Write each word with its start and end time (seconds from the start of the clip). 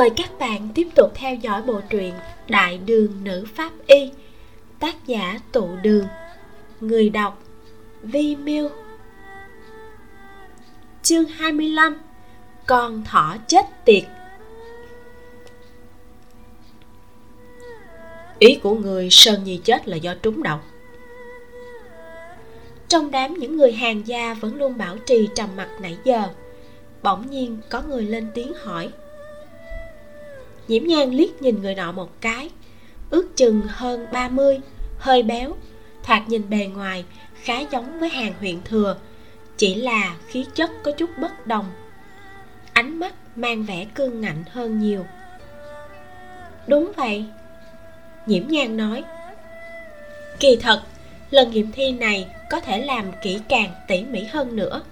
Mời 0.00 0.10
các 0.10 0.38
bạn 0.38 0.68
tiếp 0.74 0.88
tục 0.94 1.10
theo 1.14 1.34
dõi 1.34 1.62
bộ 1.62 1.80
truyện 1.90 2.14
Đại 2.48 2.78
đường 2.78 3.24
nữ 3.24 3.44
pháp 3.54 3.72
y 3.86 4.10
Tác 4.78 5.06
giả 5.06 5.38
tụ 5.52 5.68
đường 5.82 6.06
Người 6.80 7.10
đọc 7.10 7.42
Vi 8.02 8.36
Miêu. 8.36 8.68
Chương 11.02 11.24
25 11.24 11.96
Con 12.66 13.04
thỏ 13.04 13.36
chết 13.46 13.84
tiệt. 13.84 14.02
Ý 18.38 18.58
của 18.62 18.74
người 18.74 19.08
Sơn 19.10 19.44
Nhi 19.44 19.60
chết 19.64 19.88
là 19.88 19.96
do 19.96 20.14
trúng 20.22 20.42
độc. 20.42 20.66
Trong 22.88 23.10
đám 23.10 23.34
những 23.34 23.56
người 23.56 23.72
hàng 23.72 24.06
gia 24.06 24.34
vẫn 24.34 24.54
luôn 24.54 24.78
bảo 24.78 24.96
trì 24.98 25.28
trầm 25.34 25.48
mặt 25.56 25.68
nãy 25.80 25.98
giờ 26.04 26.28
Bỗng 27.02 27.30
nhiên 27.30 27.58
có 27.68 27.82
người 27.82 28.02
lên 28.02 28.26
tiếng 28.34 28.52
hỏi 28.54 28.90
nhiễm 30.70 30.84
nhan 30.84 31.10
liếc 31.10 31.42
nhìn 31.42 31.62
người 31.62 31.74
nọ 31.74 31.92
một 31.92 32.20
cái. 32.20 32.50
Ước 33.10 33.36
chừng 33.36 33.62
hơn 33.68 34.06
30, 34.12 34.60
hơi 34.98 35.22
béo. 35.22 35.56
Thoạt 36.02 36.28
nhìn 36.28 36.50
bề 36.50 36.66
ngoài 36.66 37.04
khá 37.42 37.60
giống 37.60 38.00
với 38.00 38.08
hàng 38.08 38.32
huyện 38.40 38.62
thừa. 38.64 38.96
Chỉ 39.56 39.74
là 39.74 40.16
khí 40.26 40.46
chất 40.54 40.70
có 40.82 40.92
chút 40.92 41.10
bất 41.20 41.46
đồng. 41.46 41.64
Ánh 42.72 42.98
mắt 42.98 43.14
mang 43.36 43.62
vẻ 43.62 43.86
cương 43.94 44.20
ngạnh 44.20 44.44
hơn 44.50 44.80
nhiều. 44.80 45.06
Đúng 46.66 46.92
vậy 46.96 47.24
nhiễm 48.26 48.48
nhan 48.48 48.76
nói. 48.76 49.04
Kỳ 50.40 50.56
thật 50.56 50.82
lần 51.30 51.50
nghiệm 51.50 51.72
thi 51.72 51.92
này 51.92 52.26
có 52.50 52.60
thể 52.60 52.84
làm 52.84 53.04
kỹ 53.22 53.40
càng 53.48 53.70
tỉ 53.88 54.04
mỉ 54.04 54.24
hơn 54.24 54.56
nữa. 54.56 54.82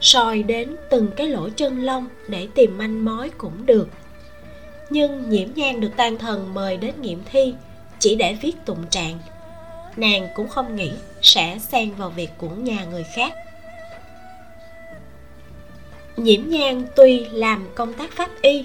Soi 0.00 0.42
đến 0.42 0.76
từng 0.90 1.08
cái 1.16 1.28
lỗ 1.28 1.48
chân 1.56 1.84
lông 1.84 2.08
để 2.28 2.48
tìm 2.54 2.78
manh 2.78 3.04
mối 3.04 3.30
cũng 3.38 3.66
được 3.66 3.88
nhưng 4.90 5.30
nhiễm 5.30 5.48
nhan 5.54 5.80
được 5.80 5.90
tan 5.96 6.18
thần 6.18 6.54
mời 6.54 6.76
đến 6.76 6.94
nghiệm 7.00 7.22
thi, 7.32 7.54
chỉ 7.98 8.14
để 8.14 8.36
viết 8.42 8.52
tụng 8.64 8.86
trạng. 8.90 9.18
Nàng 9.96 10.28
cũng 10.34 10.48
không 10.48 10.76
nghĩ 10.76 10.90
sẽ 11.22 11.58
xen 11.58 11.94
vào 11.94 12.10
việc 12.10 12.30
của 12.38 12.48
nhà 12.48 12.84
người 12.84 13.04
khác. 13.14 13.32
Nhiễm 16.16 16.48
nhan 16.48 16.86
tuy 16.96 17.24
làm 17.24 17.68
công 17.74 17.92
tác 17.92 18.10
pháp 18.12 18.30
y, 18.42 18.64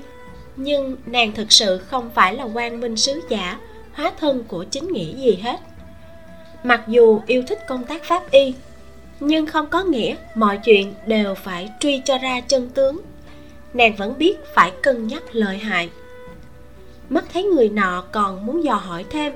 nhưng 0.56 0.98
nàng 1.06 1.32
thực 1.32 1.52
sự 1.52 1.78
không 1.78 2.10
phải 2.10 2.36
là 2.36 2.44
quan 2.44 2.80
minh 2.80 2.98
sứ 2.98 3.22
giả, 3.30 3.60
hóa 3.94 4.12
thân 4.20 4.44
của 4.48 4.64
chính 4.64 4.88
nghĩa 4.88 5.16
gì 5.16 5.40
hết. 5.42 5.60
Mặc 6.64 6.84
dù 6.88 7.22
yêu 7.28 7.44
thích 7.48 7.60
công 7.68 7.86
tác 7.86 8.04
pháp 8.04 8.32
y, 8.32 8.54
nhưng 9.20 9.46
không 9.46 9.68
có 9.70 9.84
nghĩa 9.84 10.16
mọi 10.36 10.58
chuyện 10.58 10.94
đều 11.06 11.36
phải 11.36 11.70
truy 11.80 12.02
cho 12.06 12.18
ra 12.18 12.42
chân 12.42 12.70
tướng. 12.70 13.02
Nàng 13.74 13.96
vẫn 13.96 14.18
biết 14.18 14.38
phải 14.54 14.72
cân 14.82 15.08
nhắc 15.08 15.24
lợi 15.32 15.58
hại 15.58 15.90
mắt 17.10 17.26
thấy 17.34 17.44
người 17.44 17.70
nọ 17.70 18.04
còn 18.12 18.46
muốn 18.46 18.64
dò 18.64 18.74
hỏi 18.74 19.06
thêm 19.10 19.34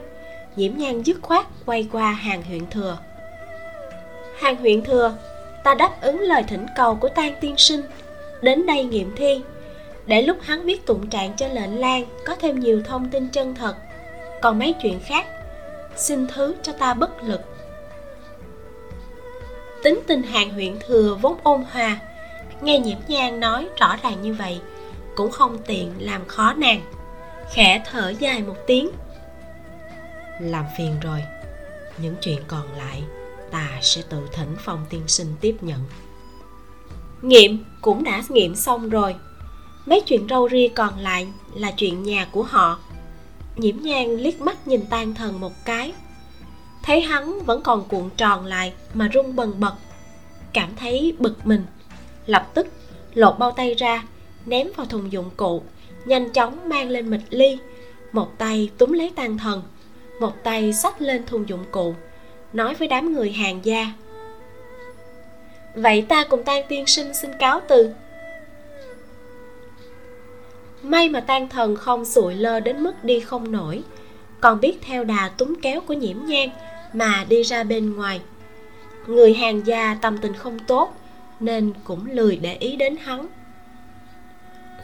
nhiễm 0.55 0.77
nhan 0.77 1.01
dứt 1.01 1.17
khoát 1.21 1.45
quay 1.65 1.87
qua 1.91 2.11
hàng 2.11 2.43
huyện 2.43 2.69
thừa. 2.69 2.97
Hàng 4.39 4.55
huyện 4.55 4.83
thừa, 4.83 5.13
ta 5.63 5.73
đáp 5.73 6.01
ứng 6.01 6.21
lời 6.21 6.43
thỉnh 6.47 6.65
cầu 6.75 6.95
của 6.95 7.09
tan 7.09 7.33
tiên 7.41 7.57
sinh. 7.57 7.81
Đến 8.41 8.65
đây 8.65 8.83
nghiệm 8.83 9.15
thi. 9.15 9.41
Để 10.05 10.21
lúc 10.21 10.37
hắn 10.41 10.65
viết 10.65 10.85
tụng 10.85 11.07
trạng 11.07 11.35
cho 11.35 11.47
lệnh 11.47 11.79
lan, 11.79 12.05
có 12.25 12.35
thêm 12.35 12.59
nhiều 12.59 12.81
thông 12.85 13.09
tin 13.09 13.29
chân 13.29 13.55
thật. 13.55 13.75
Còn 14.41 14.59
mấy 14.59 14.73
chuyện 14.81 14.99
khác, 15.05 15.27
xin 15.95 16.27
thứ 16.27 16.55
cho 16.63 16.73
ta 16.73 16.93
bất 16.93 17.23
lực. 17.23 17.41
Tính 19.83 19.99
tình 20.08 20.23
hàng 20.23 20.49
huyện 20.49 20.75
thừa 20.87 21.17
vốn 21.21 21.37
ôn 21.43 21.63
hòa. 21.71 21.99
Nghe 22.61 22.80
nhiễm 22.80 22.97
nhan 23.08 23.39
nói 23.39 23.67
rõ 23.80 23.95
ràng 24.03 24.21
như 24.21 24.33
vậy, 24.33 24.59
cũng 25.15 25.31
không 25.31 25.58
tiện 25.58 25.92
làm 25.99 26.25
khó 26.27 26.53
nàng 26.53 26.81
khẽ 27.53 27.83
thở 27.85 28.13
dài 28.19 28.41
một 28.41 28.55
tiếng. 28.67 28.89
Làm 30.39 30.65
phiền 30.77 30.99
rồi. 31.02 31.23
Những 31.97 32.15
chuyện 32.21 32.39
còn 32.47 32.77
lại 32.77 33.03
ta 33.52 33.69
sẽ 33.81 34.02
tự 34.09 34.27
thỉnh 34.33 34.55
phong 34.59 34.85
tiên 34.89 35.02
sinh 35.08 35.35
tiếp 35.41 35.55
nhận. 35.61 35.80
Nghiệm 37.21 37.65
cũng 37.81 38.03
đã 38.03 38.23
nghiệm 38.30 38.55
xong 38.55 38.89
rồi. 38.89 39.15
Mấy 39.86 40.02
chuyện 40.05 40.27
râu 40.30 40.49
ria 40.49 40.67
còn 40.67 40.99
lại 40.99 41.27
là 41.53 41.71
chuyện 41.71 42.03
nhà 42.03 42.27
của 42.31 42.43
họ. 42.43 42.80
Nhiễm 43.55 43.75
nhan 43.81 44.17
liếc 44.17 44.41
mắt 44.41 44.67
nhìn 44.67 44.86
tan 44.89 45.15
thần 45.15 45.39
một 45.39 45.53
cái. 45.65 45.93
Thấy 46.83 47.02
hắn 47.02 47.39
vẫn 47.45 47.61
còn 47.63 47.87
cuộn 47.87 48.09
tròn 48.17 48.45
lại 48.45 48.73
mà 48.93 49.09
rung 49.13 49.36
bần 49.36 49.59
bật. 49.59 49.73
Cảm 50.53 50.75
thấy 50.75 51.15
bực 51.19 51.47
mình. 51.47 51.65
Lập 52.25 52.47
tức 52.53 52.67
lột 53.13 53.39
bao 53.39 53.52
tay 53.52 53.73
ra 53.73 54.03
ném 54.45 54.67
vào 54.75 54.86
thùng 54.86 55.11
dụng 55.11 55.30
cụ 55.37 55.63
nhanh 56.07 56.29
chóng 56.29 56.69
mang 56.69 56.89
lên 56.89 57.09
mịch 57.09 57.21
ly. 57.29 57.57
Một 58.11 58.37
tay 58.37 58.69
túm 58.77 58.91
lấy 58.91 59.11
tan 59.15 59.37
thần, 59.37 59.61
một 60.19 60.43
tay 60.43 60.73
xách 60.73 61.01
lên 61.01 61.25
thùng 61.25 61.49
dụng 61.49 61.65
cụ, 61.71 61.95
nói 62.53 62.73
với 62.73 62.87
đám 62.87 63.13
người 63.13 63.31
hàng 63.31 63.59
gia. 63.63 63.91
Vậy 65.75 66.05
ta 66.09 66.23
cùng 66.23 66.43
tan 66.43 66.63
tiên 66.69 66.85
sinh 66.87 67.13
xin 67.13 67.31
cáo 67.39 67.61
từ. 67.67 67.93
May 70.81 71.09
mà 71.09 71.19
tan 71.19 71.49
thần 71.49 71.75
không 71.75 72.05
sụi 72.05 72.35
lơ 72.35 72.59
đến 72.59 72.83
mức 72.83 73.03
đi 73.03 73.19
không 73.19 73.51
nổi, 73.51 73.83
còn 74.41 74.59
biết 74.59 74.77
theo 74.81 75.03
đà 75.03 75.29
túm 75.37 75.55
kéo 75.61 75.81
của 75.81 75.93
nhiễm 75.93 76.17
nhang 76.25 76.49
mà 76.93 77.25
đi 77.29 77.43
ra 77.43 77.63
bên 77.63 77.95
ngoài. 77.95 78.21
Người 79.07 79.33
hàng 79.33 79.67
gia 79.67 79.97
tâm 80.01 80.17
tình 80.17 80.33
không 80.33 80.59
tốt, 80.59 80.93
nên 81.39 81.73
cũng 81.83 82.11
lười 82.11 82.37
để 82.37 82.53
ý 82.53 82.75
đến 82.75 82.97
hắn. 82.97 83.27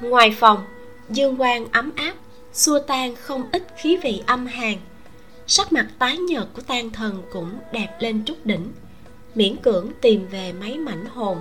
Ngoài 0.01 0.35
phòng 0.39 0.65
dương 1.09 1.37
quang 1.37 1.65
ấm 1.71 1.91
áp, 1.95 2.13
xua 2.53 2.79
tan 2.79 3.15
không 3.15 3.43
ít 3.51 3.63
khí 3.77 3.97
vị 3.97 4.23
âm 4.25 4.45
hàn. 4.45 4.75
Sắc 5.47 5.73
mặt 5.73 5.87
tái 5.99 6.17
nhợt 6.17 6.47
của 6.53 6.61
tan 6.61 6.89
thần 6.89 7.21
cũng 7.33 7.49
đẹp 7.71 7.97
lên 7.99 8.23
chút 8.25 8.45
đỉnh, 8.45 8.71
miễn 9.35 9.55
cưỡng 9.55 9.91
tìm 10.01 10.27
về 10.27 10.53
mấy 10.53 10.77
mảnh 10.77 11.05
hồn. 11.05 11.37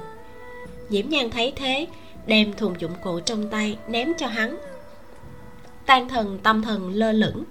Nhiễm 0.89 1.09
nhan 1.09 1.31
thấy 1.31 1.53
thế, 1.57 1.87
đem 2.27 2.53
thùng 2.53 2.75
dụng 2.79 2.93
cụ 3.05 3.21
trong 3.21 3.49
tay 3.49 3.79
ném 3.89 4.13
cho 4.19 4.27
hắn. 4.27 4.59
Tan 5.87 6.09
thần 6.09 6.39
tâm 6.43 6.63
thần 6.63 6.91
lơ 6.95 7.13
lửng, 7.13 7.45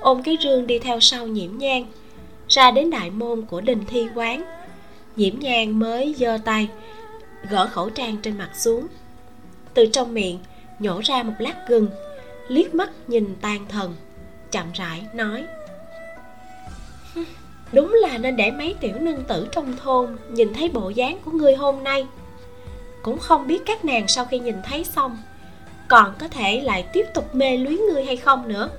ôm 0.00 0.22
cái 0.22 0.36
rương 0.42 0.66
đi 0.66 0.78
theo 0.78 1.00
sau 1.00 1.26
nhiễm 1.26 1.58
nhan, 1.58 1.84
ra 2.48 2.70
đến 2.70 2.90
đại 2.90 3.10
môn 3.10 3.42
của 3.42 3.60
đình 3.60 3.84
thi 3.86 4.06
quán. 4.14 4.44
Nhiễm 5.16 5.38
nhan 5.38 5.78
mới 5.78 6.14
giơ 6.18 6.38
tay, 6.44 6.68
gỡ 7.50 7.66
khẩu 7.66 7.90
trang 7.90 8.16
trên 8.22 8.38
mặt 8.38 8.50
xuống. 8.54 8.86
Từ 9.74 9.86
trong 9.86 10.14
miệng 10.14 10.38
nhổ 10.78 11.00
ra 11.04 11.22
một 11.22 11.34
lát 11.38 11.68
gừng, 11.68 11.88
liếc 12.48 12.74
mắt 12.74 12.90
nhìn 13.06 13.36
tan 13.40 13.66
thần, 13.68 13.96
chậm 14.50 14.66
rãi 14.72 15.06
nói 15.14 15.44
đúng 17.74 17.94
là 18.02 18.18
nên 18.18 18.36
để 18.36 18.50
mấy 18.50 18.74
tiểu 18.80 18.94
nương 19.00 19.24
tử 19.24 19.48
trong 19.52 19.76
thôn 19.76 20.16
nhìn 20.28 20.54
thấy 20.54 20.68
bộ 20.68 20.88
dáng 20.88 21.18
của 21.24 21.30
ngươi 21.30 21.54
hôm 21.54 21.84
nay. 21.84 22.06
Cũng 23.02 23.18
không 23.18 23.46
biết 23.46 23.62
các 23.66 23.84
nàng 23.84 24.08
sau 24.08 24.24
khi 24.24 24.38
nhìn 24.38 24.56
thấy 24.64 24.84
xong, 24.84 25.18
còn 25.88 26.14
có 26.18 26.28
thể 26.28 26.60
lại 26.60 26.84
tiếp 26.92 27.06
tục 27.14 27.34
mê 27.34 27.56
luyến 27.56 27.76
ngươi 27.76 28.04
hay 28.04 28.16
không 28.16 28.48
nữa. 28.48 28.70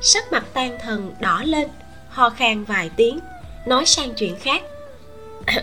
Sắc 0.00 0.32
mặt 0.32 0.44
tan 0.52 0.78
thần 0.82 1.14
đỏ 1.20 1.42
lên, 1.44 1.68
ho 2.08 2.30
khan 2.30 2.64
vài 2.64 2.90
tiếng, 2.96 3.18
nói 3.66 3.86
sang 3.86 4.14
chuyện 4.14 4.36
khác. 4.36 4.62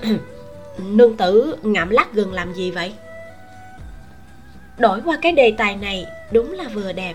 Nương 0.77 1.17
tử, 1.17 1.55
ngậm 1.61 1.89
lát 1.89 2.13
gừng 2.13 2.33
làm 2.33 2.53
gì 2.53 2.71
vậy? 2.71 2.93
Đổi 4.77 5.01
qua 5.05 5.17
cái 5.21 5.31
đề 5.31 5.53
tài 5.57 5.75
này 5.75 6.05
đúng 6.31 6.51
là 6.51 6.67
vừa 6.73 6.91
đẹp. 6.91 7.13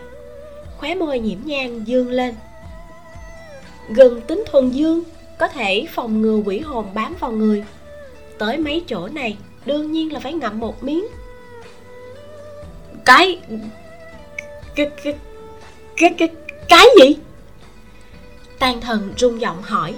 Khóe 0.78 0.94
môi 0.94 1.18
nhiễm 1.18 1.38
nhang 1.44 1.86
dương 1.86 2.10
lên. 2.10 2.34
Gừng 3.88 4.20
tính 4.20 4.44
thuần 4.46 4.70
dương 4.70 5.02
có 5.38 5.48
thể 5.48 5.86
phòng 5.90 6.22
ngừa 6.22 6.42
quỷ 6.44 6.58
hồn 6.58 6.86
bám 6.94 7.16
vào 7.20 7.32
người. 7.32 7.64
Tới 8.38 8.58
mấy 8.58 8.84
chỗ 8.86 9.08
này 9.08 9.36
đương 9.66 9.92
nhiên 9.92 10.12
là 10.12 10.20
phải 10.20 10.32
ngậm 10.32 10.60
một 10.60 10.84
miếng. 10.84 11.06
Cái 13.04 13.40
cái 14.74 14.90
cái 15.04 15.14
cái 15.96 16.14
cái, 16.18 16.28
cái 16.68 16.86
gì? 17.00 17.16
Tàn 18.58 18.80
thần 18.80 19.14
rung 19.16 19.40
giọng 19.40 19.62
hỏi. 19.62 19.94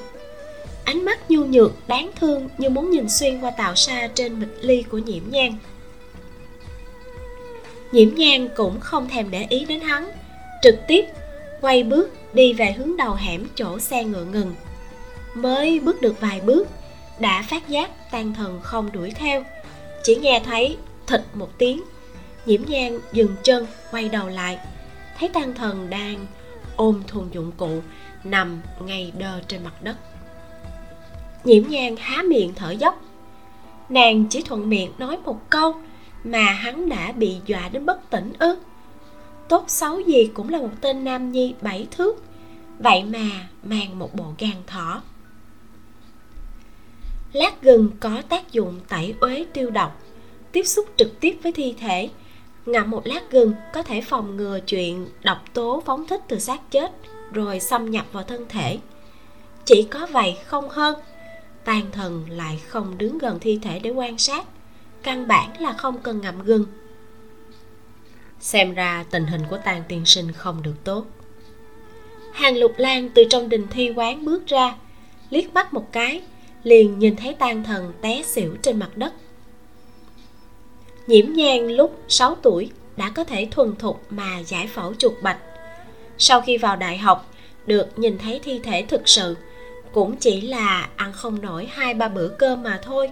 Ánh 0.85 1.05
mắt 1.05 1.31
nhu 1.31 1.45
nhược 1.45 1.73
đáng 1.87 2.11
thương 2.21 2.49
như 2.59 2.69
muốn 2.69 2.91
nhìn 2.91 3.09
xuyên 3.09 3.41
qua 3.41 3.51
tạo 3.51 3.75
xa 3.75 4.09
trên 4.15 4.41
mịch 4.41 4.59
ly 4.61 4.83
của 4.83 4.99
nhiễm 4.99 5.23
nhang 5.31 5.57
nhiễm 7.93 8.15
nhang 8.15 8.49
cũng 8.57 8.81
không 8.81 9.09
thèm 9.09 9.31
để 9.31 9.47
ý 9.49 9.65
đến 9.65 9.81
hắn. 9.81 10.11
Trực 10.63 10.81
tiếp, 10.89 11.05
quay 11.61 11.83
bước 11.83 12.11
đi 12.35 12.53
về 12.53 12.73
hướng 12.73 12.97
đầu 12.97 13.15
hẻm 13.15 13.47
chỗ 13.55 13.79
xe 13.79 14.05
ngựa 14.05 14.25
ngừng. 14.25 14.55
Mới 15.35 15.81
bước 15.81 16.03
được 16.03 16.21
vài 16.21 16.41
bước, 16.41 16.69
đã 17.19 17.45
phát 17.51 17.69
giác 17.69 18.11
tan 18.11 18.35
thần 18.35 18.61
không 18.63 18.93
đuổi 18.93 19.11
theo. 19.11 19.45
Chỉ 20.03 20.17
nghe 20.17 20.43
thấy 20.45 20.77
thịt 21.07 21.21
một 21.35 21.59
tiếng, 21.59 21.83
nhiễm 22.47 22.61
nhang 22.67 22.99
dừng 23.13 23.37
chân, 23.43 23.67
quay 23.91 24.09
đầu 24.09 24.29
lại. 24.29 24.59
Thấy 25.19 25.29
tan 25.29 25.55
thần 25.55 25.91
đang 25.91 26.27
ôm 26.77 27.03
thùng 27.07 27.29
dụng 27.33 27.53
cụ, 27.57 27.81
nằm 28.25 28.61
ngay 28.81 29.13
đơ 29.19 29.41
trên 29.49 29.65
mặt 29.65 29.83
đất. 29.83 29.97
Nhiễm 31.45 31.63
nhang 31.69 31.97
há 31.97 32.23
miệng 32.23 32.53
thở 32.55 32.71
dốc. 32.71 33.03
Nàng 33.89 34.25
chỉ 34.31 34.43
thuận 34.43 34.69
miệng 34.69 34.93
nói 34.99 35.17
một 35.25 35.51
câu 35.51 35.75
mà 36.25 36.43
hắn 36.43 36.89
đã 36.89 37.13
bị 37.13 37.37
dọa 37.47 37.69
đến 37.69 37.87
bất 37.87 38.11
tỉnh 38.11 38.33
ư? 38.39 38.57
Tốt 39.49 39.65
xấu 39.69 40.01
gì 40.01 40.31
cũng 40.35 40.49
là 40.49 40.59
một 40.59 40.71
tên 40.81 41.05
nam 41.05 41.33
nhi 41.33 41.55
bảy 41.61 41.87
thước. 41.91 42.25
Vậy 42.79 43.05
mà 43.05 43.49
mang 43.63 43.99
một 43.99 44.15
bộ 44.15 44.25
gan 44.39 44.63
thỏ. 44.67 45.03
Lát 47.33 47.63
gừng 47.63 47.91
có 48.01 48.23
tác 48.29 48.53
dụng 48.53 48.81
tẩy 48.89 49.15
uế 49.21 49.45
tiêu 49.53 49.71
độc, 49.71 50.03
tiếp 50.53 50.63
xúc 50.63 50.87
trực 50.97 51.21
tiếp 51.21 51.39
với 51.43 51.53
thi 51.53 51.75
thể. 51.79 52.11
Ngậm 52.67 52.91
một 52.91 53.07
lát 53.07 53.31
gừng 53.31 53.53
có 53.75 53.83
thể 53.83 54.01
phòng 54.01 54.37
ngừa 54.37 54.61
chuyện 54.61 55.07
độc 55.23 55.39
tố 55.55 55.83
phóng 55.87 56.07
thích 56.07 56.21
từ 56.29 56.39
xác 56.39 56.71
chết, 56.71 56.93
rồi 57.33 57.61
xâm 57.61 57.91
nhập 57.91 58.07
vào 58.13 58.23
thân 58.23 58.47
thể. 58.49 58.79
Chỉ 59.65 59.83
có 59.91 60.07
vậy 60.07 60.39
không 60.47 60.69
hơn, 60.69 60.95
tàn 61.65 61.87
thần 61.93 62.25
lại 62.29 62.61
không 62.69 62.99
đứng 62.99 63.19
gần 63.19 63.39
thi 63.41 63.59
thể 63.63 63.79
để 63.79 63.91
quan 63.91 64.19
sát 64.19 64.47
căn 65.03 65.27
bản 65.27 65.61
là 65.61 65.73
không 65.73 66.03
cần 66.03 66.21
ngậm 66.21 66.43
gừng. 66.43 66.65
Xem 68.41 68.75
ra 68.75 69.05
tình 69.11 69.27
hình 69.27 69.43
của 69.51 69.59
tàn 69.65 69.83
tiên 69.89 70.07
sinh 70.07 70.33
không 70.33 70.63
được 70.63 70.75
tốt. 70.85 71.07
Hàng 72.33 72.57
lục 72.57 72.75
lan 72.77 73.09
từ 73.15 73.25
trong 73.31 73.49
đình 73.49 73.67
thi 73.71 73.91
quán 73.97 74.25
bước 74.25 74.47
ra, 74.47 74.75
liếc 75.31 75.55
mắt 75.55 75.75
một 75.75 75.93
cái, 75.93 76.23
liền 76.63 76.99
nhìn 76.99 77.17
thấy 77.17 77.35
tan 77.35 77.65
thần 77.65 77.93
té 78.01 78.23
xỉu 78.23 78.57
trên 78.63 78.79
mặt 78.79 78.91
đất. 78.97 79.13
Nhiễm 81.07 81.33
nhan 81.33 81.69
lúc 81.69 82.03
6 82.09 82.35
tuổi 82.35 82.71
đã 82.97 83.11
có 83.15 83.25
thể 83.25 83.49
thuần 83.51 83.77
thục 83.77 84.07
mà 84.11 84.39
giải 84.39 84.67
phẫu 84.67 84.95
chuột 84.95 85.13
bạch. 85.23 85.39
Sau 86.19 86.41
khi 86.41 86.57
vào 86.57 86.77
đại 86.77 86.99
học, 86.99 87.31
được 87.67 87.99
nhìn 87.99 88.19
thấy 88.19 88.41
thi 88.43 88.61
thể 88.63 88.85
thực 88.89 89.09
sự, 89.09 89.37
cũng 89.93 90.17
chỉ 90.17 90.41
là 90.41 90.89
ăn 90.97 91.13
không 91.13 91.43
nổi 91.43 91.69
hai 91.71 91.95
ba 91.95 92.09
bữa 92.09 92.29
cơm 92.29 92.63
mà 92.63 92.81
thôi 92.83 93.11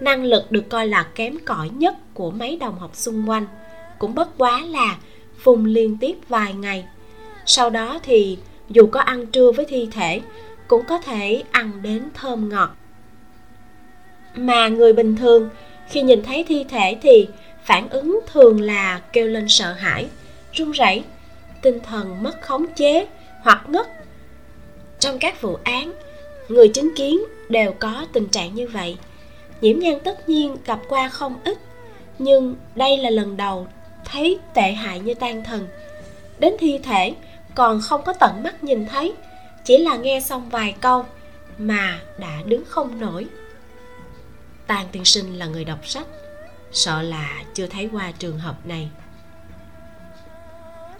năng 0.00 0.24
lực 0.24 0.52
được 0.52 0.68
coi 0.68 0.86
là 0.86 1.02
kém 1.14 1.38
cỏi 1.44 1.68
nhất 1.68 1.94
của 2.14 2.30
mấy 2.30 2.56
đồng 2.56 2.78
học 2.78 2.96
xung 2.96 3.28
quanh, 3.30 3.46
cũng 3.98 4.14
bất 4.14 4.38
quá 4.38 4.62
là 4.68 4.96
phùng 5.38 5.64
liên 5.64 5.96
tiếp 6.00 6.16
vài 6.28 6.54
ngày. 6.54 6.84
Sau 7.46 7.70
đó 7.70 7.98
thì, 8.02 8.38
dù 8.68 8.86
có 8.86 9.00
ăn 9.00 9.26
trưa 9.26 9.52
với 9.52 9.64
thi 9.64 9.88
thể, 9.92 10.20
cũng 10.68 10.84
có 10.88 10.98
thể 10.98 11.42
ăn 11.50 11.72
đến 11.82 12.02
thơm 12.14 12.48
ngọt. 12.48 12.76
Mà 14.36 14.68
người 14.68 14.92
bình 14.92 15.16
thường, 15.16 15.48
khi 15.88 16.02
nhìn 16.02 16.22
thấy 16.22 16.44
thi 16.48 16.64
thể 16.68 16.98
thì 17.02 17.28
phản 17.64 17.88
ứng 17.88 18.20
thường 18.32 18.60
là 18.60 19.00
kêu 19.12 19.26
lên 19.26 19.48
sợ 19.48 19.72
hãi, 19.72 20.08
run 20.52 20.70
rẩy, 20.70 21.04
tinh 21.62 21.80
thần 21.80 22.22
mất 22.22 22.42
khống 22.42 22.66
chế 22.76 23.06
hoặc 23.42 23.68
ngất. 23.68 23.86
Trong 24.98 25.18
các 25.18 25.42
vụ 25.42 25.58
án, 25.64 25.92
người 26.48 26.68
chứng 26.68 26.94
kiến 26.96 27.20
đều 27.48 27.72
có 27.72 28.06
tình 28.12 28.28
trạng 28.28 28.54
như 28.54 28.68
vậy 28.68 28.96
nhiễm 29.60 29.78
nhan 29.78 30.00
tất 30.04 30.28
nhiên 30.28 30.56
gặp 30.64 30.80
qua 30.88 31.08
không 31.08 31.34
ít, 31.44 31.58
nhưng 32.18 32.56
đây 32.74 32.96
là 32.96 33.10
lần 33.10 33.36
đầu 33.36 33.66
thấy 34.04 34.38
tệ 34.54 34.72
hại 34.72 35.00
như 35.00 35.14
tan 35.14 35.44
thần. 35.44 35.68
Đến 36.38 36.54
thi 36.58 36.78
thể 36.82 37.14
còn 37.54 37.80
không 37.80 38.02
có 38.02 38.12
tận 38.12 38.42
mắt 38.42 38.64
nhìn 38.64 38.86
thấy, 38.86 39.12
chỉ 39.64 39.78
là 39.78 39.96
nghe 39.96 40.20
xong 40.20 40.48
vài 40.50 40.74
câu 40.80 41.04
mà 41.58 42.00
đã 42.18 42.42
đứng 42.46 42.64
không 42.68 43.00
nổi. 43.00 43.26
Tàn 44.66 44.86
tiên 44.92 45.04
sinh 45.04 45.38
là 45.38 45.46
người 45.46 45.64
đọc 45.64 45.86
sách, 45.86 46.06
sợ 46.72 47.02
là 47.02 47.42
chưa 47.54 47.66
thấy 47.66 47.88
qua 47.92 48.12
trường 48.18 48.38
hợp 48.38 48.66
này. 48.66 48.88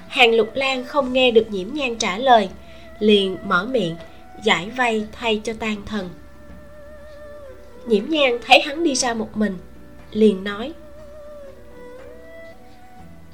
Hàng 0.09 0.35
lục 0.35 0.51
lan 0.55 0.85
không 0.85 1.13
nghe 1.13 1.31
được 1.31 1.51
nhiễm 1.51 1.69
nhan 1.75 1.97
trả 1.97 2.19
lời, 2.19 2.49
liền 2.99 3.37
mở 3.45 3.65
miệng 3.65 3.97
giải 4.43 4.71
vay 4.71 5.07
thay 5.13 5.41
cho 5.45 5.53
tan 5.59 5.83
thần 5.87 6.11
nhiễm 7.89 8.05
nhan 8.09 8.39
thấy 8.47 8.61
hắn 8.61 8.85
đi 8.85 8.95
ra 8.95 9.15
một 9.15 9.37
mình, 9.37 9.59
liền 10.13 10.45
nói, 10.45 10.73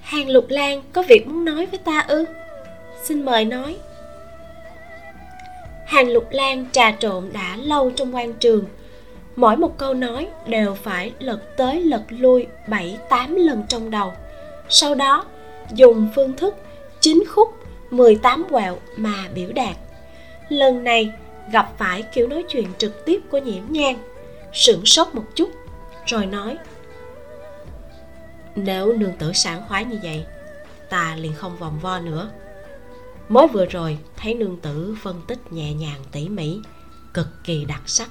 hàng 0.01 0.29
lục 0.29 0.47
lan, 0.49 0.83
có 0.93 1.03
việc 1.09 1.27
muốn 1.27 1.45
nói 1.45 1.67
với 1.67 1.79
ta 1.79 2.05
ư? 2.09 2.25
Xin 3.03 3.25
mời 3.25 3.45
nói. 3.45 3.77
Hàng 5.87 6.11
lục 6.11 6.27
lan 6.31 6.67
trà 6.73 6.93
trộn 6.93 7.25
đã 7.33 7.56
lâu 7.56 7.91
trong 7.91 8.15
quan 8.15 8.33
trường, 8.33 8.65
mỗi 9.37 9.56
một 9.56 9.79
câu 9.79 9.95
nói 9.95 10.29
đều 10.47 10.75
phải 10.75 11.12
lật 11.19 11.56
tới 11.56 11.81
lật 11.81 12.03
lui 12.09 12.47
bảy, 12.69 12.99
tám 13.09 13.35
lần 13.35 13.62
trong 13.69 13.91
đầu. 13.91 14.12
Sau 14.69 14.95
đó, 14.95 15.25
dùng 15.73 16.09
phương 16.15 16.37
thức 16.37 16.55
chín 17.01 17.25
khúc 17.29 17.49
18 17.91 18.45
quẹo 18.51 18.77
mà 18.97 19.29
biểu 19.35 19.53
đạt. 19.53 19.77
Lần 20.49 20.85
này 20.85 21.12
gặp 21.53 21.73
phải 21.79 22.03
kiểu 22.03 22.29
nói 22.29 22.45
chuyện 22.49 22.67
trực 22.79 23.05
tiếp 23.05 23.21
của 23.31 23.39
nhiễm 23.39 23.62
nhang 23.69 23.97
sửng 24.55 24.87
sốt 24.87 25.15
một 25.15 25.25
chút, 25.37 25.51
rồi 26.06 26.27
nói, 26.27 26.59
nếu 28.56 28.93
nương 28.93 29.17
tử 29.19 29.33
sảng 29.33 29.69
khoái 29.69 29.85
như 29.85 29.99
vậy, 30.03 30.25
ta 30.91 31.17
liền 31.17 31.35
không 31.35 31.56
vòng 31.56 31.79
vo 31.81 31.99
nữa. 31.99 32.31
Mới 33.29 33.47
vừa 33.49 33.67
rồi, 33.67 33.99
thấy 34.17 34.35
nương 34.35 34.61
tử 34.61 34.97
phân 35.03 35.23
tích 35.27 35.53
nhẹ 35.53 35.75
nhàng 35.75 36.01
tỉ 36.12 36.29
mỉ, 36.29 36.61
cực 37.15 37.45
kỳ 37.45 37.65
đặc 37.65 37.83
sắc. 37.87 38.11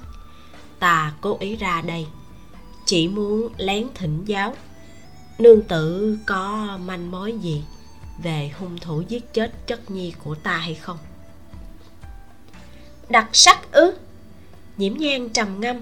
Ta 0.80 1.14
cố 1.22 1.38
ý 1.40 1.56
ra 1.56 1.82
đây, 1.82 2.08
chỉ 2.86 3.08
muốn 3.08 3.54
lén 3.58 3.88
thỉnh 3.96 4.24
giáo. 4.26 4.56
Nương 5.40 5.62
tử 5.62 6.18
có 6.26 6.78
manh 6.86 7.12
mối 7.12 7.34
gì 7.42 7.64
về 8.24 8.52
hung 8.60 8.78
thủ 8.78 9.04
giết 9.08 9.34
chết 9.34 9.68
chất 9.68 9.92
nhi 9.92 10.14
của 10.24 10.36
ta 10.36 10.58
hay 10.58 10.76
không? 10.76 10.98
Đặc 13.10 13.30
sắc 13.34 13.72
ư? 13.72 13.94
Nhiễm 14.78 14.98
nhan 14.98 15.30
trầm 15.30 15.60
ngâm 15.60 15.82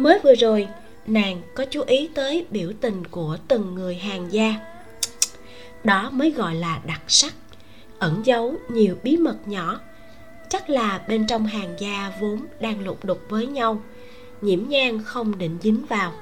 mới 0.00 0.18
vừa 0.18 0.34
rồi, 0.34 0.68
nàng 1.06 1.42
có 1.54 1.64
chú 1.70 1.82
ý 1.82 2.08
tới 2.14 2.46
biểu 2.50 2.72
tình 2.80 3.04
của 3.10 3.38
từng 3.48 3.74
người 3.74 3.94
hàng 3.94 4.32
gia. 4.32 4.54
Đó 5.84 6.10
mới 6.12 6.30
gọi 6.30 6.54
là 6.54 6.80
đặc 6.86 7.00
sắc, 7.06 7.34
ẩn 7.98 8.22
giấu 8.24 8.54
nhiều 8.68 8.96
bí 9.02 9.16
mật 9.16 9.36
nhỏ. 9.46 9.80
Chắc 10.48 10.70
là 10.70 11.00
bên 11.08 11.26
trong 11.26 11.46
hàng 11.46 11.74
gia 11.78 12.12
vốn 12.20 12.40
đang 12.60 12.84
lục 12.84 13.04
đục 13.04 13.20
với 13.28 13.46
nhau, 13.46 13.82
nhiễm 14.40 14.68
nhan 14.68 15.02
không 15.04 15.38
định 15.38 15.58
dính 15.62 15.84
vào. 15.88 16.12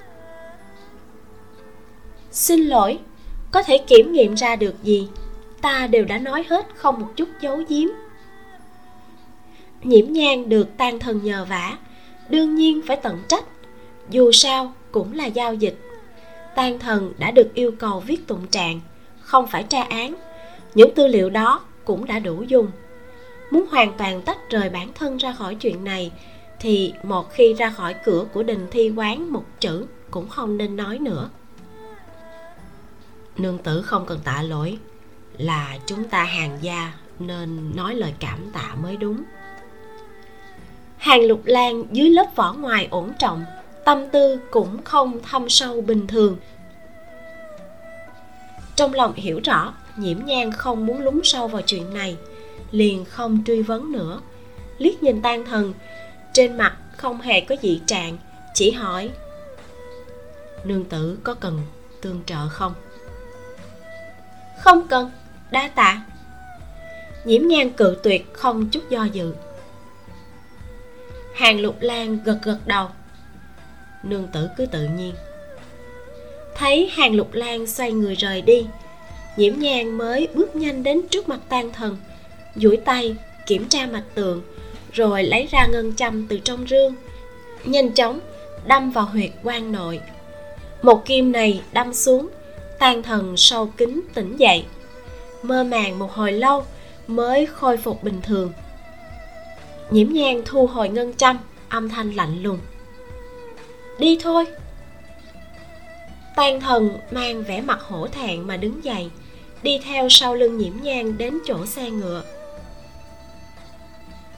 Xin 2.30 2.60
lỗi, 2.60 2.98
có 3.50 3.62
thể 3.62 3.78
kiểm 3.78 4.12
nghiệm 4.12 4.34
ra 4.34 4.56
được 4.56 4.74
gì? 4.82 5.08
Ta 5.60 5.86
đều 5.86 6.04
đã 6.04 6.18
nói 6.18 6.44
hết 6.48 6.66
không 6.74 7.00
một 7.00 7.12
chút 7.16 7.28
giấu 7.40 7.62
giếm. 7.68 7.88
Nhiễm 9.82 10.12
nhan 10.12 10.48
được 10.48 10.68
tan 10.76 10.98
thần 10.98 11.24
nhờ 11.24 11.46
vả, 11.48 11.78
đương 12.28 12.54
nhiên 12.54 12.80
phải 12.86 12.96
tận 12.96 13.18
trách 13.28 13.44
dù 14.10 14.32
sao, 14.32 14.72
cũng 14.92 15.14
là 15.14 15.26
giao 15.26 15.54
dịch. 15.54 15.78
Tan 16.54 16.78
thần 16.78 17.12
đã 17.18 17.30
được 17.30 17.54
yêu 17.54 17.72
cầu 17.78 18.00
viết 18.00 18.26
tụng 18.26 18.46
trạng, 18.46 18.80
không 19.20 19.46
phải 19.46 19.62
tra 19.62 19.82
án. 19.82 20.14
Những 20.74 20.94
tư 20.94 21.06
liệu 21.06 21.30
đó 21.30 21.60
cũng 21.84 22.04
đã 22.04 22.18
đủ 22.18 22.42
dùng. 22.42 22.70
Muốn 23.50 23.66
hoàn 23.70 23.92
toàn 23.98 24.22
tách 24.22 24.50
rời 24.50 24.70
bản 24.70 24.92
thân 24.94 25.16
ra 25.16 25.32
khỏi 25.32 25.54
chuyện 25.54 25.84
này, 25.84 26.12
thì 26.60 26.92
một 27.02 27.32
khi 27.32 27.54
ra 27.54 27.70
khỏi 27.70 27.94
cửa 28.04 28.24
của 28.32 28.42
đình 28.42 28.66
thi 28.70 28.90
quán 28.90 29.32
một 29.32 29.44
chữ 29.60 29.86
cũng 30.10 30.28
không 30.28 30.56
nên 30.56 30.76
nói 30.76 30.98
nữa. 30.98 31.30
Nương 33.36 33.58
tử 33.58 33.82
không 33.82 34.06
cần 34.06 34.20
tạ 34.24 34.42
lỗi, 34.42 34.78
là 35.38 35.78
chúng 35.86 36.04
ta 36.04 36.24
hàng 36.24 36.58
gia 36.60 36.92
nên 37.18 37.76
nói 37.76 37.94
lời 37.94 38.14
cảm 38.20 38.38
tạ 38.52 38.74
mới 38.82 38.96
đúng. 38.96 39.22
Hàng 40.96 41.24
lục 41.24 41.42
lan 41.44 41.84
dưới 41.92 42.10
lớp 42.10 42.26
vỏ 42.36 42.52
ngoài 42.52 42.88
ổn 42.90 43.12
trọng 43.18 43.44
tâm 43.88 44.08
tư 44.08 44.40
cũng 44.50 44.82
không 44.84 45.22
thâm 45.22 45.48
sâu 45.48 45.80
bình 45.80 46.06
thường. 46.06 46.36
Trong 48.76 48.94
lòng 48.94 49.14
hiểu 49.14 49.40
rõ, 49.44 49.74
nhiễm 49.96 50.18
nhan 50.24 50.52
không 50.52 50.86
muốn 50.86 51.00
lúng 51.00 51.20
sâu 51.24 51.48
vào 51.48 51.62
chuyện 51.62 51.94
này, 51.94 52.16
liền 52.70 53.04
không 53.04 53.44
truy 53.46 53.62
vấn 53.62 53.92
nữa. 53.92 54.20
Liếc 54.78 55.02
nhìn 55.02 55.22
tan 55.22 55.44
thần, 55.44 55.74
trên 56.32 56.56
mặt 56.56 56.76
không 56.96 57.20
hề 57.20 57.40
có 57.40 57.56
dị 57.62 57.80
trạng, 57.86 58.18
chỉ 58.54 58.70
hỏi, 58.70 59.10
nương 60.64 60.84
tử 60.84 61.18
có 61.24 61.34
cần 61.34 61.60
tương 62.00 62.22
trợ 62.26 62.48
không? 62.48 62.74
Không 64.60 64.88
cần, 64.88 65.10
đa 65.50 65.68
tạ. 65.68 66.02
Nhiễm 67.24 67.46
nhan 67.46 67.70
cự 67.70 67.96
tuyệt 68.02 68.32
không 68.32 68.68
chút 68.68 68.82
do 68.88 69.04
dự. 69.04 69.34
Hàng 71.34 71.60
lục 71.60 71.76
lan 71.80 72.18
gật 72.24 72.38
gật 72.42 72.58
đầu 72.66 72.88
nương 74.02 74.28
tử 74.32 74.48
cứ 74.56 74.66
tự 74.66 74.88
nhiên. 74.96 75.14
Thấy 76.54 76.90
hàng 76.92 77.14
lục 77.14 77.32
lan 77.32 77.66
xoay 77.66 77.92
người 77.92 78.14
rời 78.14 78.42
đi, 78.42 78.66
nhiễm 79.36 79.54
nhang 79.58 79.98
mới 79.98 80.28
bước 80.34 80.56
nhanh 80.56 80.82
đến 80.82 81.02
trước 81.10 81.28
mặt 81.28 81.40
tan 81.48 81.72
thần, 81.72 81.96
duỗi 82.56 82.76
tay 82.76 83.16
kiểm 83.46 83.68
tra 83.68 83.86
mạch 83.86 84.14
tượng 84.14 84.42
rồi 84.92 85.22
lấy 85.22 85.48
ra 85.50 85.66
ngân 85.72 85.94
châm 85.94 86.26
từ 86.26 86.38
trong 86.38 86.66
rương, 86.66 86.94
nhanh 87.64 87.92
chóng 87.92 88.20
đâm 88.66 88.90
vào 88.90 89.04
huyệt 89.04 89.30
quan 89.42 89.72
nội. 89.72 90.00
Một 90.82 91.04
kim 91.04 91.32
này 91.32 91.60
đâm 91.72 91.94
xuống 91.94 92.28
tan 92.78 93.02
thần 93.02 93.36
sâu 93.36 93.72
kính 93.76 94.00
tỉnh 94.14 94.36
dậy, 94.36 94.64
mơ 95.42 95.64
màng 95.64 95.98
một 95.98 96.12
hồi 96.12 96.32
lâu 96.32 96.64
mới 97.06 97.46
khôi 97.46 97.76
phục 97.76 98.02
bình 98.02 98.20
thường. 98.22 98.52
Nhiễm 99.90 100.12
nhang 100.12 100.42
thu 100.44 100.66
hồi 100.66 100.88
ngân 100.88 101.14
châm, 101.14 101.38
âm 101.68 101.88
thanh 101.88 102.14
lạnh 102.14 102.42
lùng 102.42 102.58
đi 103.98 104.18
thôi. 104.22 104.46
Tan 106.36 106.60
thần 106.60 106.98
mang 107.10 107.42
vẻ 107.42 107.60
mặt 107.60 107.80
hổ 107.82 108.06
thẹn 108.06 108.46
mà 108.46 108.56
đứng 108.56 108.84
dậy, 108.84 109.10
đi 109.62 109.80
theo 109.84 110.08
sau 110.08 110.34
lưng 110.34 110.58
nhiễm 110.58 110.72
nhang 110.82 111.18
đến 111.18 111.38
chỗ 111.46 111.66
xe 111.66 111.90
ngựa. 111.90 112.22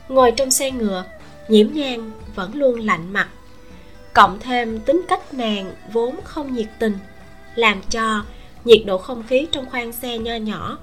Ngồi 0.09 0.31
trong 0.31 0.51
xe 0.51 0.71
ngựa, 0.71 1.03
nhiễm 1.47 1.67
nhang 1.73 2.11
vẫn 2.35 2.55
luôn 2.55 2.79
lạnh 2.79 3.13
mặt, 3.13 3.29
cộng 4.13 4.39
thêm 4.39 4.79
tính 4.79 5.01
cách 5.07 5.33
nàng 5.33 5.73
vốn 5.93 6.15
không 6.23 6.53
nhiệt 6.53 6.67
tình, 6.79 6.97
làm 7.55 7.81
cho 7.89 8.23
nhiệt 8.65 8.81
độ 8.85 8.97
không 8.97 9.23
khí 9.27 9.47
trong 9.51 9.69
khoang 9.69 9.91
xe 9.91 10.17
nho 10.17 10.35
nhỏ 10.35 10.77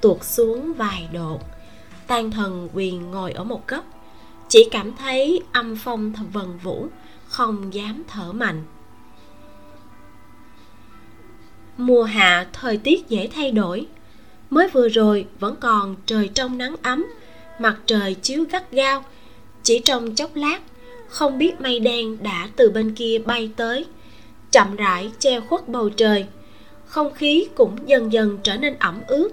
tuột 0.00 0.22
xuống 0.22 0.72
vài 0.72 1.08
độ. 1.12 1.40
Tan 2.06 2.30
thần 2.30 2.68
quyền 2.74 3.10
ngồi 3.10 3.32
ở 3.32 3.44
một 3.44 3.68
góc, 3.68 3.84
chỉ 4.48 4.68
cảm 4.70 4.96
thấy 4.96 5.40
âm 5.52 5.76
phong 5.76 6.12
thầm 6.12 6.28
vần 6.32 6.58
vũ 6.62 6.86
không 7.32 7.74
dám 7.74 8.02
thở 8.08 8.32
mạnh. 8.32 8.62
Mùa 11.76 12.02
hạ 12.02 12.46
thời 12.52 12.76
tiết 12.76 13.08
dễ 13.08 13.28
thay 13.34 13.50
đổi, 13.50 13.86
mới 14.50 14.68
vừa 14.68 14.88
rồi 14.88 15.26
vẫn 15.40 15.56
còn 15.60 15.96
trời 16.06 16.28
trong 16.28 16.58
nắng 16.58 16.76
ấm, 16.82 17.06
mặt 17.58 17.76
trời 17.86 18.14
chiếu 18.14 18.44
gắt 18.50 18.72
gao, 18.72 19.04
chỉ 19.62 19.78
trong 19.78 20.14
chốc 20.14 20.36
lát, 20.36 20.60
không 21.08 21.38
biết 21.38 21.60
mây 21.60 21.80
đen 21.80 22.22
đã 22.22 22.48
từ 22.56 22.70
bên 22.70 22.94
kia 22.94 23.18
bay 23.26 23.50
tới, 23.56 23.86
chậm 24.50 24.76
rãi 24.76 25.10
che 25.18 25.40
khuất 25.40 25.68
bầu 25.68 25.90
trời. 25.90 26.26
Không 26.86 27.14
khí 27.14 27.48
cũng 27.54 27.88
dần 27.88 28.12
dần 28.12 28.38
trở 28.42 28.56
nên 28.56 28.76
ẩm 28.78 29.00
ướt, 29.06 29.30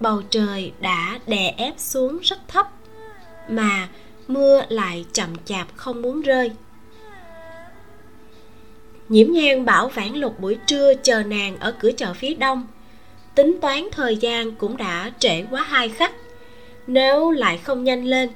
bầu 0.00 0.22
trời 0.30 0.72
đã 0.80 1.18
đè 1.26 1.54
ép 1.56 1.74
xuống 1.78 2.18
rất 2.22 2.48
thấp, 2.48 2.66
mà 3.48 3.88
mưa 4.28 4.62
lại 4.68 5.04
chậm 5.12 5.28
chạp 5.44 5.66
không 5.76 6.02
muốn 6.02 6.22
rơi 6.22 6.50
nhiễm 9.10 9.32
nhan 9.32 9.64
bảo 9.64 9.88
vãn 9.88 10.14
lục 10.14 10.40
buổi 10.40 10.58
trưa 10.66 10.94
chờ 10.94 11.22
nàng 11.22 11.56
ở 11.60 11.74
cửa 11.80 11.90
chợ 11.92 12.14
phía 12.14 12.34
đông. 12.34 12.66
Tính 13.34 13.58
toán 13.60 13.88
thời 13.92 14.16
gian 14.16 14.52
cũng 14.54 14.76
đã 14.76 15.12
trễ 15.18 15.42
quá 15.50 15.62
hai 15.62 15.88
khắc. 15.88 16.12
Nếu 16.86 17.30
lại 17.30 17.58
không 17.58 17.84
nhanh 17.84 18.04
lên, 18.04 18.28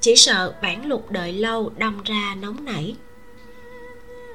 chỉ 0.00 0.16
sợ 0.16 0.54
bản 0.62 0.86
lục 0.86 1.10
đợi 1.10 1.32
lâu 1.32 1.72
đâm 1.78 2.02
ra 2.04 2.36
nóng 2.40 2.64
nảy. 2.64 2.94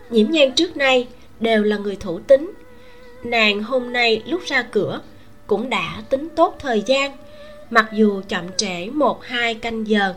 Nhiễm 0.10 0.32
nhan 0.32 0.52
trước 0.52 0.78
nay 0.78 1.08
đều 1.40 1.64
là 1.64 1.78
người 1.78 1.96
thủ 1.96 2.20
tính. 2.20 2.52
Nàng 3.24 3.64
hôm 3.64 3.94
nay 3.94 4.24
lúc 4.26 4.42
ra 4.46 4.62
cửa 4.62 5.02
cũng 5.48 5.70
đã 5.70 6.04
tính 6.10 6.30
tốt 6.36 6.56
thời 6.60 6.84
gian. 6.86 7.18
Mặc 7.70 7.90
dù 7.94 8.22
chậm 8.28 8.44
trễ 8.58 8.90
một 8.90 9.24
hai 9.24 9.54
canh 9.54 9.88
giờ, 9.88 10.14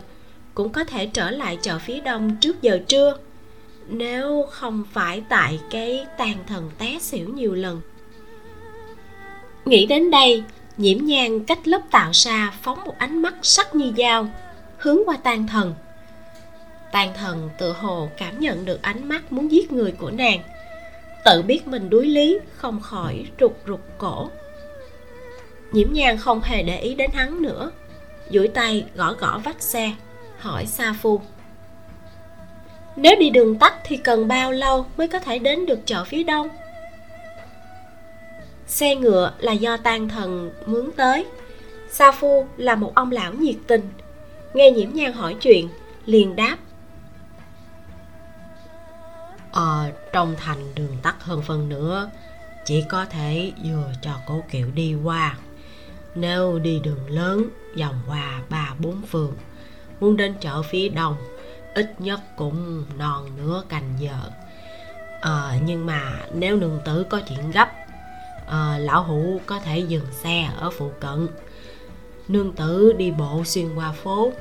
cũng 0.53 0.69
có 0.69 0.83
thể 0.83 1.05
trở 1.05 1.31
lại 1.31 1.57
chợ 1.61 1.79
phía 1.79 1.99
đông 1.99 2.35
trước 2.41 2.61
giờ 2.61 2.79
trưa 2.87 3.17
nếu 3.89 4.45
không 4.51 4.83
phải 4.93 5.23
tại 5.29 5.59
cái 5.69 6.05
tàn 6.17 6.37
thần 6.47 6.71
té 6.77 6.97
xỉu 7.01 7.29
nhiều 7.29 7.55
lần. 7.55 7.81
Nghĩ 9.65 9.85
đến 9.85 10.11
đây, 10.11 10.43
nhiễm 10.77 10.97
nhang 11.01 11.45
cách 11.45 11.67
lớp 11.67 11.81
tạo 11.91 12.13
xa 12.13 12.53
phóng 12.61 12.83
một 12.85 12.95
ánh 12.97 13.21
mắt 13.21 13.33
sắc 13.41 13.75
như 13.75 13.93
dao, 13.97 14.27
hướng 14.77 14.97
qua 15.05 15.17
tàn 15.23 15.47
thần. 15.47 15.73
Tàn 16.91 17.13
thần 17.13 17.49
tự 17.59 17.71
hồ 17.71 18.09
cảm 18.17 18.39
nhận 18.39 18.65
được 18.65 18.81
ánh 18.81 19.09
mắt 19.09 19.31
muốn 19.31 19.51
giết 19.51 19.71
người 19.71 19.91
của 19.91 20.11
nàng. 20.11 20.39
Tự 21.25 21.41
biết 21.41 21.67
mình 21.67 21.89
đuối 21.89 22.05
lý, 22.05 22.39
không 22.55 22.81
khỏi 22.81 23.25
rụt 23.39 23.51
rụt 23.67 23.79
cổ. 23.97 24.29
Nhiễm 25.71 25.93
nhang 25.93 26.17
không 26.17 26.41
hề 26.43 26.63
để 26.63 26.79
ý 26.79 26.95
đến 26.95 27.11
hắn 27.13 27.41
nữa, 27.41 27.71
duỗi 28.31 28.47
tay 28.47 28.85
gõ 28.95 29.13
gõ 29.13 29.41
vách 29.43 29.61
xe, 29.61 29.93
hỏi 30.37 30.65
sa 30.65 30.95
phu 31.01 31.21
nếu 33.01 33.15
đi 33.19 33.29
đường 33.29 33.59
tắt 33.59 33.73
thì 33.83 33.97
cần 33.97 34.27
bao 34.27 34.51
lâu 34.51 34.85
mới 34.97 35.07
có 35.07 35.19
thể 35.19 35.39
đến 35.39 35.65
được 35.65 35.79
chợ 35.85 36.03
phía 36.03 36.23
đông? 36.23 36.49
Xe 38.67 38.95
ngựa 38.95 39.33
là 39.39 39.51
do 39.51 39.77
tan 39.77 40.09
thần 40.09 40.51
mướn 40.65 40.91
tới. 40.95 41.25
Sa 41.91 42.11
phu 42.11 42.47
là 42.57 42.75
một 42.75 42.91
ông 42.95 43.11
lão 43.11 43.33
nhiệt 43.33 43.55
tình. 43.67 43.89
Nghe 44.53 44.71
nhiễm 44.71 44.89
nhang 44.93 45.13
hỏi 45.13 45.35
chuyện, 45.41 45.69
liền 46.05 46.35
đáp. 46.35 46.57
Ờ 49.51 49.91
trong 50.13 50.35
thành 50.37 50.75
đường 50.75 50.97
tắt 51.03 51.15
hơn 51.19 51.41
phần 51.41 51.69
nữa 51.69 52.09
chỉ 52.65 52.83
có 52.89 53.05
thể 53.05 53.51
vừa 53.63 53.91
cho 54.01 54.11
cố 54.27 54.43
kiệu 54.51 54.67
đi 54.73 54.95
qua. 55.03 55.37
Nếu 56.15 56.59
đi 56.59 56.79
đường 56.83 57.09
lớn, 57.09 57.49
vòng 57.79 58.01
qua 58.07 58.41
ba 58.49 58.73
bốn 58.79 59.01
phường, 59.01 59.33
muốn 59.99 60.17
đến 60.17 60.33
chợ 60.41 60.61
phía 60.61 60.89
đông 60.89 61.15
ít 61.73 62.01
nhất 62.01 62.19
cũng 62.35 62.85
non 62.97 63.29
nửa 63.37 63.63
canh 63.69 63.93
giờ. 63.99 64.17
À, 65.21 65.53
nhưng 65.65 65.85
mà 65.85 66.01
nếu 66.33 66.55
nương 66.55 66.79
tử 66.85 67.05
có 67.09 67.21
chuyện 67.27 67.51
gấp 67.51 67.69
à, 68.49 68.77
lão 68.79 69.03
hủ 69.03 69.41
có 69.45 69.59
thể 69.59 69.79
dừng 69.79 70.05
xe 70.23 70.49
ở 70.59 70.69
phụ 70.69 70.91
cận. 70.99 71.27
Nương 72.27 72.53
tử 72.53 72.93
đi 72.97 73.11
bộ 73.11 73.41
xuyên 73.45 73.75
qua 73.75 73.91
phố 73.91 74.31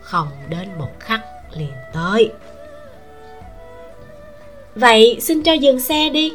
không 0.00 0.28
đến 0.48 0.68
một 0.78 1.00
khắc 1.00 1.20
liền 1.52 1.72
tới. 1.92 2.32
Vậy 4.74 5.18
xin 5.20 5.42
cho 5.42 5.52
dừng 5.52 5.80
xe 5.80 6.08
đi. 6.08 6.32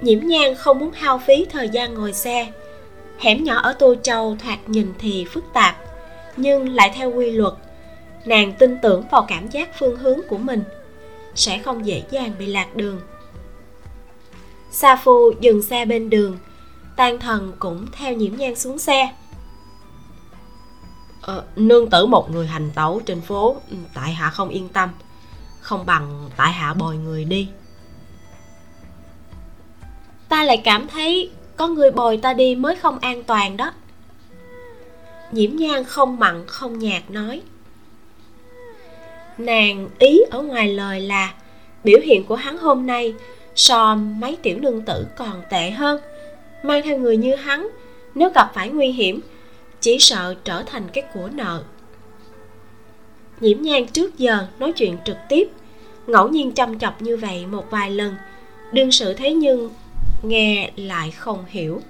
Nhiễm 0.00 0.20
nhan 0.20 0.54
không 0.54 0.78
muốn 0.78 0.92
hao 0.92 1.18
phí 1.18 1.46
thời 1.50 1.68
gian 1.68 1.94
ngồi 1.94 2.12
xe. 2.12 2.52
Hẻm 3.18 3.44
nhỏ 3.44 3.60
ở 3.62 3.72
tô 3.72 3.94
châu 4.02 4.36
thoạt 4.44 4.58
nhìn 4.66 4.92
thì 4.98 5.26
phức 5.30 5.44
tạp 5.54 5.76
nhưng 6.36 6.74
lại 6.74 6.92
theo 6.94 7.10
quy 7.10 7.30
luật 7.30 7.54
nàng 8.24 8.52
tin 8.58 8.78
tưởng 8.82 9.04
vào 9.10 9.24
cảm 9.28 9.48
giác 9.48 9.70
phương 9.78 9.96
hướng 9.96 10.18
của 10.28 10.38
mình 10.38 10.64
sẽ 11.34 11.58
không 11.58 11.86
dễ 11.86 12.02
dàng 12.10 12.32
bị 12.38 12.46
lạc 12.46 12.76
đường. 12.76 13.00
Sa 14.70 14.96
phu 14.96 15.32
dừng 15.40 15.62
xe 15.62 15.84
bên 15.84 16.10
đường 16.10 16.38
tan 16.96 17.18
thần 17.18 17.52
cũng 17.58 17.86
theo 17.92 18.12
nhiễm 18.12 18.36
nhan 18.36 18.54
xuống 18.54 18.78
xe. 18.78 19.12
Ờ, 21.20 21.44
nương 21.56 21.90
tử 21.90 22.06
một 22.06 22.30
người 22.30 22.46
hành 22.46 22.70
tẩu 22.74 23.00
trên 23.06 23.20
phố 23.20 23.56
ừ, 23.70 23.76
tại 23.94 24.12
hạ 24.12 24.30
không 24.30 24.48
yên 24.48 24.68
tâm 24.68 24.90
không 25.60 25.86
bằng 25.86 26.30
tại 26.36 26.52
hạ 26.52 26.74
bồi 26.74 26.96
người 26.96 27.24
đi. 27.24 27.48
Ta 30.28 30.44
lại 30.44 30.60
cảm 30.64 30.88
thấy 30.88 31.30
có 31.56 31.68
người 31.68 31.90
bồi 31.90 32.16
ta 32.16 32.34
đi 32.34 32.54
mới 32.54 32.76
không 32.76 32.98
an 32.98 33.22
toàn 33.22 33.56
đó. 33.56 33.72
Nhiễm 35.32 35.56
nhan 35.56 35.84
không 35.84 36.18
mặn 36.18 36.46
không 36.46 36.78
nhạt 36.78 37.10
nói 37.10 37.42
nàng 39.38 39.88
ý 39.98 40.20
ở 40.30 40.42
ngoài 40.42 40.68
lời 40.68 41.00
là, 41.00 41.34
biểu 41.84 41.98
hiện 42.04 42.24
của 42.24 42.36
hắn 42.36 42.58
hôm 42.58 42.86
nay 42.86 43.14
so 43.54 43.94
mấy 43.94 44.36
tiểu 44.42 44.58
nương 44.58 44.82
tử 44.82 45.06
còn 45.16 45.42
tệ 45.50 45.70
hơn. 45.70 46.00
Mang 46.62 46.82
theo 46.84 46.98
người 46.98 47.16
như 47.16 47.34
hắn, 47.34 47.68
nếu 48.14 48.30
gặp 48.34 48.50
phải 48.54 48.68
nguy 48.68 48.88
hiểm, 48.88 49.20
chỉ 49.80 49.98
sợ 49.98 50.34
trở 50.44 50.62
thành 50.62 50.88
cái 50.92 51.04
của 51.14 51.28
nợ. 51.32 51.62
Nhiễm 53.40 53.62
nhan 53.62 53.86
trước 53.86 54.18
giờ 54.18 54.46
nói 54.58 54.72
chuyện 54.72 54.96
trực 55.04 55.16
tiếp, 55.28 55.48
ngẫu 56.06 56.28
nhiên 56.28 56.52
chăm 56.52 56.78
chọc 56.78 57.02
như 57.02 57.16
vậy 57.16 57.46
một 57.46 57.70
vài 57.70 57.90
lần. 57.90 58.14
Đương 58.72 58.92
sự 58.92 59.14
thế 59.14 59.34
nhưng 59.34 59.70
nghe 60.22 60.70
lại 60.76 61.10
không 61.10 61.44
hiểu. 61.48 61.80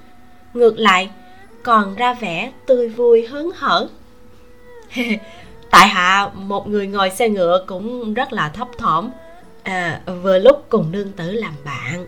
Ngược 0.54 0.78
lại, 0.78 1.10
còn 1.62 1.94
ra 1.94 2.14
vẻ 2.14 2.52
tươi 2.66 2.88
vui 2.88 3.26
hớn 3.26 3.50
hở. 3.54 3.88
tại 5.75 5.88
hạ 5.88 6.31
một 6.35 6.69
người 6.69 6.87
ngồi 6.87 7.11
xe 7.11 7.28
ngựa 7.28 7.64
cũng 7.66 8.14
rất 8.14 8.33
là 8.33 8.49
thấp 8.49 8.69
thỏm. 8.78 9.11
À, 9.62 10.00
vừa 10.23 10.38
lúc 10.38 10.66
cùng 10.69 10.93
nương 10.93 11.12
tử 11.12 11.33
làm 11.33 11.54
bạn. 11.64 12.07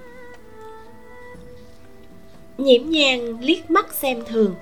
Nhiễm 2.58 2.90
nhan 2.90 3.40
liếc 3.40 3.70
mắt 3.70 3.92
xem 3.92 4.24
thường. 4.26 4.54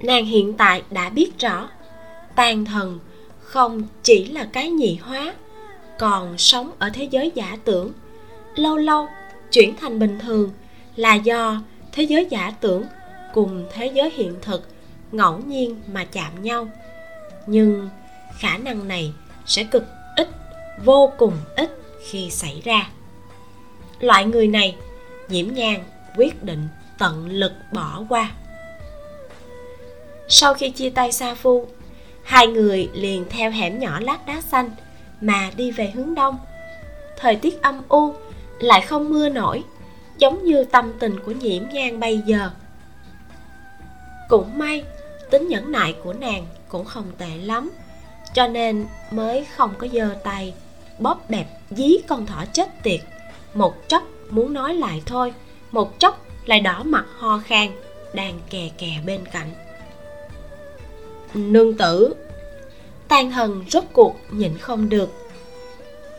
Nàng 0.00 0.24
hiện 0.24 0.52
tại 0.52 0.82
đã 0.90 1.08
biết 1.08 1.38
rõ 1.38 1.68
tàn 2.36 2.64
thần 2.64 2.98
không 3.40 3.82
chỉ 4.02 4.24
là 4.24 4.48
cái 4.52 4.70
nhị 4.70 4.98
hóa 5.02 5.34
còn 5.98 6.38
sống 6.38 6.70
ở 6.78 6.90
thế 6.94 7.04
giới 7.04 7.32
giả 7.34 7.58
tưởng. 7.64 7.92
Lâu 8.54 8.76
lâu 8.76 9.06
chuyển 9.50 9.76
thành 9.76 9.98
bình 9.98 10.18
thường 10.18 10.50
là 10.96 11.14
do 11.14 11.60
thế 11.92 12.02
giới 12.02 12.26
giả 12.30 12.52
tưởng 12.60 12.84
cùng 13.34 13.64
thế 13.72 13.86
giới 13.86 14.10
hiện 14.10 14.34
thực 14.42 14.71
ngẫu 15.12 15.38
nhiên 15.38 15.80
mà 15.92 16.04
chạm 16.04 16.42
nhau. 16.42 16.68
Nhưng 17.46 17.88
khả 18.38 18.58
năng 18.58 18.88
này 18.88 19.12
sẽ 19.46 19.64
cực 19.64 19.84
ít, 20.16 20.28
vô 20.84 21.12
cùng 21.18 21.36
ít 21.56 21.70
khi 22.06 22.30
xảy 22.30 22.62
ra. 22.64 22.90
Loại 24.00 24.24
người 24.24 24.46
này 24.46 24.76
nhiễm 25.28 25.54
nhang 25.54 25.84
quyết 26.16 26.42
định 26.44 26.68
tận 26.98 27.28
lực 27.28 27.52
bỏ 27.72 28.02
qua. 28.08 28.30
Sau 30.28 30.54
khi 30.54 30.70
chia 30.70 30.90
tay 30.90 31.12
sa 31.12 31.34
phu 31.34 31.66
hai 32.22 32.46
người 32.46 32.90
liền 32.94 33.24
theo 33.30 33.50
hẻm 33.50 33.78
nhỏ 33.78 34.00
lát 34.00 34.26
đá 34.26 34.40
xanh 34.40 34.70
mà 35.20 35.50
đi 35.56 35.70
về 35.70 35.90
hướng 35.94 36.14
đông. 36.14 36.38
Thời 37.16 37.36
tiết 37.36 37.62
âm 37.62 37.82
u 37.88 38.14
lại 38.58 38.80
không 38.80 39.10
mưa 39.10 39.28
nổi 39.28 39.62
giống 40.18 40.44
như 40.44 40.64
tâm 40.64 40.92
tình 40.98 41.20
của 41.20 41.32
nhiễm 41.32 41.62
nhang 41.72 42.00
bây 42.00 42.18
giờ. 42.18 42.50
Cũng 44.28 44.58
may 44.58 44.84
tính 45.32 45.48
nhẫn 45.48 45.72
nại 45.72 45.94
của 46.04 46.12
nàng 46.12 46.46
cũng 46.68 46.84
không 46.84 47.12
tệ 47.18 47.36
lắm. 47.42 47.70
Cho 48.34 48.48
nên 48.48 48.86
mới 49.10 49.46
không 49.56 49.74
có 49.78 49.86
giơ 49.92 50.16
tay, 50.24 50.54
bóp 50.98 51.30
bẹp, 51.30 51.46
dí 51.70 51.96
con 52.08 52.26
thỏ 52.26 52.44
chết 52.52 52.82
tiệt. 52.82 53.00
Một 53.54 53.88
chốc 53.88 54.02
muốn 54.30 54.52
nói 54.52 54.74
lại 54.74 55.02
thôi, 55.06 55.34
một 55.70 55.98
chốc 55.98 56.26
lại 56.46 56.60
đỏ 56.60 56.82
mặt 56.82 57.04
ho 57.18 57.42
khan, 57.46 57.68
đang 58.14 58.38
kè 58.50 58.70
kè 58.78 58.88
bên 59.06 59.20
cạnh. 59.32 59.50
Nương 61.34 61.76
tử! 61.76 62.14
Tan 63.08 63.30
hần 63.30 63.64
rốt 63.70 63.84
cuộc 63.92 64.16
nhịn 64.30 64.58
không 64.58 64.88
được. 64.88 65.10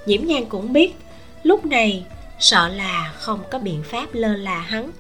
Nhiễm 0.06 0.26
nhan 0.26 0.46
cũng 0.46 0.74
biết, 0.74 0.96
lúc 1.44 1.66
này 1.66 2.06
sợ 2.40 2.68
là 2.68 3.14
không 3.20 3.40
có 3.52 3.60
biện 3.60 3.84
pháp 3.84 4.08
lơ 4.14 4.36
là 4.36 4.60
hắn. 4.60 4.92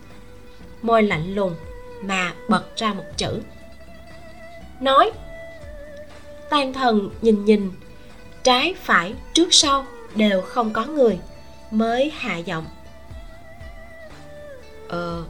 Môi 0.82 1.04
lạnh 1.04 1.36
lùng 1.36 1.56
mà 2.02 2.34
bật 2.50 2.64
ra 2.76 2.94
một 2.94 3.06
chữ 3.18 3.42
nói, 4.84 5.12
tan 6.50 6.74
thần 6.74 7.10
nhìn 7.22 7.46
nhìn, 7.46 7.72
trái 8.44 8.74
phải 8.84 9.14
trước 9.34 9.54
sau 9.54 9.86
đều 10.16 10.42
không 10.42 10.74
có 10.74 10.86
người 10.86 11.20
mới 11.72 12.12
hạ 12.16 12.38
giọng. 12.38 12.66
Ờ 14.88 15.24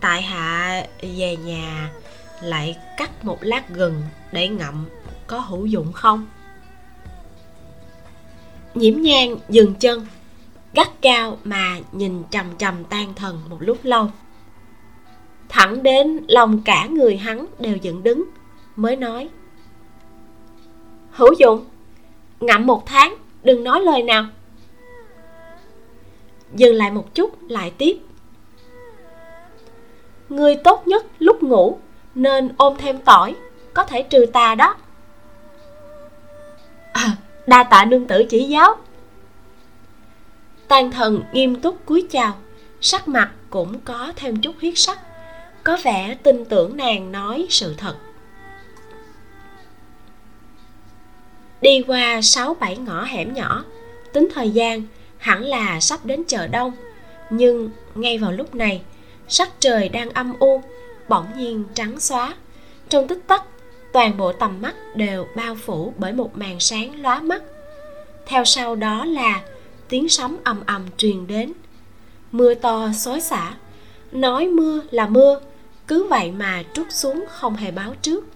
tại 0.00 0.22
hạ 0.22 0.82
về 1.00 1.36
nhà 1.36 1.90
lại 2.42 2.76
cắt 2.96 3.24
một 3.24 3.38
lát 3.40 3.68
gừng 3.68 4.02
để 4.32 4.48
ngậm 4.48 4.86
có 5.26 5.38
hữu 5.38 5.66
dụng 5.66 5.92
không? 5.92 6.26
Nhiễm 8.74 9.00
nhang 9.00 9.36
dừng 9.48 9.74
chân, 9.74 10.06
gắt 10.72 10.88
cao 11.02 11.38
mà 11.44 11.78
nhìn 11.92 12.22
trầm 12.30 12.46
trầm 12.58 12.84
tan 12.84 13.14
thần 13.14 13.40
một 13.48 13.58
lúc 13.60 13.78
lâu. 13.82 14.10
Thẳng 15.48 15.82
đến 15.82 16.20
lòng 16.28 16.62
cả 16.62 16.86
người 16.86 17.16
hắn 17.16 17.46
đều 17.58 17.76
dựng 17.76 18.02
đứng 18.02 18.24
mới 18.78 18.96
nói. 18.96 19.28
Hữu 21.10 21.32
dụng 21.32 21.64
ngậm 22.40 22.66
một 22.66 22.86
tháng 22.86 23.14
đừng 23.42 23.64
nói 23.64 23.80
lời 23.80 24.02
nào. 24.02 24.26
Dừng 26.54 26.74
lại 26.74 26.90
một 26.90 27.14
chút 27.14 27.50
lại 27.50 27.72
tiếp. 27.78 27.98
Người 30.28 30.56
tốt 30.64 30.86
nhất 30.86 31.06
lúc 31.18 31.42
ngủ 31.42 31.78
nên 32.14 32.48
ôm 32.56 32.76
thêm 32.78 32.98
tỏi 32.98 33.34
có 33.74 33.84
thể 33.84 34.02
trừ 34.02 34.26
tà 34.32 34.54
đó. 34.54 34.76
À, 36.92 37.16
đa 37.46 37.62
tạ 37.62 37.84
nương 37.84 38.06
tử 38.06 38.24
chỉ 38.30 38.44
giáo. 38.44 38.76
Tàn 40.68 40.90
thần 40.90 41.22
nghiêm 41.32 41.60
túc 41.60 41.86
cúi 41.86 42.06
chào 42.10 42.34
sắc 42.80 43.08
mặt 43.08 43.30
cũng 43.50 43.80
có 43.80 44.12
thêm 44.16 44.40
chút 44.40 44.54
huyết 44.60 44.74
sắc 44.76 44.98
có 45.64 45.78
vẻ 45.82 46.16
tin 46.22 46.44
tưởng 46.44 46.76
nàng 46.76 47.12
nói 47.12 47.46
sự 47.50 47.74
thật. 47.78 47.94
Đi 51.60 51.82
qua 51.86 52.22
sáu 52.22 52.54
bảy 52.54 52.76
ngõ 52.76 53.04
hẻm 53.04 53.34
nhỏ. 53.34 53.64
Tính 54.12 54.28
thời 54.34 54.50
gian, 54.50 54.82
hẳn 55.18 55.44
là 55.44 55.80
sắp 55.80 56.04
đến 56.04 56.24
chợ 56.24 56.46
đông. 56.46 56.72
Nhưng 57.30 57.70
ngay 57.94 58.18
vào 58.18 58.32
lúc 58.32 58.54
này, 58.54 58.82
sắc 59.28 59.60
trời 59.60 59.88
đang 59.88 60.10
âm 60.10 60.32
u, 60.38 60.62
bỗng 61.08 61.26
nhiên 61.36 61.64
trắng 61.74 62.00
xóa. 62.00 62.34
Trong 62.88 63.08
tích 63.08 63.26
tắc, 63.26 63.42
toàn 63.92 64.16
bộ 64.16 64.32
tầm 64.32 64.62
mắt 64.62 64.74
đều 64.94 65.26
bao 65.36 65.54
phủ 65.54 65.92
bởi 65.96 66.12
một 66.12 66.38
màn 66.38 66.60
sáng 66.60 67.02
lóa 67.02 67.20
mắt. 67.20 67.42
Theo 68.26 68.44
sau 68.44 68.76
đó 68.76 69.04
là 69.04 69.42
tiếng 69.88 70.08
sấm 70.08 70.36
ầm 70.44 70.62
ầm 70.66 70.82
truyền 70.96 71.26
đến. 71.26 71.52
Mưa 72.32 72.54
to 72.54 72.90
xối 72.94 73.20
xả. 73.20 73.54
Nói 74.12 74.46
mưa 74.46 74.80
là 74.90 75.06
mưa, 75.06 75.40
cứ 75.86 76.04
vậy 76.04 76.30
mà 76.30 76.62
trút 76.72 76.86
xuống 76.90 77.24
không 77.28 77.56
hề 77.56 77.70
báo 77.70 77.94
trước. 78.02 78.26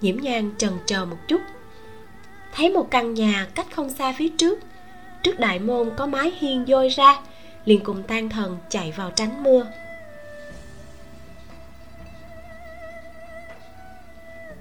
Nhiễm 0.00 0.16
nhan 0.16 0.50
trần 0.58 0.78
chờ 0.86 1.04
một 1.04 1.16
chút 1.28 1.40
thấy 2.58 2.70
một 2.70 2.90
căn 2.90 3.14
nhà 3.14 3.46
cách 3.54 3.66
không 3.72 3.90
xa 3.90 4.14
phía 4.18 4.28
trước. 4.28 4.58
Trước 5.22 5.38
đại 5.38 5.58
môn 5.58 5.90
có 5.96 6.06
mái 6.06 6.32
hiên 6.38 6.64
dôi 6.68 6.88
ra 6.88 7.20
liền 7.64 7.84
cùng 7.84 8.02
tan 8.02 8.28
thần 8.28 8.58
chạy 8.68 8.92
vào 8.96 9.10
tránh 9.10 9.42
mưa. 9.42 9.66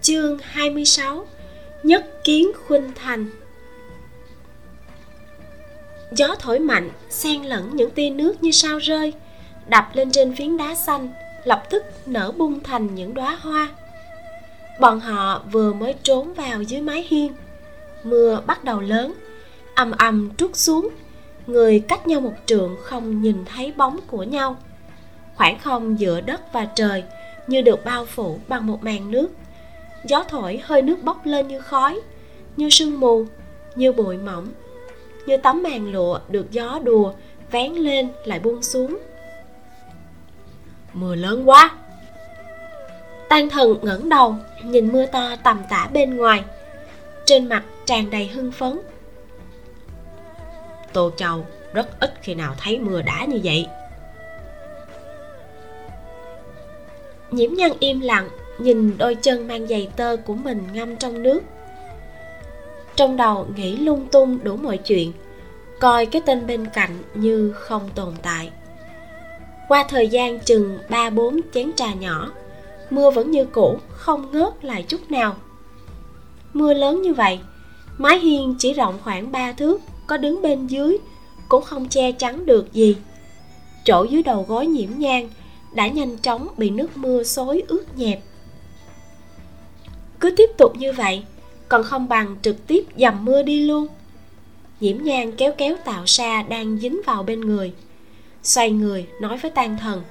Chương 0.01 0.37
26 0.41 1.25
Nhất 1.83 2.23
kiến 2.23 2.51
khuynh 2.67 2.91
thành. 2.95 3.29
Gió 6.11 6.35
thổi 6.39 6.59
mạnh, 6.59 6.89
xen 7.09 7.43
lẫn 7.43 7.75
những 7.75 7.91
tia 7.91 8.09
nước 8.09 8.43
như 8.43 8.51
sao 8.51 8.77
rơi 8.79 9.13
Đập 9.67 9.89
lên 9.93 10.11
trên 10.11 10.35
phiến 10.35 10.57
đá 10.57 10.75
xanh 10.75 11.09
Lập 11.43 11.63
tức 11.69 11.83
nở 12.05 12.31
bung 12.37 12.59
thành 12.59 12.95
những 12.95 13.13
đóa 13.13 13.37
hoa. 13.41 13.69
Bọn 14.79 14.99
họ 14.99 15.43
vừa 15.51 15.73
mới 15.73 15.95
trốn 16.03 16.33
vào 16.33 16.61
dưới 16.61 16.81
mái 16.81 17.05
hiên 17.09 17.33
Mưa 18.09 18.41
bắt 18.45 18.63
đầu 18.63 18.81
lớn, 18.81 19.13
ầm 19.75 19.91
ầm 19.91 20.29
trút 20.37 20.55
xuống. 20.55 20.89
Người 21.47 21.79
cách 21.79 22.07
nhau 22.07 22.21
một 22.21 22.33
trượng 22.45 22.77
không 22.81 23.21
nhìn 23.21 23.45
thấy 23.45 23.73
bóng 23.77 23.99
của 24.07 24.23
nhau. 24.23 24.55
Khoảng 25.35 25.59
không 25.59 25.99
giữa 25.99 26.21
đất 26.21 26.53
và 26.53 26.65
trời 26.65 27.03
Như 27.47 27.61
được 27.61 27.85
bao 27.85 28.05
phủ 28.05 28.39
bằng 28.47 28.67
một 28.67 28.83
màn 28.83 29.11
nước. 29.11 29.29
Gió 30.03 30.23
thổi 30.23 30.61
hơi 30.63 30.81
nước 30.81 31.03
bốc 31.03 31.25
lên 31.25 31.47
như 31.47 31.61
khói, 31.61 31.99
như 32.57 32.69
sương 32.69 32.99
mù, 32.99 33.25
như 33.75 33.91
bụi 33.91 34.17
mỏng, 34.17 34.47
như 35.25 35.37
tấm 35.37 35.63
màn 35.63 35.91
lụa 35.91 36.19
được 36.29 36.51
gió 36.51 36.79
đùa 36.83 37.13
vén 37.51 37.73
lên 37.73 38.09
lại 38.25 38.39
buông 38.39 38.63
xuống. 38.63 38.97
Mưa 40.93 41.15
lớn 41.15 41.49
quá! 41.49 41.71
Tan 43.29 43.49
thần 43.49 43.77
ngẩng 43.81 44.09
đầu, 44.09 44.35
nhìn 44.63 44.91
mưa 44.91 45.05
to 45.05 45.35
tầm 45.43 45.61
tã 45.69 45.89
bên 45.93 46.17
ngoài. 46.17 46.43
Trên 47.25 47.49
mặt 47.49 47.63
tràn 47.87 48.09
đầy 48.09 48.27
hưng 48.27 48.51
phấn. 48.51 48.79
Tô 50.93 51.11
châu 51.17 51.45
rất 51.73 51.99
ít 51.99 52.13
khi 52.21 52.35
nào 52.35 52.55
thấy 52.57 52.79
mưa 52.79 53.01
đã 53.01 53.25
như 53.25 53.39
vậy. 53.43 53.67
Nhiễm 57.31 57.53
nhân 57.53 57.71
im 57.79 57.99
lặng, 57.99 58.29
nhìn 58.57 58.97
đôi 58.97 59.15
chân 59.15 59.47
mang 59.47 59.67
giày 59.67 59.89
tơ 59.95 60.17
của 60.25 60.33
mình 60.33 60.67
ngâm 60.73 60.95
trong 60.95 61.23
nước. 61.23 61.39
Trong 62.95 63.17
đầu 63.17 63.47
nghĩ 63.55 63.77
lung 63.77 64.07
tung 64.11 64.39
đủ 64.43 64.55
mọi 64.55 64.77
chuyện, 64.77 65.11
coi 65.79 66.05
cái 66.05 66.21
tên 66.25 66.47
bên 66.47 66.65
cạnh 66.73 66.97
như 67.13 67.51
không 67.51 67.89
tồn 67.95 68.13
tại. 68.21 68.49
Qua 69.67 69.85
thời 69.89 70.07
gian 70.07 70.39
chừng 70.39 70.79
ba 70.89 71.09
bốn 71.09 71.39
chén 71.53 71.73
trà 71.75 71.93
nhỏ, 71.93 72.31
mưa 72.89 73.11
vẫn 73.11 73.31
như 73.31 73.45
cũ, 73.45 73.77
không 73.89 74.31
ngớt 74.31 74.65
lại 74.65 74.85
chút 74.87 75.11
nào. 75.11 75.35
Mưa 76.53 76.73
lớn 76.73 77.01
như 77.01 77.13
vậy 77.13 77.39
mái 77.97 78.19
hiên 78.19 78.55
chỉ 78.59 78.73
rộng 78.73 78.99
khoảng 79.03 79.31
ba 79.31 79.51
thước, 79.51 79.81
có 80.07 80.17
đứng 80.17 80.41
bên 80.41 80.67
dưới, 80.67 80.97
cũng 81.49 81.63
không 81.63 81.89
che 81.89 82.11
chắn 82.11 82.45
được 82.45 82.73
gì. 82.73 82.95
Chỗ 83.85 84.03
dưới 84.03 84.23
đầu 84.23 84.45
gối 84.47 84.67
nhiễm 84.67 84.89
nhang 84.97 85.29
đã 85.73 85.87
nhanh 85.87 86.17
chóng 86.17 86.47
bị 86.57 86.69
nước 86.69 86.97
mưa 86.97 87.23
xối 87.23 87.63
ướt 87.67 87.97
nhẹp. 87.97 88.19
Cứ 90.19 90.31
tiếp 90.37 90.49
tục 90.57 90.75
như 90.75 90.93
vậy, 90.93 91.23
còn 91.69 91.83
không 91.83 92.07
bằng 92.07 92.35
trực 92.41 92.67
tiếp 92.67 92.85
dầm 92.97 93.25
mưa 93.25 93.43
đi 93.43 93.63
luôn. 93.63 93.87
Nhiễm 94.79 94.97
nhang 95.03 95.31
kéo 95.31 95.51
kéo 95.57 95.75
tạo 95.85 96.05
sa 96.05 96.43
đang 96.49 96.77
dính 96.77 97.01
vào 97.05 97.23
bên 97.23 97.41
người. 97.41 97.73
Xoay 98.43 98.71
người 98.71 99.07
nói 99.21 99.37
với 99.37 99.51
tan 99.51 99.77
thần. 99.77 100.01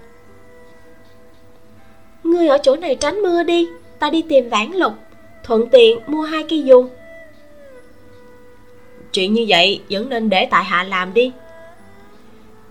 Ngươi 2.25 2.49
ở 2.49 2.59
chỗ 2.63 2.77
này 2.77 2.95
tránh 2.95 3.23
mưa 3.23 3.43
đi, 3.43 3.69
ta 3.99 4.11
đi 4.11 4.23
tìm 4.23 4.49
vãn 4.49 4.73
lục, 4.73 4.93
thuận 5.45 5.69
tiện 5.71 5.99
mua 6.07 6.23
hai 6.23 6.45
cây 6.49 6.63
dù 6.63 6.89
chuyện 9.17 9.35
như 9.35 9.45
vậy 9.49 9.81
vẫn 9.91 10.09
nên 10.09 10.31
để 10.31 10.49
tại 10.51 10.65
hạ 10.65 10.83
làm 10.83 11.15
đi. 11.15 11.33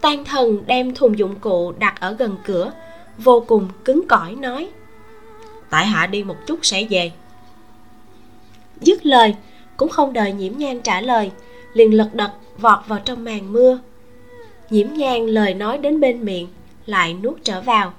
Tan 0.01 0.25
thần 0.25 0.63
đem 0.67 0.93
thùng 0.93 1.17
dụng 1.17 1.35
cụ 1.35 1.73
đặt 1.79 1.99
ở 1.99 2.13
gần 2.13 2.37
cửa, 2.45 2.71
vô 3.17 3.43
cùng 3.47 3.69
cứng 3.85 4.07
cỏi 4.07 4.35
nói, 4.35 4.69
tại 5.69 5.85
hạ 5.85 6.07
đi 6.07 6.23
một 6.23 6.35
chút 6.47 6.59
sẽ 6.61 6.87
về. 6.89 7.11
Dứt 8.81 9.05
lời, 9.05 9.35
cũng 9.77 9.89
không 9.89 10.13
đợi 10.13 10.31
nhiễm 10.31 10.57
nhan 10.57 10.81
trả 10.81 11.01
lời, 11.01 11.31
liền 11.73 11.93
lật 11.93 12.09
đật 12.13 12.31
vọt 12.57 12.79
vào 12.87 12.99
trong 13.05 13.23
màn 13.23 13.53
mưa. 13.53 13.79
Nhiễm 14.69 14.87
nhan 14.93 15.27
lời 15.27 15.53
nói 15.53 15.77
đến 15.77 15.99
bên 15.99 16.25
miệng, 16.25 16.47
lại 16.85 17.15
nuốt 17.23 17.43
trở 17.43 17.61
vào. 17.61 17.93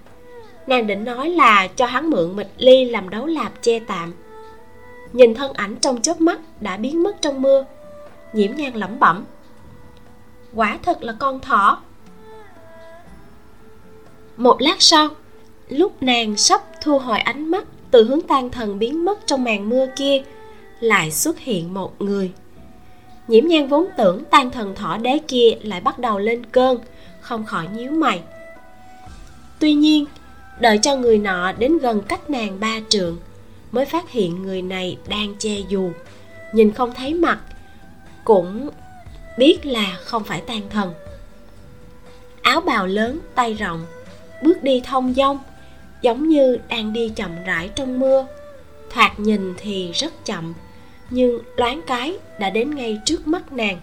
Nàng 0.67 0.87
định 0.87 1.05
nói 1.05 1.31
là 1.31 1.69
cho 1.77 1.87
hắn 1.87 2.11
mượn 2.11 2.37
mịch 2.37 2.51
ly 2.57 2.85
làm 2.85 3.11
đấu 3.11 3.27
lạp 3.27 3.63
che 3.63 3.79
tạm. 3.79 4.13
Nhìn 5.13 5.35
thân 5.35 5.53
ảnh 5.53 5.77
trong 5.77 6.03
chớp 6.03 6.21
mắt 6.21 6.41
đã 6.61 6.77
biến 6.77 7.03
mất 7.03 7.23
trong 7.23 7.43
mưa 7.43 7.65
nhiễm 8.37 8.57
nhan 8.57 8.75
lẩm 8.75 8.99
bẩm. 8.99 9.25
Quả 10.55 10.79
thật 10.83 11.03
là 11.03 11.13
con 11.19 11.41
thỏ. 11.41 11.83
Một 14.37 14.57
lát 14.61 14.77
sau, 14.79 15.09
lúc 15.69 16.03
nàng 16.03 16.37
sắp 16.37 16.63
thu 16.83 16.99
hồi 16.99 17.19
ánh 17.19 17.51
mắt 17.51 17.65
từ 17.91 18.05
hướng 18.05 18.21
tan 18.21 18.51
thần 18.51 18.79
biến 18.79 19.05
mất 19.05 19.27
trong 19.27 19.45
màn 19.45 19.69
mưa 19.69 19.87
kia, 19.97 20.23
lại 20.81 21.11
xuất 21.11 21.39
hiện 21.39 21.75
một 21.75 22.03
người. 22.03 22.33
Nhiễm 23.29 23.47
nhan 23.47 23.69
vốn 23.69 23.87
tưởng 23.97 24.25
tan 24.31 24.51
thần 24.51 24.75
thỏ 24.75 24.97
đế 24.97 25.19
kia 25.29 25.51
lại 25.63 25.81
bắt 25.81 25.99
đầu 25.99 26.19
lên 26.19 26.47
cơn, 26.47 26.79
không 27.21 27.45
khỏi 27.45 27.67
nhíu 27.73 27.91
mày. 27.91 28.21
Tuy 29.59 29.75
nhiên, 29.75 30.05
đợi 30.61 30.79
cho 30.83 30.97
người 30.97 31.19
nọ 31.19 31.53
đến 31.53 31.79
gần 31.79 32.03
cách 32.09 32.31
nàng 32.31 32.61
ba 32.61 32.81
trượng, 32.89 33.17
mới 33.73 33.87
phát 33.87 34.11
hiện 34.11 34.43
người 34.43 34.63
này 34.63 34.99
đang 35.09 35.35
che 35.39 35.57
dù, 35.69 35.91
nhìn 36.53 36.73
không 36.73 36.93
thấy 36.95 37.15
mặt 37.15 37.39
cũng 38.27 38.71
biết 39.39 39.67
là 39.67 39.99
không 40.01 40.25
phải 40.25 40.41
tan 40.41 40.69
thần. 40.71 40.95
Áo 42.43 42.61
bào 42.61 42.87
lớn, 42.87 43.19
tay 43.35 43.55
rộng, 43.55 43.87
bước 44.43 44.63
đi 44.63 44.83
thông 44.85 45.15
dong, 45.15 45.39
giống 46.03 46.29
như 46.29 46.59
đang 46.69 46.93
đi 46.93 47.09
chậm 47.09 47.31
rãi 47.45 47.71
trong 47.75 48.01
mưa. 48.01 48.27
Thoạt 48.91 49.21
nhìn 49.21 49.55
thì 49.59 49.93
rất 49.93 50.25
chậm, 50.25 50.55
nhưng 51.11 51.39
loáng 51.57 51.81
cái 51.87 52.19
đã 52.39 52.51
đến 52.51 52.75
ngay 52.75 53.01
trước 53.05 53.27
mắt 53.27 53.53
nàng. 53.53 53.81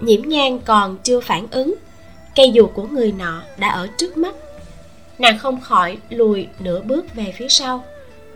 Nhiễm 0.00 0.22
nhan 0.22 0.58
còn 0.58 0.96
chưa 1.02 1.20
phản 1.20 1.46
ứng, 1.50 1.74
cây 2.36 2.50
dù 2.50 2.66
của 2.66 2.86
người 2.86 3.12
nọ 3.12 3.42
đã 3.56 3.68
ở 3.68 3.88
trước 3.98 4.16
mắt. 4.16 4.34
Nàng 5.18 5.38
không 5.38 5.60
khỏi 5.60 5.98
lùi 6.10 6.46
nửa 6.60 6.82
bước 6.82 7.14
về 7.14 7.34
phía 7.36 7.48
sau, 7.48 7.84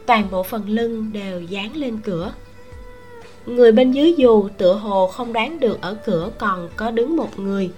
toàn 0.07 0.31
bộ 0.31 0.43
phần 0.43 0.69
lưng 0.69 1.11
đều 1.13 1.43
dán 1.43 1.77
lên 1.77 1.99
cửa 2.05 2.33
người 3.47 3.73
bên 3.73 3.93
dưới 3.93 4.15
dù 4.17 4.49
tựa 4.59 4.75
hồ 4.75 5.07
không 5.07 5.33
đoán 5.33 5.61
được 5.61 5.81
ở 5.81 5.95
cửa 6.07 6.31
còn 6.39 6.69
có 6.77 6.91
đứng 6.91 7.17
một 7.17 7.39
người. 7.39 7.71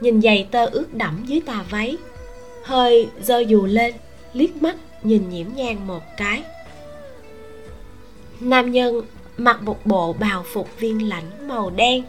Nhìn 0.00 0.22
giày 0.22 0.48
tơ 0.50 0.66
ướt 0.66 0.94
đẫm 0.94 1.24
dưới 1.26 1.40
tà 1.46 1.64
váy. 1.70 1.96
Hơi 2.64 3.08
giơ 3.22 3.38
dù 3.38 3.66
lên, 3.66 3.94
liếc 4.32 4.62
mắt, 4.62 4.76
nhìn 5.02 5.30
nhiễm 5.30 5.46
nhang 5.54 5.86
một 5.86 6.02
cái. 6.16 6.42
Nam 8.40 8.72
nhân 8.72 9.02
mặc 9.36 9.62
một 9.62 9.86
bộ 9.86 10.12
bào 10.12 10.44
phục 10.52 10.68
viên 10.80 11.08
lãnh 11.08 11.48
màu 11.48 11.70
đen, 11.70 12.04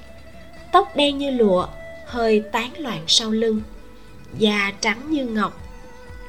tóc 0.72 0.96
đen 0.96 1.18
như 1.18 1.32
lụa, 1.32 1.68
hơi 2.06 2.44
tán 2.52 2.70
loạn 2.78 3.04
sau 3.08 3.32
lưng, 3.32 3.62
da 4.38 4.72
trắng 4.82 5.02
như 5.10 5.26
ngọc. 5.26 5.62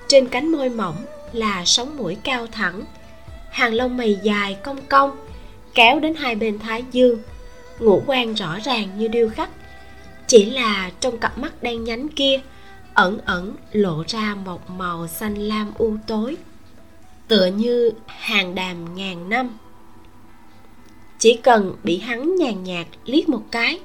Trên 0.08 0.28
cánh 0.28 0.52
môi 0.52 0.68
mỏng 0.68 0.96
là 1.32 1.64
sống 1.64 1.96
mũi 1.96 2.16
cao 2.24 2.46
thẳng, 2.52 2.82
hàng 3.50 3.74
lông 3.74 3.96
mày 3.96 4.18
dài 4.22 4.56
cong 4.64 4.78
cong 4.88 5.27
kéo 5.78 6.00
đến 6.00 6.14
hai 6.14 6.34
bên 6.34 6.58
thái 6.58 6.84
dương. 6.92 7.18
Ngũ 7.78 8.02
quan 8.06 8.34
rõ 8.34 8.58
ràng 8.64 8.98
như 8.98 9.08
điêu 9.08 9.28
khắc. 9.28 9.50
Chỉ 10.26 10.44
là 10.44 10.90
trong 11.00 11.18
cặp 11.18 11.38
mắt 11.38 11.62
đen 11.62 11.84
nhánh 11.84 12.08
kia, 12.08 12.40
ẩn 12.94 13.18
ẩn 13.24 13.54
lộ 13.72 14.04
ra 14.08 14.34
một 14.44 14.70
màu 14.70 15.06
xanh 15.06 15.34
lam 15.34 15.72
u 15.78 15.96
tối, 16.06 16.36
tựa 17.28 17.46
như 17.46 17.90
hàng 18.06 18.54
đàm 18.54 18.96
ngàn 18.96 19.28
năm. 19.28 19.58
Chỉ 21.18 21.36
cần 21.42 21.76
bị 21.82 21.98
hắn 21.98 22.36
nhàn 22.36 22.64
nhạt 22.64 22.86
liếc 23.04 23.28
một 23.28 23.42
cái, 23.50 23.80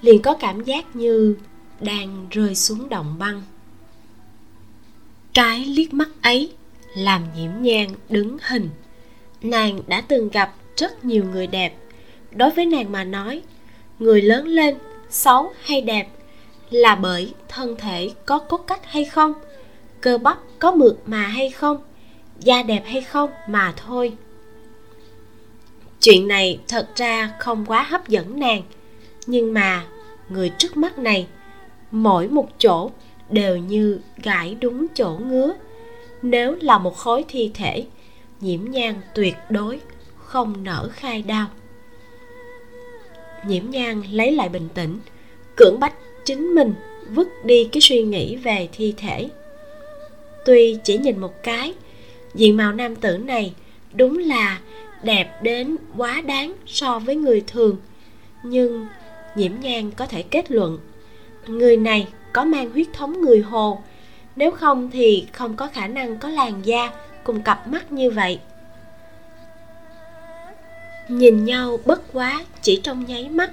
liền 0.00 0.22
có 0.22 0.34
cảm 0.34 0.64
giác 0.64 0.96
như 0.96 1.36
đang 1.80 2.26
rơi 2.30 2.54
xuống 2.54 2.88
đồng 2.88 3.18
băng. 3.18 3.42
Cái 5.34 5.64
liếc 5.64 5.94
mắt 5.94 6.08
ấy 6.22 6.52
làm 6.96 7.22
nhiễm 7.36 7.50
nhang 7.60 7.88
đứng 8.08 8.36
hình. 8.42 8.70
Nàng 9.42 9.80
đã 9.86 10.00
từng 10.00 10.28
gặp 10.28 10.54
rất 10.76 11.04
nhiều 11.04 11.24
người 11.32 11.46
đẹp. 11.46 11.74
Đối 12.30 12.50
với 12.50 12.66
nàng 12.66 12.92
mà 12.92 13.04
nói, 13.04 13.42
người 13.98 14.22
lớn 14.22 14.46
lên, 14.46 14.74
xấu 15.10 15.52
hay 15.62 15.80
đẹp 15.80 16.08
là 16.70 16.94
bởi 16.94 17.34
thân 17.48 17.76
thể 17.76 18.10
có 18.26 18.38
cốt 18.38 18.64
cách 18.66 18.80
hay 18.84 19.04
không, 19.04 19.32
cơ 20.00 20.18
bắp 20.18 20.38
có 20.58 20.72
mượt 20.72 20.96
mà 21.06 21.26
hay 21.26 21.50
không, 21.50 21.76
da 22.40 22.62
đẹp 22.62 22.82
hay 22.86 23.02
không 23.02 23.30
mà 23.48 23.74
thôi. 23.76 24.12
Chuyện 26.00 26.28
này 26.28 26.60
thật 26.68 26.88
ra 26.96 27.32
không 27.38 27.66
quá 27.66 27.82
hấp 27.82 28.08
dẫn 28.08 28.40
nàng, 28.40 28.62
nhưng 29.26 29.54
mà 29.54 29.84
người 30.28 30.50
trước 30.58 30.76
mắt 30.76 30.98
này, 30.98 31.26
mỗi 31.90 32.28
một 32.28 32.48
chỗ 32.58 32.90
đều 33.30 33.56
như 33.56 34.00
gãi 34.22 34.56
đúng 34.60 34.86
chỗ 34.94 35.18
ngứa. 35.26 35.54
Nếu 36.22 36.56
là 36.60 36.78
một 36.78 36.96
khối 36.96 37.24
thi 37.28 37.50
thể, 37.54 37.86
nhiễm 38.40 38.60
nhang 38.70 39.00
tuyệt 39.14 39.34
đối 39.50 39.80
không 40.34 40.64
nở 40.64 40.88
khai 40.92 41.22
đau. 41.22 41.46
Nhiễm 43.46 43.70
nhang 43.70 44.02
lấy 44.10 44.32
lại 44.32 44.48
bình 44.48 44.68
tĩnh, 44.74 44.98
cưỡng 45.56 45.80
bách 45.80 45.94
chính 46.24 46.54
mình 46.54 46.74
vứt 47.10 47.44
đi 47.44 47.68
cái 47.72 47.80
suy 47.80 48.02
nghĩ 48.02 48.36
về 48.36 48.68
thi 48.72 48.94
thể. 48.96 49.28
Tuy 50.44 50.78
chỉ 50.84 50.98
nhìn 50.98 51.18
một 51.18 51.42
cái, 51.42 51.74
diện 52.34 52.56
mạo 52.56 52.72
nam 52.72 52.96
tử 52.96 53.18
này 53.18 53.54
đúng 53.92 54.18
là 54.18 54.60
đẹp 55.02 55.42
đến 55.42 55.76
quá 55.96 56.20
đáng 56.20 56.52
so 56.66 56.98
với 56.98 57.16
người 57.16 57.44
thường. 57.46 57.76
Nhưng 58.44 58.86
nhiễm 59.36 59.52
nhang 59.60 59.90
có 59.90 60.06
thể 60.06 60.22
kết 60.22 60.50
luận, 60.50 60.78
người 61.46 61.76
này 61.76 62.08
có 62.32 62.44
mang 62.44 62.70
huyết 62.70 62.86
thống 62.92 63.20
người 63.20 63.40
hồ. 63.40 63.82
Nếu 64.36 64.50
không 64.50 64.90
thì 64.90 65.26
không 65.32 65.56
có 65.56 65.66
khả 65.66 65.86
năng 65.86 66.16
có 66.16 66.28
làn 66.28 66.62
da 66.64 66.90
cùng 67.24 67.42
cặp 67.42 67.68
mắt 67.68 67.92
như 67.92 68.10
vậy 68.10 68.38
nhìn 71.08 71.44
nhau 71.44 71.78
bất 71.84 72.02
quá 72.12 72.44
chỉ 72.62 72.80
trong 72.82 73.04
nháy 73.04 73.28
mắt, 73.28 73.50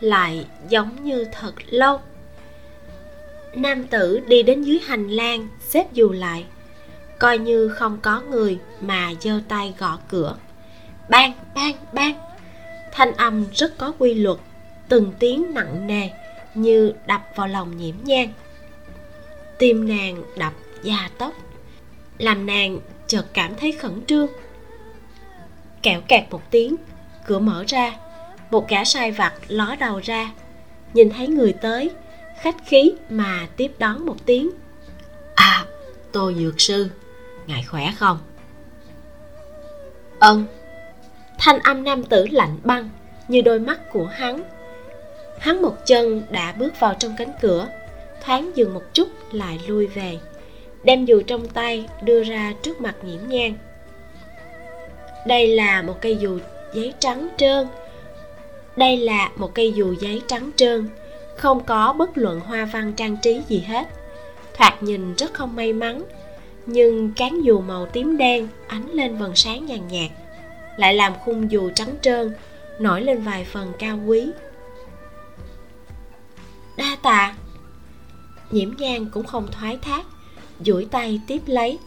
lại 0.00 0.46
giống 0.68 1.04
như 1.04 1.24
thật 1.32 1.52
lâu. 1.70 2.00
Nam 3.54 3.84
tử 3.84 4.20
đi 4.26 4.42
đến 4.42 4.62
dưới 4.62 4.78
hành 4.86 5.08
lang, 5.08 5.48
xếp 5.60 5.92
dù 5.92 6.12
lại, 6.12 6.44
coi 7.18 7.38
như 7.38 7.68
không 7.68 7.98
có 8.02 8.20
người 8.20 8.58
mà 8.80 9.10
giơ 9.20 9.40
tay 9.48 9.74
gõ 9.78 9.98
cửa. 10.08 10.36
Bang 11.08 11.32
bang 11.54 11.74
bang! 11.92 12.14
Thanh 12.92 13.12
âm 13.12 13.44
rất 13.54 13.78
có 13.78 13.92
quy 13.98 14.14
luật, 14.14 14.38
từng 14.88 15.12
tiếng 15.18 15.54
nặng 15.54 15.86
nề 15.86 16.10
như 16.54 16.92
đập 17.06 17.22
vào 17.36 17.48
lòng 17.48 17.76
nhiễm 17.76 17.94
nhang. 18.04 18.32
Tim 19.58 19.88
nàng 19.88 20.22
đập 20.36 20.52
da 20.82 21.10
tóc 21.18 21.34
làm 22.18 22.46
nàng 22.46 22.78
chợt 23.06 23.24
cảm 23.32 23.54
thấy 23.54 23.72
khẩn 23.72 24.04
trương 24.06 24.28
kẹo 25.82 26.00
kẹt 26.08 26.24
một 26.30 26.42
tiếng 26.50 26.76
cửa 27.26 27.38
mở 27.38 27.64
ra 27.68 27.96
một 28.50 28.68
gã 28.68 28.84
sai 28.84 29.12
vặt 29.12 29.32
ló 29.48 29.76
đầu 29.80 30.00
ra. 30.04 30.30
Nhìn 30.94 31.10
thấy 31.10 31.28
người 31.28 31.52
tới 31.52 31.90
khách 32.40 32.56
khí 32.66 32.92
mà 33.10 33.46
tiếp 33.56 33.72
đón 33.78 34.06
một 34.06 34.16
tiếng. 34.26 34.50
À 35.34 35.64
tô 36.12 36.32
dược 36.32 36.60
sư 36.60 36.90
ngài 37.46 37.62
khỏe 37.62 37.92
không? 37.98 38.18
Ân. 40.18 40.46
Thanh 41.38 41.58
âm 41.58 41.84
nam 41.84 42.04
tử 42.04 42.26
lạnh 42.30 42.58
băng 42.64 42.90
như 43.28 43.40
đôi 43.40 43.58
mắt 43.58 43.80
của 43.92 44.06
hắn. 44.06 44.42
Hắn 45.40 45.62
một 45.62 45.76
chân 45.86 46.22
đã 46.30 46.52
bước 46.52 46.80
vào 46.80 46.94
trong 46.94 47.14
cánh 47.18 47.32
cửa 47.40 47.68
thoáng 48.24 48.50
dừng 48.54 48.74
một 48.74 48.82
chút 48.94 49.08
lại 49.32 49.60
lui 49.66 49.86
về 49.86 50.18
đem 50.84 51.04
dù 51.04 51.22
trong 51.26 51.48
tay 51.48 51.88
đưa 52.02 52.22
ra 52.22 52.54
trước 52.62 52.80
mặt 52.80 52.94
nhiễm 53.02 53.20
nhang 53.28 53.54
đây 55.26 55.46
là 55.46 55.82
một 55.82 56.00
cây 56.00 56.16
dù 56.16 56.38
giấy 56.72 56.94
trắng 56.98 57.28
trơn. 57.36 57.66
Đây 58.76 58.96
là 58.96 59.30
một 59.36 59.54
cây 59.54 59.72
dù 59.72 59.94
giấy 60.00 60.22
trắng 60.26 60.50
trơn. 60.56 60.88
Không 61.36 61.64
có 61.64 61.92
bất 61.92 62.18
luận 62.18 62.40
hoa 62.40 62.64
văn 62.64 62.92
trang 62.92 63.16
trí 63.22 63.42
gì 63.48 63.60
hết. 63.60 63.88
Thoạt 64.54 64.82
nhìn 64.82 65.14
rất 65.14 65.34
không 65.34 65.56
may 65.56 65.72
mắn, 65.72 66.02
nhưng 66.66 67.12
cán 67.12 67.42
dù 67.42 67.60
màu 67.60 67.86
tím 67.86 68.16
đen 68.16 68.48
ánh 68.66 68.90
lên 68.92 69.16
vầng 69.16 69.36
sáng 69.36 69.66
nhàn 69.66 69.88
nhạt, 69.88 70.10
lại 70.76 70.94
làm 70.94 71.12
khung 71.24 71.50
dù 71.50 71.70
trắng 71.74 71.94
trơn 72.02 72.34
nổi 72.78 73.02
lên 73.02 73.22
vài 73.22 73.44
phần 73.44 73.72
cao 73.78 73.98
quý. 74.06 74.30
Đa 76.76 76.96
tạ. 77.02 77.34
Nhiễm 78.50 78.70
nhang 78.78 79.06
cũng 79.12 79.26
không 79.26 79.48
thoái 79.52 79.78
thác, 79.82 80.06
duỗi 80.60 80.88
tay 80.90 81.20
tiếp 81.26 81.42
lấy 81.46 81.78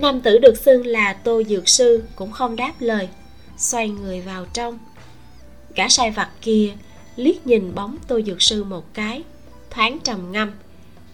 nam 0.00 0.20
tử 0.20 0.38
được 0.38 0.56
xưng 0.56 0.86
là 0.86 1.12
tô 1.12 1.42
dược 1.42 1.68
sư 1.68 2.04
cũng 2.16 2.32
không 2.32 2.56
đáp 2.56 2.72
lời 2.78 3.08
xoay 3.56 3.88
người 3.88 4.20
vào 4.20 4.46
trong. 4.52 4.78
Gã 5.74 5.88
sai 5.88 6.10
vặt 6.10 6.30
kia 6.40 6.72
liếc 7.16 7.46
nhìn 7.46 7.74
bóng 7.74 7.96
tô 8.08 8.20
dược 8.26 8.42
sư 8.42 8.64
một 8.64 8.94
cái 8.94 9.22
thoáng 9.70 9.98
trầm 10.04 10.32
ngâm 10.32 10.52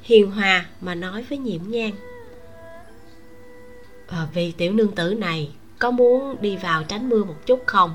hiền 0.03 0.31
hòa 0.31 0.67
mà 0.81 0.95
nói 0.95 1.25
với 1.29 1.39
nhiễm 1.39 1.61
nhang 1.67 1.93
à, 4.15 4.19
ờ, 4.19 4.27
vì 4.35 4.53
tiểu 4.53 4.73
nương 4.73 4.95
tử 4.95 5.15
này 5.15 5.51
có 5.79 5.91
muốn 5.91 6.37
đi 6.41 6.57
vào 6.57 6.85
tránh 6.85 7.09
mưa 7.09 7.25
một 7.25 7.47
chút 7.47 7.63
không? 7.67 7.95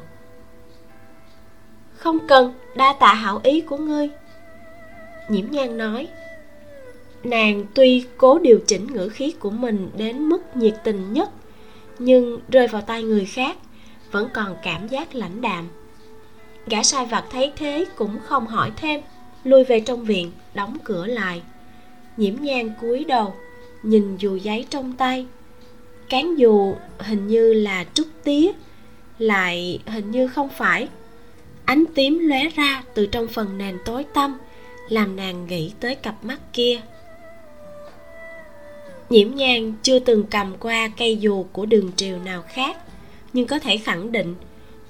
Không 1.95 2.27
cần 2.27 2.53
đa 2.75 2.95
tạ 2.99 3.13
hảo 3.13 3.39
ý 3.43 3.61
của 3.61 3.77
ngươi. 3.77 4.09
Nhiễm 5.29 5.51
nhan 5.51 5.77
nói 5.77 6.07
nàng 7.23 7.65
tuy 7.73 8.05
cố 8.17 8.39
điều 8.39 8.59
chỉnh 8.67 8.87
ngữ 8.93 9.09
khí 9.09 9.33
của 9.39 9.49
mình 9.49 9.89
đến 9.97 10.29
mức 10.29 10.57
nhiệt 10.57 10.75
tình 10.83 11.13
nhất, 11.13 11.29
nhưng 11.99 12.39
rơi 12.49 12.67
vào 12.67 12.81
tay 12.81 13.03
người 13.03 13.25
khác 13.25 13.57
vẫn 14.11 14.29
còn 14.33 14.55
cảm 14.63 14.87
giác 14.87 15.15
lãnh 15.15 15.41
đạm. 15.41 15.67
Gã 16.67 16.83
sai 16.83 17.05
vặt 17.05 17.25
thấy 17.31 17.51
thế 17.55 17.85
cũng 17.95 18.19
không 18.25 18.47
hỏi 18.47 18.71
thêm 18.77 19.01
lui 19.43 19.63
về 19.63 19.79
trong 19.79 20.05
viện, 20.05 20.31
đóng 20.53 20.77
cửa 20.83 21.05
lại. 21.05 21.41
Nhiễm 22.17 22.35
nhan 22.41 22.73
cúi 22.81 23.05
đầu, 23.05 23.33
nhìn 23.83 24.17
dù 24.17 24.35
giấy 24.35 24.65
trong 24.69 24.93
tay. 24.93 25.25
Cán 26.09 26.35
dù 26.35 26.75
hình 26.99 27.27
như 27.27 27.53
là 27.53 27.85
trúc 27.93 28.07
tía, 28.23 28.51
lại 29.17 29.79
hình 29.85 30.11
như 30.11 30.27
không 30.27 30.49
phải. 30.49 30.87
Ánh 31.65 31.83
tím 31.95 32.19
lóe 32.19 32.49
ra 32.55 32.83
từ 32.93 33.05
trong 33.05 33.27
phần 33.27 33.57
nền 33.57 33.77
tối 33.85 34.05
tăm, 34.13 34.37
làm 34.89 35.15
nàng 35.15 35.47
nghĩ 35.47 35.71
tới 35.79 35.95
cặp 35.95 36.25
mắt 36.25 36.39
kia 36.53 36.81
nhiễm 39.09 39.35
nhang 39.35 39.73
chưa 39.83 39.99
từng 39.99 40.23
cầm 40.23 40.53
qua 40.59 40.89
cây 40.97 41.17
dù 41.17 41.45
của 41.53 41.65
đường 41.65 41.91
triều 41.95 42.19
nào 42.19 42.43
khác, 42.47 42.77
nhưng 43.33 43.47
có 43.47 43.59
thể 43.59 43.77
khẳng 43.77 44.11
định 44.11 44.35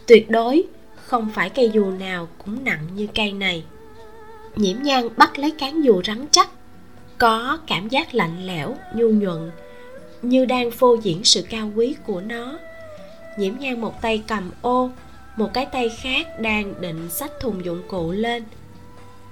tuyệt 0.07 0.29
đối 0.29 0.63
không 0.95 1.29
phải 1.33 1.49
cây 1.49 1.69
dù 1.73 1.91
nào 1.91 2.27
cũng 2.45 2.63
nặng 2.63 2.87
như 2.95 3.07
cây 3.15 3.31
này. 3.31 3.63
Nhiễm 4.55 4.77
nhan 4.83 5.09
bắt 5.17 5.39
lấy 5.39 5.51
cán 5.51 5.83
dù 5.83 6.01
rắn 6.05 6.25
chắc, 6.31 6.49
có 7.17 7.57
cảm 7.67 7.89
giác 7.89 8.15
lạnh 8.15 8.47
lẽo, 8.47 8.75
nhu 8.95 9.09
nhuận, 9.09 9.51
như 10.21 10.45
đang 10.45 10.71
phô 10.71 10.95
diễn 11.03 11.23
sự 11.23 11.43
cao 11.49 11.71
quý 11.75 11.95
của 12.05 12.21
nó. 12.21 12.59
Nhiễm 13.37 13.53
nhan 13.59 13.81
một 13.81 14.01
tay 14.01 14.23
cầm 14.27 14.51
ô, 14.61 14.89
một 15.35 15.53
cái 15.53 15.65
tay 15.65 15.89
khác 15.89 16.39
đang 16.39 16.81
định 16.81 17.09
xách 17.09 17.31
thùng 17.39 17.65
dụng 17.65 17.81
cụ 17.87 18.11
lên. 18.11 18.43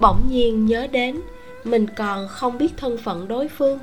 Bỗng 0.00 0.20
nhiên 0.30 0.66
nhớ 0.66 0.86
đến, 0.86 1.20
mình 1.64 1.86
còn 1.96 2.28
không 2.28 2.58
biết 2.58 2.72
thân 2.76 2.96
phận 2.96 3.28
đối 3.28 3.48
phương 3.48 3.78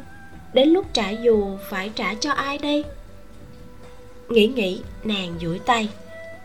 đến 0.56 0.70
lúc 0.70 0.86
trả 0.94 1.10
dù 1.10 1.58
phải 1.70 1.92
trả 1.96 2.14
cho 2.14 2.32
ai 2.32 2.58
đây? 2.58 2.84
Nghĩ 4.30 4.48
nghĩ, 4.48 4.82
nàng 5.04 5.34
duỗi 5.42 5.60
tay, 5.60 5.90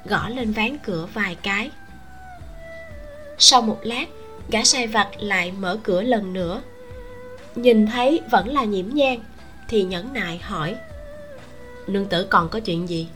gõ 0.05 0.29
lên 0.29 0.53
ván 0.53 0.79
cửa 0.79 1.09
vài 1.15 1.35
cái. 1.35 1.71
Sau 3.39 3.63
một 3.63 3.79
lát, 3.83 4.07
gã 4.49 4.65
sai 4.65 4.87
vặt 4.87 5.09
lại 5.19 5.53
mở 5.59 5.79
cửa 5.83 6.03
lần 6.03 6.33
nữa. 6.33 6.63
Nhìn 7.55 7.87
thấy 7.87 8.21
vẫn 8.31 8.49
là 8.49 8.65
nhiễm 8.65 8.89
nhang, 8.89 9.21
thì 9.69 9.83
nhẫn 9.83 10.13
nại 10.13 10.39
hỏi, 10.39 10.77
nương 11.87 12.07
tử 12.07 12.27
còn 12.31 12.49
có 12.49 12.61
chuyện 12.61 12.89
gì? 12.89 13.09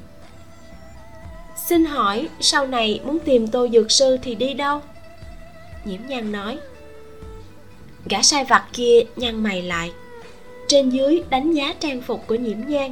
Xin 1.66 1.84
hỏi, 1.84 2.28
sau 2.40 2.66
này 2.66 3.00
muốn 3.04 3.18
tìm 3.18 3.46
tô 3.46 3.68
dược 3.68 3.90
sư 3.90 4.16
thì 4.22 4.34
đi 4.34 4.54
đâu? 4.54 4.80
Nhiễm 5.84 6.00
nhang 6.06 6.32
nói. 6.32 6.58
Gã 8.04 8.22
sai 8.22 8.44
vặt 8.44 8.64
kia 8.72 9.00
nhăn 9.16 9.42
mày 9.42 9.62
lại 9.62 9.92
trên 10.68 10.90
dưới 10.90 11.22
đánh 11.30 11.52
giá 11.52 11.74
trang 11.80 12.02
phục 12.02 12.26
của 12.26 12.34
nhiễm 12.34 12.58
nhan, 12.66 12.90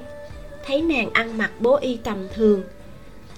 thấy 0.66 0.82
nàng 0.82 1.10
ăn 1.12 1.38
mặc 1.38 1.52
bố 1.60 1.76
y 1.76 1.96
tầm 1.96 2.28
thường. 2.34 2.62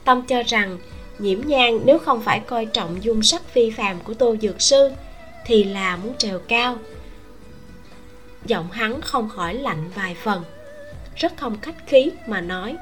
Tâm 0.05 0.23
cho 0.23 0.42
rằng, 0.42 0.79
nhiễm 1.18 1.40
nhan 1.47 1.79
nếu 1.85 1.99
không 1.99 2.20
phải 2.20 2.40
coi 2.40 2.66
trọng 2.66 3.05
dung 3.05 3.23
sắc 3.23 3.42
phi 3.49 3.70
phàm 3.70 4.01
của 4.01 4.14
tô 4.14 4.37
dược 4.42 4.62
sư, 4.62 4.90
thì 5.47 5.64
là 5.64 5.97
muốn 5.97 6.14
trèo 6.18 6.38
cao. 6.38 6.79
Giọng 8.47 8.70
hắn 8.70 9.01
không 9.01 9.29
khỏi 9.29 9.55
lạnh 9.55 9.90
vài 9.94 10.14
phần, 10.14 10.42
rất 11.16 11.37
không 11.37 11.61
khách 11.61 11.87
khí 11.87 12.11
mà 12.27 12.40
nói, 12.40 12.77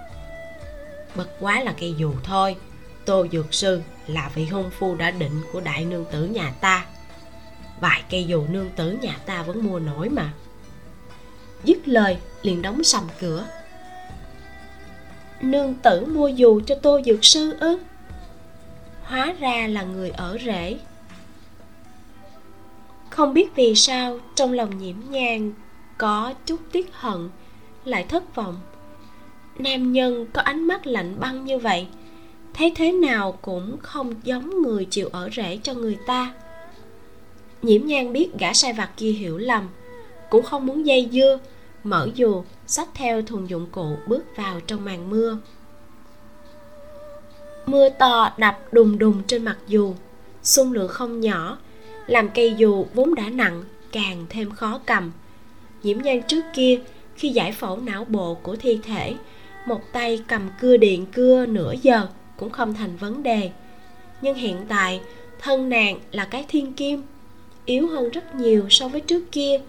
bất 1.14 1.28
quá 1.40 1.60
là 1.60 1.74
cây 1.80 1.94
dù 1.98 2.12
thôi, 2.24 2.56
tô 3.04 3.26
dược 3.32 3.54
sư 3.54 3.82
là 4.06 4.30
vị 4.34 4.44
hôn 4.44 4.70
phu 4.78 4.94
đã 4.94 5.10
định 5.10 5.40
của 5.52 5.60
đại 5.60 5.84
nương 5.84 6.04
tử 6.12 6.26
nhà 6.26 6.52
ta. 6.60 6.86
Vài 7.80 8.02
cây 8.10 8.24
dù 8.24 8.46
nương 8.48 8.70
tử 8.70 8.98
nhà 9.02 9.16
ta 9.26 9.42
vẫn 9.42 9.64
mua 9.64 9.78
nổi 9.78 10.08
mà 10.08 10.32
dứt 11.64 11.88
lời, 11.88 12.16
liền 12.42 12.62
đóng 12.62 12.84
sầm 12.84 13.04
cửa. 13.20 13.46
Nương 15.40 15.74
tử 15.74 16.04
mua 16.04 16.28
dù 16.28 16.60
cho 16.66 16.74
tô 16.74 17.00
dược 17.06 17.24
sư 17.24 17.56
ư? 17.60 17.78
Hóa 19.02 19.34
ra 19.40 19.66
là 19.66 19.82
người 19.82 20.10
ở 20.10 20.38
rễ 20.44 20.78
không 23.12 23.34
biết 23.34 23.54
vì 23.54 23.74
sao, 23.74 24.18
trong 24.34 24.52
lòng 24.52 24.78
nhiễm 24.78 24.96
nhang, 25.10 25.52
có 25.98 26.34
chút 26.46 26.60
tiếc 26.72 26.92
hận, 26.92 27.28
lại 27.84 28.04
thất 28.08 28.34
vọng. 28.34 28.60
Nam 29.58 29.92
nhân 29.92 30.26
có 30.32 30.42
ánh 30.42 30.64
mắt 30.64 30.86
lạnh 30.86 31.16
băng 31.20 31.44
như 31.44 31.58
vậy, 31.58 31.86
thấy 32.54 32.72
thế 32.76 32.92
nào 32.92 33.38
cũng 33.42 33.76
không 33.82 34.14
giống 34.24 34.62
người 34.62 34.84
chịu 34.84 35.08
ở 35.12 35.30
rễ 35.36 35.58
cho 35.62 35.74
người 35.74 35.98
ta. 36.06 36.34
Nhiễm 37.62 37.86
nhan 37.86 38.12
biết 38.12 38.28
gã 38.38 38.52
sai 38.52 38.72
vặt 38.72 38.90
kia 38.96 39.12
hiểu 39.12 39.38
lầm 39.38 39.68
cũng 40.32 40.42
không 40.42 40.66
muốn 40.66 40.86
dây 40.86 41.08
dưa, 41.12 41.38
mở 41.84 42.08
dù 42.14 42.42
xách 42.66 42.88
theo 42.94 43.22
thùng 43.22 43.50
dụng 43.50 43.66
cụ 43.72 43.96
bước 44.06 44.24
vào 44.36 44.60
trong 44.66 44.84
màn 44.84 45.10
mưa. 45.10 45.38
Mưa 47.66 47.88
to 47.88 48.32
đập 48.38 48.58
đùng 48.72 48.98
đùng 48.98 49.22
trên 49.26 49.44
mặt 49.44 49.56
dù, 49.66 49.94
xung 50.42 50.72
lượng 50.72 50.88
không 50.88 51.20
nhỏ, 51.20 51.58
làm 52.06 52.28
cây 52.28 52.54
dù 52.56 52.86
vốn 52.94 53.14
đã 53.14 53.28
nặng 53.28 53.64
càng 53.92 54.26
thêm 54.28 54.50
khó 54.50 54.80
cầm. 54.86 55.12
Nhiễm 55.82 55.98
nhan 56.02 56.22
trước 56.22 56.42
kia, 56.54 56.80
khi 57.14 57.28
giải 57.28 57.52
phẫu 57.52 57.76
não 57.76 58.04
bộ 58.04 58.34
của 58.34 58.56
thi 58.56 58.78
thể, 58.82 59.14
một 59.66 59.80
tay 59.92 60.24
cầm 60.28 60.50
cưa 60.60 60.76
điện 60.76 61.06
cưa 61.12 61.46
nửa 61.46 61.74
giờ 61.82 62.06
cũng 62.36 62.50
không 62.50 62.74
thành 62.74 62.96
vấn 62.96 63.22
đề. 63.22 63.50
Nhưng 64.22 64.34
hiện 64.34 64.56
tại, 64.68 65.00
thân 65.38 65.68
nàng 65.68 65.98
là 66.12 66.24
cái 66.24 66.44
thiên 66.48 66.72
kim, 66.72 67.02
yếu 67.64 67.88
hơn 67.88 68.10
rất 68.10 68.34
nhiều 68.34 68.66
so 68.70 68.88
với 68.88 69.00
trước 69.00 69.32
kia 69.32 69.60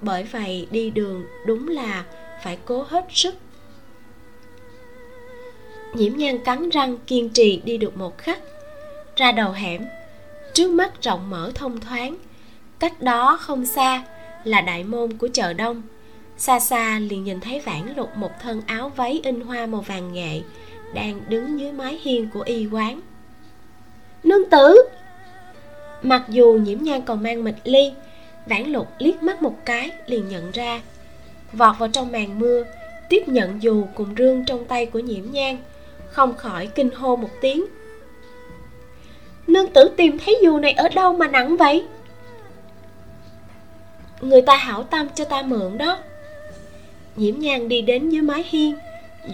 bởi 0.00 0.22
vậy 0.22 0.68
đi 0.70 0.90
đường 0.90 1.24
đúng 1.46 1.68
là 1.68 2.04
phải 2.42 2.58
cố 2.64 2.82
hết 2.88 3.04
sức. 3.10 3.34
Nhiễm 5.94 6.16
nhan 6.16 6.38
cắn 6.44 6.68
răng 6.68 6.98
kiên 7.06 7.28
trì 7.28 7.60
đi 7.64 7.76
được 7.76 7.96
một 7.96 8.18
khắc, 8.18 8.38
ra 9.16 9.32
đầu 9.32 9.52
hẻm, 9.52 9.82
trước 10.54 10.70
mắt 10.70 11.02
rộng 11.02 11.30
mở 11.30 11.52
thông 11.54 11.80
thoáng. 11.80 12.16
Cách 12.78 13.02
đó 13.02 13.36
không 13.40 13.66
xa 13.66 14.04
là 14.44 14.60
đại 14.60 14.84
môn 14.84 15.12
của 15.12 15.28
chợ 15.32 15.52
đông. 15.52 15.82
Xa 16.36 16.60
xa 16.60 16.98
liền 16.98 17.24
nhìn 17.24 17.40
thấy 17.40 17.60
vãn 17.60 17.94
lục 17.96 18.16
một 18.16 18.30
thân 18.40 18.62
áo 18.66 18.92
váy 18.96 19.20
in 19.24 19.40
hoa 19.40 19.66
màu 19.66 19.80
vàng 19.80 20.12
nghệ 20.12 20.40
đang 20.94 21.20
đứng 21.28 21.60
dưới 21.60 21.72
mái 21.72 21.98
hiên 22.02 22.28
của 22.34 22.40
y 22.40 22.66
quán. 22.66 23.00
Nương 24.24 24.50
tử! 24.50 24.76
Mặc 26.02 26.22
dù 26.28 26.52
nhiễm 26.52 26.78
nhan 26.82 27.02
còn 27.02 27.22
mang 27.22 27.44
mịch 27.44 27.56
ly 27.64 27.92
vãn 28.50 28.72
lục 28.72 28.88
liếc 28.98 29.22
mắt 29.22 29.42
một 29.42 29.56
cái 29.64 29.90
liền 30.06 30.28
nhận 30.28 30.50
ra. 30.50 30.80
Vọt 31.52 31.78
vào 31.78 31.88
trong 31.88 32.12
màn 32.12 32.38
mưa, 32.38 32.64
tiếp 33.08 33.28
nhận 33.28 33.62
dù 33.62 33.86
cùng 33.94 34.14
rương 34.18 34.44
trong 34.44 34.64
tay 34.64 34.86
của 34.86 34.98
nhiễm 34.98 35.24
nhan, 35.30 35.56
không 36.10 36.36
khỏi 36.36 36.66
kinh 36.66 36.90
hô 36.90 37.16
một 37.16 37.30
tiếng. 37.40 37.64
Nương 39.46 39.70
tử 39.70 39.90
tìm 39.96 40.18
thấy 40.18 40.38
dù 40.42 40.58
này 40.58 40.72
ở 40.72 40.88
đâu 40.88 41.12
mà 41.12 41.28
nặng 41.28 41.56
vậy? 41.56 41.84
Người 44.20 44.42
ta 44.42 44.56
hảo 44.56 44.82
tâm 44.82 45.08
cho 45.14 45.24
ta 45.24 45.42
mượn 45.42 45.78
đó. 45.78 45.98
Nhiễm 47.16 47.38
nhan 47.38 47.68
đi 47.68 47.82
đến 47.82 48.10
dưới 48.10 48.22
mái 48.22 48.44
hiên, 48.48 48.74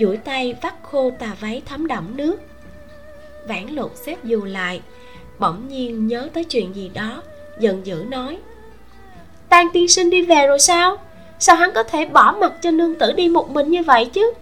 duỗi 0.01 0.17
tay 0.17 0.57
vắt 0.63 0.75
khô 0.83 1.11
tà 1.19 1.37
váy 1.41 1.63
thấm 1.67 1.87
đẫm 1.87 2.17
nước. 2.17 2.37
Vãn 3.49 3.67
lục 3.67 3.93
xếp 3.95 4.25
dù 4.25 4.45
lại, 4.45 4.81
bỗng 5.39 5.69
nhiên 5.69 6.07
nhớ 6.07 6.29
tới 6.33 6.45
chuyện 6.45 6.75
gì 6.75 6.91
đó, 6.95 7.23
giận 7.61 7.87
dữ 7.87 8.05
nói 8.09 8.39
tang 9.49 9.69
tiên 9.73 9.89
sinh 9.89 10.11
đi 10.11 10.23
về 10.23 10.47
rồi 10.47 10.59
sao? 10.59 10.97
Sao 11.39 11.57
hắn 11.57 11.73
có 11.75 11.83
thể 11.83 12.05
bỏ 12.05 12.37
mặt 12.41 12.53
cho 12.63 12.71
nương 12.71 12.95
tử 12.95 13.13
đi 13.13 13.29
một 13.29 13.51
mình 13.51 13.71
như 13.71 13.83
vậy 13.83 14.11
chứ? 14.13 14.33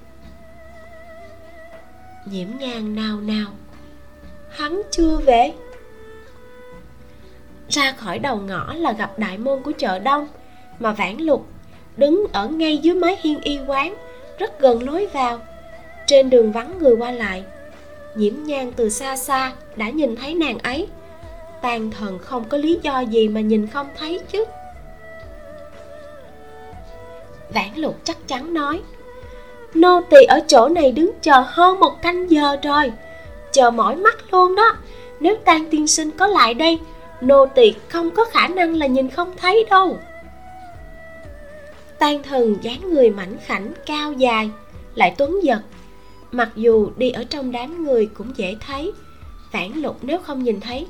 Nhiễm 2.24 2.48
ngang 2.58 2.94
nào 2.94 3.20
nào 3.20 3.46
hắn 4.50 4.82
chưa 4.90 5.18
về. 5.26 5.52
Ra 7.68 7.92
khỏi 7.92 8.18
đầu 8.18 8.36
ngõ 8.36 8.74
là 8.74 8.92
gặp 8.92 9.18
đại 9.18 9.38
môn 9.38 9.62
của 9.62 9.72
chợ 9.78 9.98
đông, 9.98 10.28
mà 10.78 10.92
vãn 10.92 11.16
lục 11.16 11.46
đứng 11.96 12.26
ở 12.32 12.48
ngay 12.48 12.78
dưới 12.78 12.94
mái 12.94 13.16
hiên 13.22 13.40
y 13.40 13.58
quán, 13.66 13.94
rất 14.38 14.60
gần 14.60 14.82
lối 14.82 15.06
vào. 15.06 15.40
Trên 16.06 16.30
đường 16.30 16.52
vắng 16.52 16.78
người 16.78 16.96
qua 16.96 17.10
lại 17.10 17.44
nhiễm 18.16 18.34
nhang 18.44 18.72
từ 18.72 18.88
xa 18.88 19.16
xa 19.16 19.52
đã 19.76 19.90
nhìn 19.90 20.16
thấy 20.16 20.34
nàng 20.34 20.58
ấy. 20.58 20.88
Tàn 21.62 21.90
thần 21.90 22.18
không 22.18 22.44
có 22.48 22.58
lý 22.58 22.78
do 22.82 23.00
gì 23.00 23.28
mà 23.28 23.40
nhìn 23.40 23.66
không 23.66 23.88
thấy 23.98 24.20
chứ 24.32 24.44
vãn 27.50 27.74
lục 27.76 27.98
chắc 28.04 28.28
chắn 28.28 28.54
nói. 28.54 28.80
Nô 29.74 30.00
tỳ 30.11 30.24
ở 30.24 30.40
chỗ 30.48 30.68
này 30.68 30.92
đứng 30.92 31.12
chờ 31.22 31.44
hơn 31.46 31.80
một 31.80 32.02
canh 32.02 32.30
giờ 32.30 32.57
rồi. 32.62 32.92
Chờ 33.52 33.70
mỏi 33.70 33.96
mắt 33.96 34.33
luôn 34.33 34.54
đó. 34.54 34.76
Nếu 35.20 35.37
tan 35.44 35.70
tiên 35.70 35.87
sinh 35.87 36.11
có 36.11 36.26
lại 36.26 36.54
đây, 36.54 36.78
nô 37.20 37.46
tỳ 37.46 37.74
không 37.88 38.11
có 38.11 38.24
khả 38.24 38.48
năng 38.48 38.74
là 38.74 38.87
nhìn 38.87 39.11
không 39.11 39.33
thấy 39.37 39.66
đâu. 39.70 39.98
Tan 41.98 42.22
thần 42.22 42.57
dáng 42.62 42.90
người 42.90 43.11
mảnh 43.11 43.37
khảnh, 43.46 43.72
cao 43.87 44.12
dài, 44.12 44.50
lại 44.94 45.14
tuấn 45.18 45.44
giật. 45.44 45.61
Mặc 46.33 46.48
dù 46.57 46.90
đi 46.96 47.11
ở 47.11 47.24
trong 47.24 47.52
đám 47.52 47.85
người 47.85 48.07
cũng 48.14 48.33
dễ 48.37 48.57
thấy. 48.66 48.92
Vãn 49.52 49.72
lục 49.72 49.96
nếu 50.02 50.18
không 50.18 50.42
nhìn 50.44 50.61
thấy, 50.61 50.87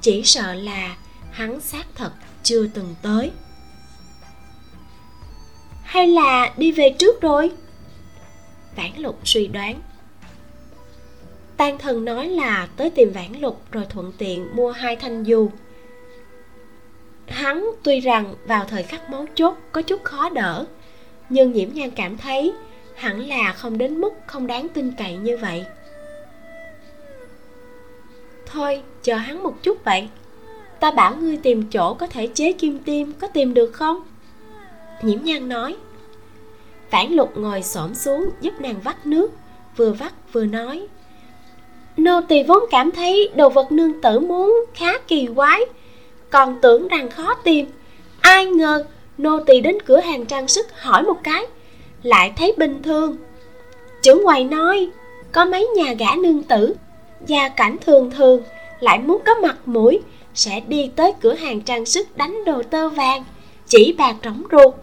chỉ 0.00 0.22
sợ 0.24 0.54
là 0.54 0.96
hắn 1.30 1.60
xác 1.60 1.86
thật 1.94 2.10
chưa 2.42 2.66
từng 2.74 2.94
tới 3.02 3.30
hay 5.94 6.06
là 6.06 6.52
đi 6.56 6.72
về 6.72 6.90
trước 6.98 7.20
rồi? 7.20 7.50
Vãn 8.76 8.90
lục 8.96 9.18
suy 9.24 9.46
đoán. 9.46 9.80
Tan 11.56 11.78
thần 11.78 12.04
nói 12.04 12.28
là 12.28 12.68
tới 12.76 12.90
tìm 12.90 13.12
vãn 13.12 13.40
lục 13.40 13.60
rồi 13.72 13.86
thuận 13.90 14.12
tiện 14.18 14.56
mua 14.56 14.70
hai 14.70 14.96
thanh 14.96 15.24
dù. 15.24 15.50
Hắn 17.26 17.70
tuy 17.82 18.00
rằng 18.00 18.34
vào 18.46 18.64
thời 18.64 18.82
khắc 18.82 19.10
mấu 19.10 19.26
chốt 19.34 19.54
có 19.72 19.82
chút 19.82 20.04
khó 20.04 20.28
đỡ, 20.28 20.66
nhưng 21.28 21.52
nhiễm 21.52 21.68
nhan 21.72 21.90
cảm 21.90 22.16
thấy 22.16 22.52
hẳn 22.94 23.28
là 23.28 23.52
không 23.52 23.78
đến 23.78 24.00
mức 24.00 24.12
không 24.26 24.46
đáng 24.46 24.68
tin 24.68 24.92
cậy 24.98 25.16
như 25.16 25.36
vậy. 25.36 25.64
Thôi, 28.46 28.82
chờ 29.02 29.16
hắn 29.16 29.42
một 29.42 29.62
chút 29.62 29.84
vậy. 29.84 30.08
Ta 30.80 30.90
bảo 30.90 31.16
ngươi 31.16 31.36
tìm 31.36 31.70
chỗ 31.70 31.94
có 31.94 32.06
thể 32.06 32.26
chế 32.34 32.52
kim 32.52 32.78
tim, 32.78 33.12
có 33.12 33.28
tìm 33.28 33.54
được 33.54 33.72
không? 33.72 34.04
Nhiễm 35.02 35.22
nhan 35.22 35.48
nói. 35.48 35.76
Tản 36.94 37.12
lục 37.12 37.36
ngồi 37.36 37.62
xổm 37.62 37.94
xuống 37.94 38.30
giúp 38.40 38.60
nàng 38.60 38.80
vắt 38.84 39.06
nước, 39.06 39.32
vừa 39.76 39.92
vắt 39.92 40.12
vừa 40.32 40.44
nói. 40.44 40.86
Nô 41.96 42.20
tỳ 42.20 42.42
vốn 42.42 42.64
cảm 42.70 42.90
thấy 42.90 43.30
đồ 43.34 43.48
vật 43.48 43.72
nương 43.72 44.00
tử 44.00 44.20
muốn 44.20 44.64
khá 44.74 44.98
kỳ 45.08 45.28
quái, 45.34 45.60
còn 46.30 46.58
tưởng 46.62 46.88
rằng 46.88 47.10
khó 47.10 47.34
tìm. 47.34 47.66
Ai 48.20 48.46
ngờ 48.46 48.84
nô 49.18 49.38
tỳ 49.46 49.60
đến 49.60 49.78
cửa 49.86 50.00
hàng 50.00 50.26
trang 50.26 50.48
sức 50.48 50.66
hỏi 50.80 51.02
một 51.02 51.16
cái, 51.24 51.46
lại 52.02 52.32
thấy 52.36 52.54
bình 52.56 52.82
thường. 52.82 53.16
Trưởng 54.02 54.24
quầy 54.24 54.44
nói, 54.44 54.88
có 55.32 55.44
mấy 55.44 55.68
nhà 55.76 55.92
gã 55.92 56.16
nương 56.16 56.42
tử? 56.42 56.74
Gia 57.26 57.48
cảnh 57.48 57.76
thường 57.86 58.10
thường, 58.10 58.42
lại 58.80 58.98
muốn 58.98 59.22
có 59.26 59.34
mặt 59.34 59.56
mũi, 59.66 60.00
sẽ 60.34 60.60
đi 60.60 60.90
tới 60.96 61.12
cửa 61.20 61.34
hàng 61.34 61.60
trang 61.60 61.86
sức 61.86 62.16
đánh 62.16 62.44
đồ 62.44 62.62
tơ 62.62 62.88
vàng, 62.88 63.24
chỉ 63.66 63.94
bạc 63.98 64.14
rỗng 64.24 64.42
ruột. 64.52 64.74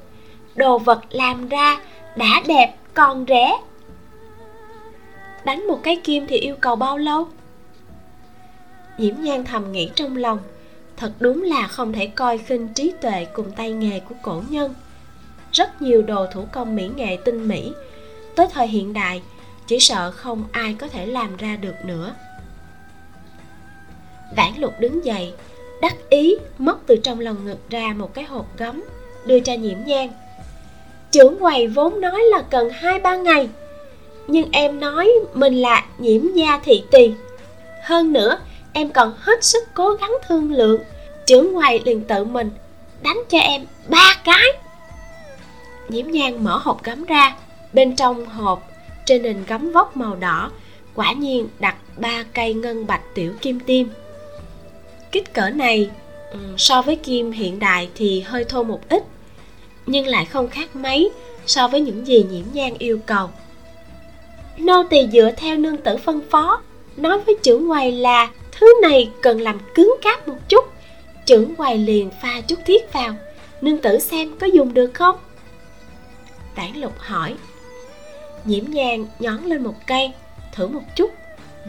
Đồ 0.55 0.77
vật 0.77 1.01
làm 1.09 1.49
ra 1.49 1.79
đã 2.15 2.41
đẹp, 2.47 2.75
còn 2.93 3.25
rẻ. 3.27 3.57
Đánh 5.45 5.67
một 5.67 5.79
cái 5.83 6.01
kim 6.03 6.27
thì 6.27 6.37
yêu 6.37 6.55
cầu 6.61 6.75
bao 6.75 6.97
lâu? 6.97 7.27
Nhiễm 8.97 9.15
nhan 9.19 9.45
thầm 9.45 9.71
nghĩ 9.71 9.91
trong 9.95 10.17
lòng. 10.17 10.39
Thật 10.97 11.13
đúng 11.19 11.43
là 11.43 11.67
không 11.67 11.93
thể 11.93 12.07
coi 12.07 12.37
khinh 12.37 12.67
trí 12.67 12.93
tuệ 13.01 13.25
cùng 13.33 13.51
tay 13.51 13.71
nghề 13.71 13.99
của 13.99 14.15
cổ 14.21 14.43
nhân. 14.49 14.73
Rất 15.51 15.81
nhiều 15.81 16.01
đồ 16.01 16.25
thủ 16.33 16.45
công 16.51 16.75
mỹ 16.75 16.89
nghệ 16.95 17.17
tinh 17.25 17.47
mỹ. 17.47 17.71
Tới 18.35 18.47
thời 18.53 18.67
hiện 18.67 18.93
đại, 18.93 19.21
chỉ 19.67 19.79
sợ 19.79 20.11
không 20.11 20.43
ai 20.51 20.73
có 20.73 20.87
thể 20.87 21.05
làm 21.05 21.37
ra 21.37 21.55
được 21.55 21.75
nữa. 21.85 22.15
Vãn 24.37 24.53
lục 24.57 24.73
đứng 24.79 25.05
dậy, 25.05 25.33
đắc 25.81 25.95
ý, 26.09 26.35
móc 26.57 26.81
từ 26.87 26.95
trong 27.03 27.19
lòng 27.19 27.45
ngực 27.45 27.69
ra 27.69 27.93
một 27.97 28.13
cái 28.13 28.23
hộp 28.23 28.57
gấm, 28.57 28.83
đưa 29.25 29.39
cho 29.39 29.53
nhiễm 29.53 29.77
nhang 29.85 30.09
trưởng 31.11 31.39
quầy 31.39 31.67
vốn 31.67 32.01
nói 32.01 32.21
là 32.31 32.41
cần 32.49 32.69
hai 32.69 32.99
ba 32.99 33.15
ngày. 33.15 33.49
Nhưng 34.27 34.51
em 34.51 34.79
nói 34.79 35.11
mình 35.33 35.61
là 35.61 35.85
nhiễm 35.97 36.21
gia 36.33 36.59
thị 36.63 36.83
tỳ. 36.91 37.11
Hơn 37.83 38.13
nữa, 38.13 38.39
em 38.73 38.89
còn 38.89 39.13
hết 39.19 39.43
sức 39.43 39.63
cố 39.73 39.93
gắng 39.93 40.13
thương 40.27 40.51
lượng. 40.51 40.81
Trưởng 41.25 41.55
quầy 41.55 41.79
liền 41.85 42.01
tự 42.01 42.23
mình 42.23 42.51
đánh 43.03 43.17
cho 43.29 43.37
em 43.37 43.65
ba 43.87 44.17
cái. 44.23 44.47
Nhiễm 45.89 46.07
nhang 46.07 46.43
mở 46.43 46.57
hộp 46.63 46.83
gấm 46.83 47.05
ra. 47.05 47.35
Bên 47.73 47.95
trong 47.95 48.25
hộp, 48.25 48.69
trên 49.05 49.23
nền 49.23 49.43
gấm 49.47 49.71
vóc 49.71 49.97
màu 49.97 50.15
đỏ, 50.15 50.51
quả 50.95 51.13
nhiên 51.13 51.47
đặt 51.59 51.75
ba 51.97 52.23
cây 52.33 52.53
ngân 52.53 52.87
bạch 52.87 53.01
tiểu 53.15 53.33
kim 53.41 53.59
tiêm. 53.59 53.87
Kích 55.11 55.33
cỡ 55.33 55.49
này 55.49 55.89
ừ, 56.31 56.39
so 56.57 56.81
với 56.81 56.95
kim 56.95 57.31
hiện 57.31 57.59
đại 57.59 57.89
thì 57.95 58.21
hơi 58.21 58.43
thô 58.43 58.63
một 58.63 58.89
ít 58.89 59.03
nhưng 59.85 60.07
lại 60.07 60.25
không 60.25 60.49
khác 60.49 60.75
mấy 60.75 61.11
so 61.45 61.67
với 61.67 61.81
những 61.81 62.07
gì 62.07 62.25
nhiễm 62.31 62.45
nhang 62.53 62.75
yêu 62.77 62.99
cầu. 63.05 63.29
Nô 64.57 64.83
tỳ 64.89 65.07
dựa 65.07 65.31
theo 65.37 65.57
nương 65.57 65.77
tử 65.77 65.97
phân 65.97 66.21
phó, 66.29 66.61
nói 66.97 67.19
với 67.19 67.35
trưởng 67.43 67.67
quầy 67.67 67.91
là 67.91 68.31
thứ 68.51 68.73
này 68.81 69.09
cần 69.21 69.41
làm 69.41 69.59
cứng 69.75 69.95
cáp 70.01 70.27
một 70.27 70.37
chút. 70.49 70.65
Trưởng 71.25 71.55
quầy 71.55 71.77
liền 71.77 72.09
pha 72.21 72.41
chút 72.41 72.59
thiết 72.65 72.93
vào. 72.93 73.15
Nương 73.61 73.77
tử 73.77 73.99
xem 73.99 74.37
có 74.39 74.47
dùng 74.47 74.73
được 74.73 74.91
không? 74.93 75.17
Tản 76.55 76.77
lục 76.77 76.93
hỏi. 76.97 77.35
Nhiễm 78.45 78.63
nhang 78.67 79.07
nhón 79.19 79.43
lên 79.43 79.63
một 79.63 79.75
cây, 79.87 80.11
thử 80.53 80.67
một 80.67 80.83
chút, 80.95 81.11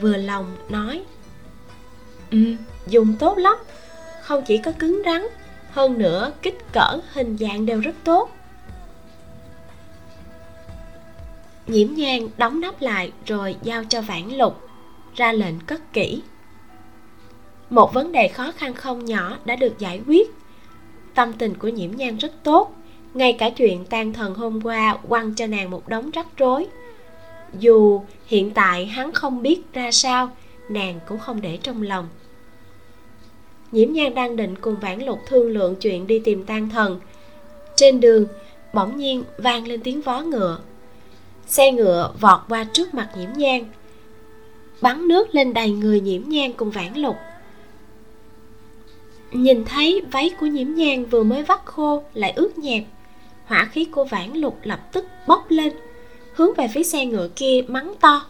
vừa 0.01 0.16
lòng 0.16 0.57
nói. 0.68 1.03
Ừ 2.31 2.38
dùng 2.87 3.14
tốt 3.18 3.38
lắm, 3.38 3.57
không 4.22 4.42
chỉ 4.46 4.59
có 4.59 4.72
cứng 4.79 5.03
rắn 5.05 5.27
hơn 5.72 5.98
nữa, 5.98 6.32
kích 6.42 6.58
cỡ, 6.72 7.00
hình 7.12 7.37
dạng 7.37 7.66
đều 7.66 7.80
rất 7.80 7.94
tốt. 8.04 8.30
Nhiễm 11.66 11.88
nhang, 11.94 12.28
đóng 12.37 12.61
nắp 12.61 12.82
lại, 12.82 13.12
rồi 13.26 13.56
giao 13.62 13.85
cho 13.85 14.00
vãn 14.00 14.28
lục, 14.28 14.61
ra 15.14 15.32
lệnh 15.32 15.61
cất 15.61 15.92
kỹ. 15.92 16.22
Một 17.70 17.94
vấn 17.94 18.12
đề 18.12 18.28
khó 18.28 18.52
khăn 18.56 18.74
không 18.74 19.04
nhỏ 19.04 19.38
đã 19.44 19.56
được 19.56 19.78
giải 19.78 20.00
quyết. 20.06 20.30
Tâm 21.14 21.32
tình 21.32 21.54
của 21.54 21.68
nhiễm 21.68 21.90
nhang 21.96 22.16
rất 22.16 22.32
tốt. 22.42 22.74
Ngay 23.14 23.32
cả 23.32 23.50
chuyện 23.50 23.85
tan 23.85 24.12
thần 24.12 24.35
hôm 24.35 24.61
qua, 24.64 24.98
quăng 25.08 25.35
cho 25.35 25.46
nàng 25.46 25.70
một 25.70 25.88
đống 25.88 26.11
rắc 26.11 26.26
rối. 26.37 26.66
Dù 27.58 28.02
hiện 28.26 28.50
tại 28.50 28.87
hắn 28.87 29.12
không 29.12 29.42
biết 29.42 29.72
ra 29.72 29.90
sao, 29.92 30.30
nàng 30.68 31.00
cũng 31.08 31.18
không 31.18 31.40
để 31.40 31.58
trong 31.62 31.82
lòng 31.82 32.08
nhiễm 33.72 33.92
nhan 33.92 34.14
đang 34.14 34.37
định 34.37 34.54
cùng 34.61 34.76
vãn 34.80 35.02
lục 35.02 35.18
thương 35.26 35.50
lượng 35.50 35.74
chuyện 35.80 36.06
đi 36.06 36.18
tìm 36.18 36.44
tan 36.44 36.68
thần. 36.68 37.00
Trên 37.76 38.00
đường, 38.00 38.26
bỗng 38.72 38.96
nhiên 38.96 39.24
vang 39.38 39.66
lên 39.66 39.80
tiếng 39.80 40.00
vó 40.00 40.20
ngựa. 40.20 40.58
Xe 41.46 41.72
ngựa 41.72 42.12
vọt 42.20 42.40
qua 42.48 42.64
trước 42.64 42.94
mặt 42.94 43.08
nhiễm 43.16 43.30
nhan, 43.37 43.64
bắn 44.80 45.08
nước 45.08 45.35
lên 45.35 45.54
đầy 45.54 45.70
người 45.70 46.00
nhiễm 46.00 46.22
nhan 46.28 46.52
cùng 46.52 46.70
vãn 46.70 46.94
lục. 46.94 47.16
Nhìn 49.32 49.64
thấy 49.64 50.02
váy 50.11 50.30
của 50.40 50.46
nhiễm 50.46 50.74
nhan 50.74 51.04
vừa 51.04 51.22
mới 51.22 51.42
vắt 51.42 51.61
khô 51.64 52.02
lại 52.14 52.32
ướt 52.37 52.58
nhẹp, 52.58 52.85
hỏa 53.44 53.64
khí 53.64 53.85
của 53.85 54.04
vãn 54.04 54.32
lục 54.32 54.58
lập 54.62 54.92
tức 54.92 55.04
bốc 55.26 55.50
lên, 55.50 55.72
hướng 56.35 56.54
về 56.56 56.68
phía 56.74 56.82
xe 56.82 57.06
ngựa 57.06 57.28
kia 57.37 57.64
mắng 57.68 57.94
to 58.00 58.26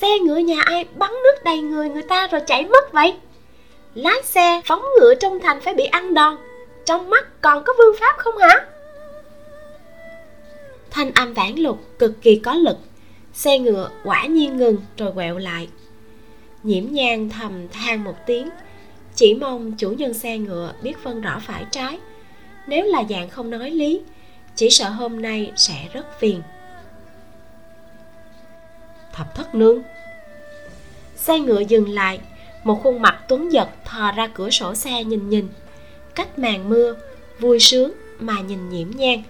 xe 0.00 0.18
ngựa 0.18 0.36
nhà 0.36 0.60
ai 0.64 0.86
bắn 0.96 1.10
nước 1.10 1.44
đầy 1.44 1.58
người 1.58 1.88
người 1.88 2.02
ta 2.02 2.26
rồi 2.26 2.40
chạy 2.46 2.64
mất 2.64 2.92
vậy? 2.92 3.14
Lái 3.94 4.22
xe 4.24 4.60
phóng 4.64 4.82
ngựa 5.00 5.14
trong 5.14 5.40
thành 5.40 5.60
phải 5.60 5.74
bị 5.74 5.84
ăn 5.84 6.14
đòn, 6.14 6.36
trong 6.84 7.10
mắt 7.10 7.40
còn 7.40 7.64
có 7.64 7.72
vương 7.78 7.96
pháp 8.00 8.16
không 8.18 8.38
hả? 8.38 8.66
Thanh 10.90 11.12
âm 11.14 11.34
vãn 11.34 11.54
lục 11.56 11.78
cực 11.98 12.22
kỳ 12.22 12.36
có 12.36 12.54
lực, 12.54 12.76
xe 13.32 13.58
ngựa 13.58 13.90
quả 14.04 14.26
nhiên 14.26 14.56
ngừng 14.56 14.76
rồi 14.96 15.12
quẹo 15.12 15.38
lại. 15.38 15.68
Nhiễm 16.62 16.84
nhang 16.90 17.28
thầm 17.28 17.68
than 17.68 18.04
một 18.04 18.14
tiếng, 18.26 18.48
chỉ 19.14 19.34
mong 19.34 19.72
chủ 19.78 19.90
nhân 19.90 20.14
xe 20.14 20.38
ngựa 20.38 20.72
biết 20.82 20.94
phân 21.02 21.20
rõ 21.20 21.40
phải 21.46 21.64
trái. 21.70 21.98
Nếu 22.66 22.84
là 22.84 23.02
dạng 23.10 23.30
không 23.30 23.50
nói 23.50 23.70
lý, 23.70 24.02
chỉ 24.56 24.70
sợ 24.70 24.88
hôm 24.88 25.22
nay 25.22 25.52
sẽ 25.56 25.88
rất 25.92 26.20
phiền 26.20 26.42
thập 29.20 29.34
thất 29.34 29.54
nương 29.54 29.82
xe 31.16 31.38
ngựa 31.38 31.60
dừng 31.60 31.88
lại, 31.88 32.20
một 32.64 32.80
khuôn 32.82 33.02
mặt 33.02 33.18
tuấn 33.28 33.52
giật 33.52 33.68
thò 33.84 34.12
ra 34.12 34.26
cửa 34.34 34.50
sổ 34.50 34.74
xe 34.74 35.04
nhìn 35.04 35.28
nhìn. 35.28 35.48
Cách 36.14 36.38
màn 36.38 36.68
mưa, 36.68 36.96
vui 37.40 37.60
sướng 37.60 37.92
mà 38.18 38.40
nhìn 38.40 38.68
nhiễm 38.68 38.90
nhang 38.90 39.22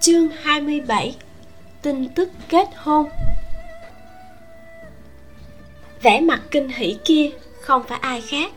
Chương 0.00 0.28
27 0.42 1.16
Tin 1.82 2.08
tức 2.08 2.28
kết 2.48 2.68
hôn. 2.76 3.08
Vẻ 6.02 6.20
mặt 6.20 6.42
kinh 6.50 6.68
hỉ 6.68 6.96
kia 7.04 7.30
không 7.60 7.82
phải 7.88 7.98
ai 8.02 8.20
khác, 8.20 8.52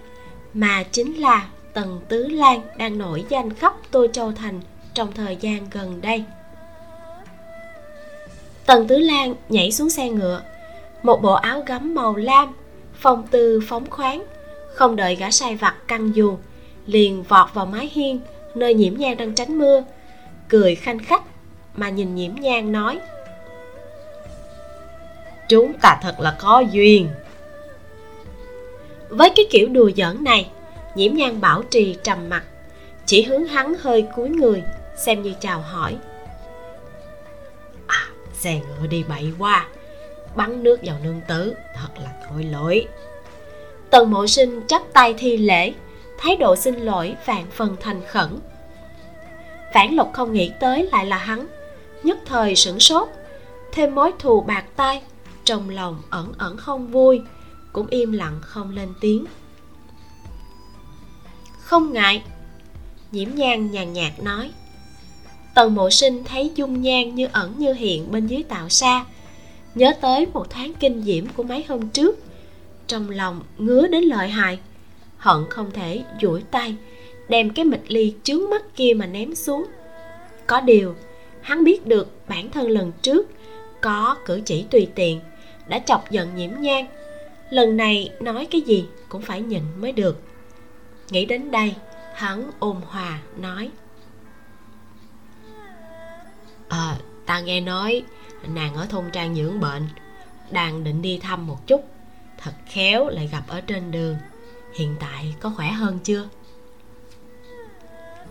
Mà 0.54 0.84
chính 0.92 1.14
là 1.14 1.50
Tần 1.74 2.02
Tứ 2.08 2.28
Lan 2.28 2.62
đang 2.78 2.98
nổi 2.98 3.26
danh 3.30 3.54
khắp 3.54 3.74
Tô 3.92 4.08
Châu 4.14 4.32
Thành 4.32 4.62
trong 4.94 5.12
thời 5.12 5.36
gian 5.36 5.68
gần 5.72 6.02
đây. 6.02 6.24
Tần 8.66 8.88
Tứ 8.88 8.98
Lan 8.98 9.36
nhảy 9.50 9.72
xuống 9.72 9.90
xe 9.90 10.10
ngựa, 10.10 10.42
Một 11.04 11.22
bộ 11.22 11.34
áo 11.34 11.64
gấm 11.68 11.96
màu 11.96 12.16
lam, 12.16 12.56
Phong 12.94 13.28
tư 13.28 13.60
phóng 13.68 13.90
khoáng, 13.90 14.24
Không 14.74 14.96
đợi 14.96 15.16
gã 15.16 15.32
sai 15.32 15.56
vặt 15.56 15.76
căng 15.88 16.16
dù, 16.16 16.38
Liền 16.86 17.24
vọt 17.24 17.54
vào 17.54 17.66
mái 17.66 17.90
hiên 17.94 18.20
Nơi 18.56 18.74
nhiễm 18.74 18.98
nhang 18.98 19.18
đang 19.18 19.36
tránh 19.36 19.58
mưa, 19.58 19.84
Cười 20.50 20.76
khanh 20.76 21.00
khách 21.00 21.24
Mà 21.76 21.90
nhìn 21.90 22.16
nhiễm 22.16 22.36
nhang 22.36 22.72
nói, 22.72 23.00
Chúng 25.50 25.74
ta 25.82 26.00
thật 26.02 26.20
là 26.20 26.38
có 26.40 26.60
duyên. 26.60 27.08
Với 29.10 29.30
cái 29.36 29.46
kiểu 29.50 29.68
đùa 29.68 29.90
giỡn 29.98 30.24
này 30.24 30.50
Nhiễm 30.96 31.14
nhan 31.14 31.42
bảo 31.42 31.64
trì 31.64 31.98
trầm 32.04 32.30
mặt 32.30 32.44
Chỉ 33.06 33.24
hướng 33.24 33.46
hắn 33.46 33.74
hơi 33.80 34.06
cúi 34.16 34.30
người, 34.30 34.64
Xem 35.06 35.22
như 35.22 35.34
chào 35.40 35.62
hỏi. 35.62 35.98
À, 37.88 38.08
xe 38.34 38.60
ngựa 38.60 38.88
đi 38.88 39.04
bậy 39.10 39.34
qua 39.40 39.68
bắn 40.36 40.64
nước 40.64 40.80
vào 40.84 40.96
nương 41.04 41.22
tử, 41.28 41.54
thật 41.76 41.88
là 42.04 42.14
tội 42.30 42.44
lỗi. 42.44 42.88
Tần 43.90 44.12
mộ 44.12 44.28
sinh 44.28 44.62
chắp 44.68 44.82
tay 44.94 45.14
thi 45.18 45.38
lễ, 45.38 45.74
thái 46.18 46.36
độ 46.36 46.56
xin 46.56 46.76
lỗi, 46.76 47.16
vạn 47.26 47.46
phần 47.52 47.76
thành 47.80 48.02
khẩn. 48.08 48.40
Phản 49.74 49.96
lục 49.96 50.10
không 50.14 50.34
nghĩ 50.34 50.52
tới 50.60 50.90
lại 50.92 51.06
là 51.06 51.18
hắn. 51.18 51.48
Nhất 52.04 52.18
thời 52.26 52.56
sửng 52.56 52.80
sốt, 52.80 53.10
thêm 53.72 53.96
mối 53.96 54.12
thù 54.20 54.42
bạc 54.42 54.66
tay 54.76 55.02
trong 55.44 55.70
lòng 55.70 56.02
ẩn 56.10 56.34
ẩn 56.38 56.58
không 56.58 56.88
vui, 56.88 57.22
cũng 57.74 57.88
im 57.88 58.12
lặng 58.12 58.40
không 58.42 58.76
lên 58.76 58.94
tiếng 59.02 59.26
không 61.70 61.94
ngại. 61.94 62.24
Nhiễm 63.12 63.30
nhan 63.36 63.72
nhàn 63.72 63.94
nhạt 63.94 64.12
nói. 64.24 64.52
Tần 65.56 65.76
mộ 65.76 65.90
sinh 65.90 66.24
thấy 66.24 66.52
dung 66.56 66.82
nhan 66.82 67.16
như 67.16 67.28
ẩn 67.32 67.54
như 67.58 67.74
hiện 67.74 68.12
bên 68.12 68.28
dưới 68.28 68.44
tạo 68.44 68.70
xa. 68.70 69.06
Nhớ 69.76 69.94
tới 70.02 70.26
một 70.34 70.50
tháng 70.50 70.74
kinh 70.74 71.04
diễm 71.04 71.26
của 71.28 71.44
mấy 71.44 71.66
hôm 71.68 71.90
trước, 71.90 72.20
trong 72.88 73.10
lòng 73.10 73.42
ngứa 73.58 73.88
đến 73.88 74.04
lợi 74.04 74.30
hại. 74.30 74.60
Hận 75.18 75.38
không 75.50 75.72
thể 75.72 76.04
duỗi 76.22 76.44
tay, 76.52 76.76
đem 77.28 77.50
cái 77.50 77.66
mịch 77.66 77.84
ly 77.88 78.14
chướng 78.24 78.50
mắt 78.50 78.76
kia 78.76 78.94
mà 78.96 79.06
ném 79.06 79.36
xuống. 79.36 79.66
Có 80.48 80.62
điều, 80.62 80.96
hắn 81.42 81.64
biết 81.64 81.88
được 81.88 82.28
bản 82.28 82.52
thân 82.52 82.70
lần 82.70 82.92
trước 83.02 83.30
có 83.82 84.16
cử 84.26 84.42
chỉ 84.46 84.66
tùy 84.72 84.88
tiện, 84.96 85.20
đã 85.68 85.80
chọc 85.80 86.12
giận 86.12 86.36
nhiễm 86.36 86.52
nhang 86.60 86.88
lần 87.50 87.78
này 87.78 88.12
nói 88.20 88.48
cái 88.52 88.62
gì 88.62 88.86
cũng 89.10 89.22
phải 89.22 89.42
nhịn 89.42 89.62
mới 89.80 89.92
được 89.92 90.29
nghĩ 91.12 91.26
đến 91.26 91.52
đây 91.52 91.76
hắn 92.16 92.52
ôn 92.60 92.78
hòa 92.88 93.20
nói. 93.38 93.70
À, 96.70 96.98
ta 97.26 97.40
nghe 97.40 97.62
nói 97.62 98.04
nàng 98.48 98.76
ở 98.76 98.86
thôn 98.86 99.06
trang 99.12 99.36
dưỡng 99.36 99.60
bệnh 99.60 99.88
đang 100.52 100.84
định 100.84 101.02
đi 101.02 101.20
thăm 101.22 101.48
một 101.48 101.68
chút 101.68 101.86
thật 102.38 102.52
khéo 102.66 103.10
lại 103.10 103.30
gặp 103.32 103.44
ở 103.48 103.62
trên 103.62 103.92
đường. 103.92 104.18
Hiện 104.74 104.96
tại 105.00 105.36
có 105.40 105.52
khỏe 105.56 105.68
hơn 105.68 106.00
chưa? 106.04 106.30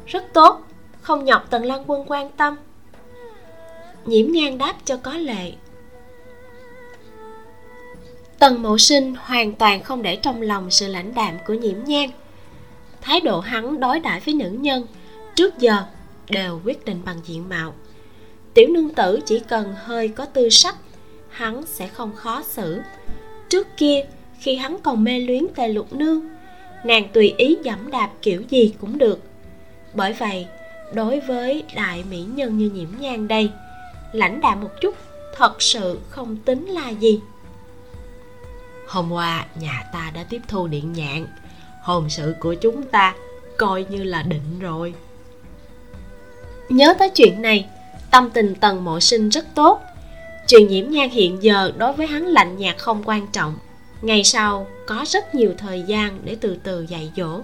Rất 0.07 0.25
tốt 0.33 0.63
không 1.01 1.25
nhọc 1.25 1.47
tần 1.51 1.65
lăng 1.65 1.85
quân 1.87 2.05
quan 2.07 2.31
tâm. 2.31 2.57
Nhiễm 4.05 4.33
nhan 4.33 4.59
đáp 4.59 4.75
cho 4.85 4.97
có 4.97 5.13
lệ. 5.13 5.53
Tần 8.39 8.63
mộ 8.63 8.79
sinh 8.79 9.15
hoàn 9.21 9.55
toàn 9.55 9.83
không 9.83 10.03
để 10.03 10.17
trong 10.17 10.43
lòng 10.43 10.71
sự 10.71 10.89
lãnh 10.89 11.15
đạm 11.15 11.39
của 11.47 11.55
nhiễm 11.55 11.85
nhan 11.85 12.11
thái 13.01 13.21
độ 13.21 13.41
hắn 13.41 13.81
đối 13.81 14.01
đãi 14.01 14.21
với 14.21 14.35
nữ 14.35 14.51
nhân, 14.51 14.87
trước 15.35 15.59
giờ 15.59 15.83
đều 16.29 16.61
quyết 16.65 16.85
định 16.85 17.01
bằng 17.05 17.21
diện 17.25 17.49
mạo. 17.49 17.75
Tiểu 18.55 18.69
nương 18.69 18.95
tử 18.95 19.21
chỉ 19.27 19.41
cần 19.41 19.75
hơi 19.85 20.09
có 20.09 20.25
tư 20.25 20.49
sắc, 20.49 20.77
hắn 21.29 21.63
sẽ 21.67 21.89
không 21.89 22.17
khó 22.17 22.43
xử. 22.43 22.81
Trước 23.49 23.67
kia, 23.77 24.05
khi 24.41 24.57
hắn 24.57 24.77
còn 24.83 25.05
mê 25.05 25.19
luyến 25.19 25.47
tề 25.55 25.69
lục 25.69 25.93
nương, 25.93 26.29
nàng 26.85 27.09
tùy 27.13 27.35
ý 27.39 27.57
dẫm 27.63 27.91
đạp 27.91 28.11
kiểu 28.23 28.43
gì 28.49 28.75
cũng 28.81 28.99
được. 28.99 29.21
Bởi 29.95 30.13
vậy, 30.13 30.47
đối 30.95 31.21
với 31.21 31.65
đại 31.75 32.05
mỹ 32.11 32.25
nhân 32.35 32.59
như 32.59 32.71
nhiễm 32.71 32.89
nhan 33.01 33.29
đây, 33.29 33.51
lãnh 34.13 34.41
đạm 34.41 34.61
một 34.61 34.71
chút 34.81 34.95
thật 35.37 35.63
sự 35.63 36.01
không 36.09 36.37
tính 36.37 36.67
là 36.67 36.89
gì. 36.91 37.21
Hôm 38.89 39.13
qua 39.13 39.47
nhà 39.61 39.85
ta 39.93 40.11
đã 40.15 40.25
tiếp 40.25 40.41
thu 40.49 40.67
điện 40.67 40.93
nhạn 40.93 41.27
hôn 41.89 42.11
sự 42.11 42.35
của 42.41 42.55
chúng 42.55 42.83
ta 42.83 43.15
coi 43.57 43.85
như 43.91 44.03
là 44.03 44.23
định 44.23 44.59
rồi. 44.61 44.95
Nhớ 46.69 46.95
tới 46.99 47.11
chuyện 47.11 47.43
này, 47.43 47.67
tâm 48.11 48.31
tình 48.35 48.55
tần 48.55 48.85
mộ 48.85 49.01
sinh 49.01 49.29
rất 49.29 49.45
tốt. 49.55 49.81
Chuyện 50.49 50.69
nhiễm 50.69 50.91
nhan 50.91 51.11
hiện 51.11 51.43
giờ 51.43 51.73
đối 51.77 51.93
với 51.93 52.07
hắn 52.07 52.27
lạnh 52.27 52.59
nhạt 52.59 52.79
không 52.79 53.03
quan 53.05 53.27
trọng. 53.33 53.57
Ngày 54.03 54.25
sau, 54.25 54.67
có 54.87 55.05
rất 55.09 55.35
nhiều 55.35 55.55
thời 55.59 55.83
gian 55.83 56.19
để 56.25 56.37
từ 56.41 56.59
từ 56.63 56.87
dạy 56.89 57.13
dỗ. 57.17 57.41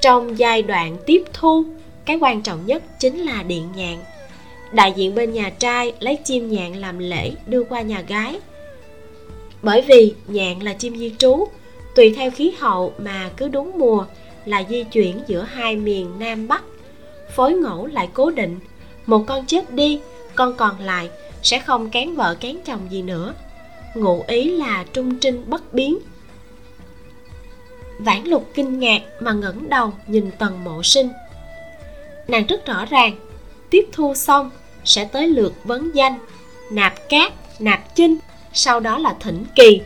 Trong 0.00 0.38
giai 0.38 0.62
đoạn 0.62 0.96
tiếp 1.06 1.24
thu, 1.32 1.64
cái 2.04 2.18
quan 2.20 2.42
trọng 2.42 2.66
nhất 2.66 2.82
chính 2.98 3.18
là 3.18 3.42
điện 3.42 3.68
nhạn. 3.76 4.04
Đại 4.72 4.92
diện 4.96 5.14
bên 5.14 5.32
nhà 5.32 5.50
trai 5.50 5.92
lấy 6.00 6.18
chim 6.24 6.50
nhạn 6.50 6.76
làm 6.76 6.98
lễ 6.98 7.32
đưa 7.46 7.64
qua 7.64 7.80
nhà 7.80 8.00
gái. 8.00 8.40
Bởi 9.62 9.80
vì 9.80 10.14
nhạn 10.26 10.62
là 10.62 10.72
chim 10.74 10.98
di 10.98 11.12
trú 11.18 11.46
tùy 11.94 12.14
theo 12.16 12.30
khí 12.30 12.52
hậu 12.58 12.92
mà 12.98 13.30
cứ 13.36 13.48
đúng 13.48 13.78
mùa 13.78 14.06
là 14.44 14.62
di 14.68 14.84
chuyển 14.84 15.20
giữa 15.26 15.42
hai 15.42 15.76
miền 15.76 16.10
nam 16.18 16.48
bắc. 16.48 16.62
Phối 17.34 17.52
ngẫu 17.52 17.86
lại 17.86 18.08
cố 18.14 18.30
định. 18.30 18.58
Một 19.06 19.24
con 19.26 19.46
chết 19.46 19.72
đi, 19.72 20.00
con 20.34 20.56
còn 20.56 20.80
lại 20.80 21.10
sẽ 21.42 21.58
không 21.58 21.90
kén 21.90 22.14
vợ 22.14 22.36
kén 22.40 22.56
chồng 22.64 22.80
gì 22.90 23.02
nữa. 23.02 23.34
Ngụ 23.94 24.24
ý 24.26 24.56
là 24.56 24.84
trung 24.92 25.18
trinh 25.18 25.44
bất 25.46 25.74
biến. 25.74 25.98
Vãn 27.98 28.24
lục 28.24 28.50
kinh 28.54 28.78
ngạc 28.78 29.02
mà 29.20 29.32
ngẩng 29.32 29.68
đầu 29.68 29.92
nhìn 30.06 30.30
tần 30.38 30.64
mộ 30.64 30.82
sinh. 30.82 31.08
Nàng 32.28 32.46
rất 32.46 32.66
rõ 32.66 32.84
ràng, 32.84 33.16
tiếp 33.70 33.88
thu 33.92 34.14
xong 34.14 34.50
sẽ 34.84 35.04
tới 35.04 35.28
lượt 35.28 35.54
vấn 35.64 35.90
danh, 35.94 36.18
nạp 36.70 37.08
cát, 37.08 37.32
nạp 37.60 37.94
chinh, 37.94 38.16
sau 38.52 38.80
đó 38.80 38.98
là 38.98 39.16
thỉnh 39.20 39.44
kỳ 39.54 39.80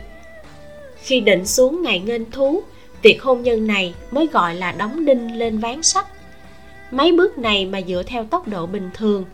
khi 1.01 1.19
định 1.19 1.45
xuống 1.45 1.81
ngày 1.81 1.99
nghênh 1.99 2.31
thú, 2.31 2.63
việc 3.01 3.23
hôn 3.23 3.41
nhân 3.41 3.67
này 3.67 3.93
mới 4.11 4.27
gọi 4.27 4.55
là 4.55 4.71
đóng 4.71 5.05
đinh 5.05 5.37
lên 5.37 5.57
ván 5.57 5.83
sắt. 5.83 6.05
Mấy 6.91 7.11
bước 7.11 7.37
này 7.37 7.65
mà 7.65 7.81
dựa 7.87 8.03
theo 8.03 8.25
tốc 8.25 8.47
độ 8.47 8.65
bình 8.65 8.89
thường, 8.93 9.25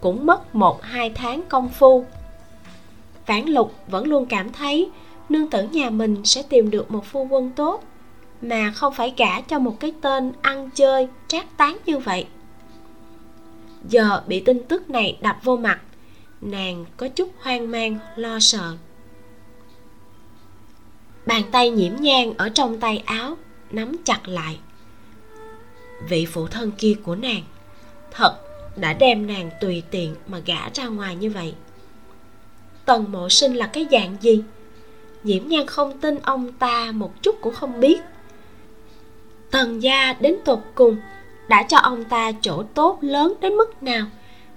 cũng 0.00 0.26
mất 0.26 0.54
một 0.54 0.82
hai 0.82 1.10
tháng 1.10 1.42
công 1.48 1.68
phu. 1.68 2.04
Vãn 3.26 3.46
lục 3.46 3.74
vẫn 3.86 4.06
luôn 4.06 4.26
cảm 4.26 4.52
thấy 4.52 4.90
nương 5.28 5.50
tử 5.50 5.62
nhà 5.62 5.90
mình 5.90 6.16
sẽ 6.24 6.42
tìm 6.42 6.70
được 6.70 6.90
một 6.90 7.04
phu 7.06 7.26
quân 7.30 7.50
tốt, 7.56 7.84
mà 8.42 8.72
không 8.74 8.94
phải 8.94 9.14
gả 9.16 9.40
cho 9.40 9.58
một 9.58 9.80
cái 9.80 9.92
tên 10.00 10.32
ăn 10.42 10.70
chơi 10.74 11.08
trác 11.28 11.56
tán 11.56 11.76
như 11.86 11.98
vậy. 11.98 12.26
Giờ 13.88 14.22
bị 14.26 14.40
tin 14.40 14.64
tức 14.68 14.90
này 14.90 15.18
đập 15.20 15.36
vô 15.42 15.56
mặt, 15.56 15.80
nàng 16.40 16.84
có 16.96 17.08
chút 17.08 17.28
hoang 17.40 17.70
mang, 17.70 17.98
lo 18.16 18.38
sợ 18.40 18.76
bàn 21.30 21.42
tay 21.52 21.70
nhiễm 21.70 21.92
nhang 22.00 22.34
ở 22.36 22.48
trong 22.48 22.80
tay 22.80 23.02
áo, 23.06 23.36
nắm 23.70 23.96
chặt 24.04 24.28
lại. 24.28 24.58
Vị 26.08 26.26
phụ 26.26 26.46
thân 26.46 26.70
kia 26.78 26.94
của 27.02 27.14
nàng, 27.14 27.42
thật 28.10 28.36
đã 28.76 28.92
đem 28.92 29.26
nàng 29.26 29.50
tùy 29.60 29.82
tiện 29.90 30.14
mà 30.26 30.38
gả 30.38 30.68
ra 30.74 30.86
ngoài 30.86 31.16
như 31.16 31.30
vậy. 31.30 31.54
Tần 32.84 33.12
mộ 33.12 33.28
sinh 33.28 33.54
là 33.54 33.66
cái 33.66 33.86
dạng 33.90 34.16
gì? 34.20 34.42
Nhiễm 35.22 35.48
nhan 35.48 35.66
không 35.66 36.00
tin 36.00 36.18
ông 36.22 36.52
ta 36.52 36.92
một 36.92 37.22
chút 37.22 37.36
cũng 37.40 37.54
không 37.54 37.80
biết. 37.80 38.00
Tần 39.50 39.82
gia 39.82 40.12
đến 40.12 40.36
tột 40.44 40.60
cùng 40.74 40.96
đã 41.48 41.62
cho 41.62 41.76
ông 41.76 42.04
ta 42.04 42.32
chỗ 42.40 42.62
tốt 42.74 42.98
lớn 43.00 43.34
đến 43.40 43.54
mức 43.54 43.82
nào 43.82 44.06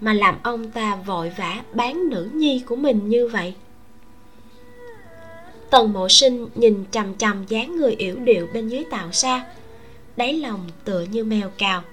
mà 0.01 0.13
làm 0.13 0.35
ông 0.43 0.71
ta 0.71 0.95
vội 0.95 1.31
vã 1.37 1.61
bán 1.73 2.09
nữ 2.09 2.29
nhi 2.33 2.63
của 2.65 2.75
mình 2.75 3.09
như 3.09 3.27
vậy? 3.27 3.53
Tần 5.73 5.93
mộ 5.93 6.09
sinh 6.09 6.47
nhìn 6.55 6.85
trầm 6.91 7.13
trầm 7.13 7.45
dáng 7.47 7.75
người 7.75 7.95
yểu 7.95 8.15
điệu 8.15 8.47
bên 8.53 8.67
dưới 8.67 8.83
tàu 8.91 9.11
xa 9.11 9.45
đáy 10.15 10.33
lòng 10.33 10.69
tựa 10.83 11.01
như 11.01 11.23
mèo 11.23 11.49
cào. 11.57 11.83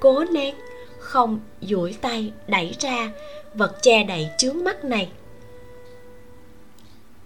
Cố 0.00 0.24
nén 0.24 0.54
không 0.98 1.40
duỗi 1.60 1.96
tay 2.00 2.32
đẩy 2.46 2.76
ra 2.80 3.10
vật 3.54 3.82
che 3.82 4.04
đậy 4.04 4.28
chướng 4.38 4.64
mắt 4.64 4.84
này. 4.84 5.10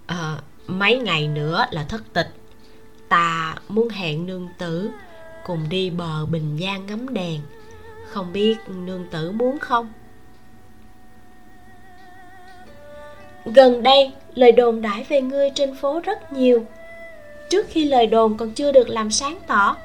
À, 0.06 0.42
mấy 0.66 0.98
ngày 0.98 1.28
nữa 1.28 1.66
là 1.70 1.84
thất 1.84 2.02
tịch. 2.12 2.28
Ta 3.08 3.54
muốn 3.68 3.88
hẹn 3.88 4.26
nương 4.26 4.48
tử 4.58 4.90
cùng 5.46 5.68
đi 5.68 5.90
bờ 5.90 6.26
bình 6.26 6.58
giang 6.60 6.86
ngắm 6.86 7.14
đèn. 7.14 7.40
Không 8.08 8.32
biết 8.32 8.56
nương 8.68 9.06
tử 9.10 9.30
muốn 9.32 9.58
không? 9.58 9.92
Gần 13.44 13.82
đây 13.82 14.12
lời 14.34 14.52
đồn 14.52 14.82
đãi 14.82 15.04
về 15.08 15.20
ngươi 15.20 15.50
trên 15.54 15.74
phố 15.74 16.00
rất 16.00 16.32
nhiều. 16.32 16.66
Trước 17.50 17.66
khi 17.68 17.84
lời 17.84 18.06
đồn 18.06 18.36
còn 18.36 18.50
chưa 18.50 18.72
được 18.72 18.88
làm 18.88 19.10
sáng 19.10 19.38
tỏ 19.46 19.76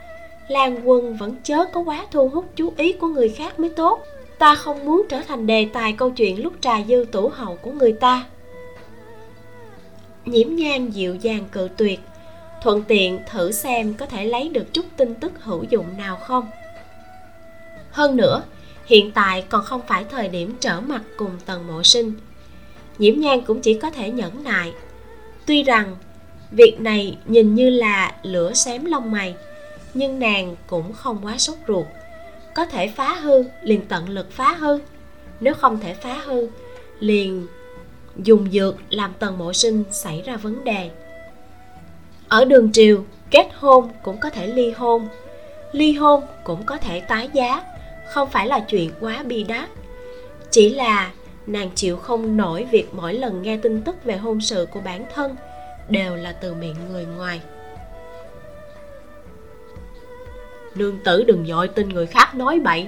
lan 0.47 0.89
quân 0.89 1.17
vẫn 1.17 1.35
chớ 1.43 1.65
có 1.73 1.81
quá 1.81 2.05
thu 2.11 2.29
hút 2.29 2.45
chú 2.55 2.73
ý 2.77 2.93
của 2.93 3.07
người 3.07 3.29
khác 3.29 3.59
mới 3.59 3.69
tốt. 3.69 4.03
Ta 4.39 4.55
không 4.55 4.85
muốn 4.85 5.05
trở 5.09 5.21
thành 5.27 5.47
đề 5.47 5.67
tài 5.73 5.93
câu 5.93 6.09
chuyện 6.09 6.43
lúc 6.43 6.53
trà 6.61 6.83
dư 6.87 7.05
tủ 7.11 7.29
hậu 7.29 7.55
của 7.55 7.71
người 7.71 7.93
ta. 7.93 8.25
Nhiễm 10.25 10.55
nhan 10.55 10.89
dịu 10.89 11.15
dàng 11.15 11.43
cự 11.51 11.69
tuyệt, 11.77 11.99
thuận 12.63 12.83
tiện 12.83 13.19
thử 13.31 13.51
xem 13.51 13.93
có 13.93 14.05
thể 14.05 14.25
lấy 14.25 14.49
được 14.49 14.73
chút 14.73 14.85
tin 14.97 15.15
tức 15.15 15.31
hữu 15.39 15.63
dụng 15.63 15.85
nào 15.97 16.15
không. 16.15 16.47
Hơn 17.91 18.17
nữa, 18.17 18.43
hiện 18.85 19.11
tại 19.11 19.43
còn 19.49 19.63
không 19.63 19.81
phải 19.87 20.03
thời 20.03 20.27
điểm 20.27 20.55
trở 20.59 20.81
mặt 20.81 21.01
cùng 21.17 21.31
tần 21.45 21.67
mộ 21.67 21.83
sinh 21.83 22.13
nhiễm 22.97 23.19
nhan 23.19 23.41
cũng 23.41 23.61
chỉ 23.61 23.73
có 23.73 23.89
thể 23.89 24.11
nhẫn 24.11 24.43
nại. 24.43 24.73
Tuy 25.45 25.63
rằng, 25.63 25.95
việc 26.51 26.79
này 26.79 27.17
nhìn 27.25 27.55
như 27.55 27.69
là 27.69 28.15
lửa 28.23 28.53
xém 28.53 28.85
lông 28.85 29.11
mày, 29.11 29.35
nhưng 29.93 30.19
nàng 30.19 30.55
cũng 30.67 30.93
không 30.93 31.19
quá 31.23 31.37
sốt 31.37 31.57
ruột. 31.67 31.85
Có 32.55 32.65
thể 32.65 32.87
phá 32.87 33.13
hư, 33.13 33.43
liền 33.61 33.81
tận 33.87 34.09
lực 34.09 34.31
phá 34.31 34.53
hư. 34.53 34.79
Nếu 35.39 35.53
không 35.53 35.79
thể 35.79 35.93
phá 35.93 36.13
hư, 36.25 36.47
liền 36.99 37.47
dùng 38.23 38.51
dược 38.51 38.75
làm 38.89 39.13
tần 39.19 39.37
mộ 39.37 39.53
sinh 39.53 39.83
xảy 39.91 40.21
ra 40.21 40.37
vấn 40.37 40.63
đề. 40.63 40.89
Ở 42.27 42.45
đường 42.45 42.71
triều, 42.71 43.03
kết 43.31 43.47
hôn 43.55 43.89
cũng 44.03 44.19
có 44.19 44.29
thể 44.29 44.47
ly 44.47 44.71
hôn. 44.71 45.07
Ly 45.71 45.93
hôn 45.93 46.23
cũng 46.43 46.63
có 46.65 46.77
thể 46.77 46.99
tái 46.99 47.29
giá, 47.33 47.63
không 48.07 48.29
phải 48.29 48.47
là 48.47 48.59
chuyện 48.59 48.91
quá 48.99 49.23
bi 49.23 49.43
đát. 49.43 49.69
Chỉ 50.51 50.69
là 50.69 51.11
nàng 51.47 51.69
chịu 51.75 51.97
không 51.97 52.37
nổi 52.37 52.67
việc 52.71 52.93
mỗi 52.93 53.13
lần 53.13 53.41
nghe 53.41 53.57
tin 53.57 53.81
tức 53.81 54.03
về 54.03 54.17
hôn 54.17 54.41
sự 54.41 54.67
của 54.71 54.81
bản 54.81 55.05
thân, 55.15 55.35
đều 55.89 56.15
là 56.15 56.31
từ 56.31 56.53
miệng 56.53 56.75
người 56.91 57.05
ngoài. 57.05 57.41
Nương 60.75 60.99
tử 61.03 61.23
đừng 61.23 61.45
dội 61.45 61.67
tin 61.67 61.89
người 61.89 62.05
khác 62.05 62.35
nói 62.35 62.59
bậy. 62.59 62.87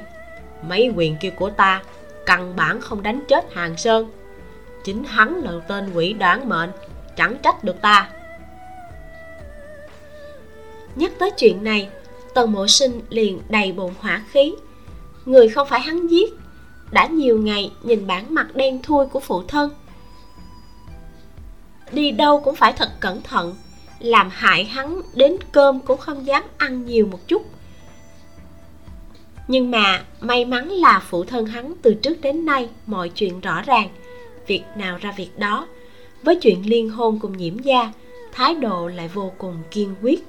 Mấy 0.61 0.91
quyền 0.95 1.17
kia 1.17 1.29
của 1.29 1.49
ta, 1.49 1.83
căn 2.25 2.55
bản 2.55 2.81
không 2.81 3.03
đánh 3.03 3.21
chết 3.27 3.53
hàng 3.53 3.77
sơn. 3.77 4.11
Chính 4.83 5.03
hắn 5.03 5.35
là 5.35 5.51
tên 5.67 5.91
quỷ 5.93 6.13
đoán 6.13 6.49
mệnh, 6.49 6.69
chẳng 7.15 7.37
trách 7.43 7.63
được 7.63 7.81
ta. 7.81 8.09
Nhắc 10.95 11.11
tới 11.19 11.31
chuyện 11.31 11.63
này, 11.63 11.89
tần 12.33 12.51
mộ 12.51 12.67
sinh 12.67 13.01
liền 13.09 13.41
đầy 13.49 13.71
bụng 13.71 13.93
hỏa 13.99 14.23
khí. 14.31 14.55
Người 15.25 15.49
không 15.49 15.67
phải 15.67 15.79
hắn 15.79 16.07
giết 16.07 16.33
đã 16.91 17.05
nhiều 17.07 17.41
ngày 17.41 17.71
nhìn 17.83 18.07
bản 18.07 18.33
mặt 18.33 18.55
đen 18.55 18.81
thui 18.83 19.05
của 19.05 19.19
phụ 19.19 19.43
thân. 19.43 19.71
Đi 21.91 22.11
đâu 22.11 22.41
cũng 22.41 22.55
phải 22.55 22.73
thật 22.73 22.89
cẩn 22.99 23.21
thận, 23.21 23.55
làm 23.99 24.29
hại 24.31 24.65
hắn 24.65 25.01
đến 25.13 25.37
cơm 25.51 25.79
cũng 25.79 25.97
không 25.97 26.25
dám 26.25 26.43
ăn 26.57 26.85
nhiều 26.85 27.05
một 27.05 27.27
chút. 27.27 27.45
Nhưng 29.47 29.71
mà 29.71 30.03
may 30.19 30.45
mắn 30.45 30.69
là 30.69 31.01
phụ 31.09 31.23
thân 31.23 31.45
hắn 31.45 31.73
từ 31.81 31.93
trước 31.93 32.21
đến 32.21 32.45
nay 32.45 32.69
mọi 32.85 33.09
chuyện 33.09 33.39
rõ 33.39 33.61
ràng, 33.61 33.89
việc 34.47 34.63
nào 34.75 34.97
ra 35.01 35.11
việc 35.17 35.39
đó. 35.39 35.67
Với 36.23 36.35
chuyện 36.35 36.69
liên 36.69 36.89
hôn 36.89 37.19
cùng 37.19 37.37
nhiễm 37.37 37.59
gia 37.59 37.91
thái 38.31 38.55
độ 38.55 38.87
lại 38.87 39.07
vô 39.07 39.31
cùng 39.37 39.55
kiên 39.71 39.95
quyết. 40.01 40.23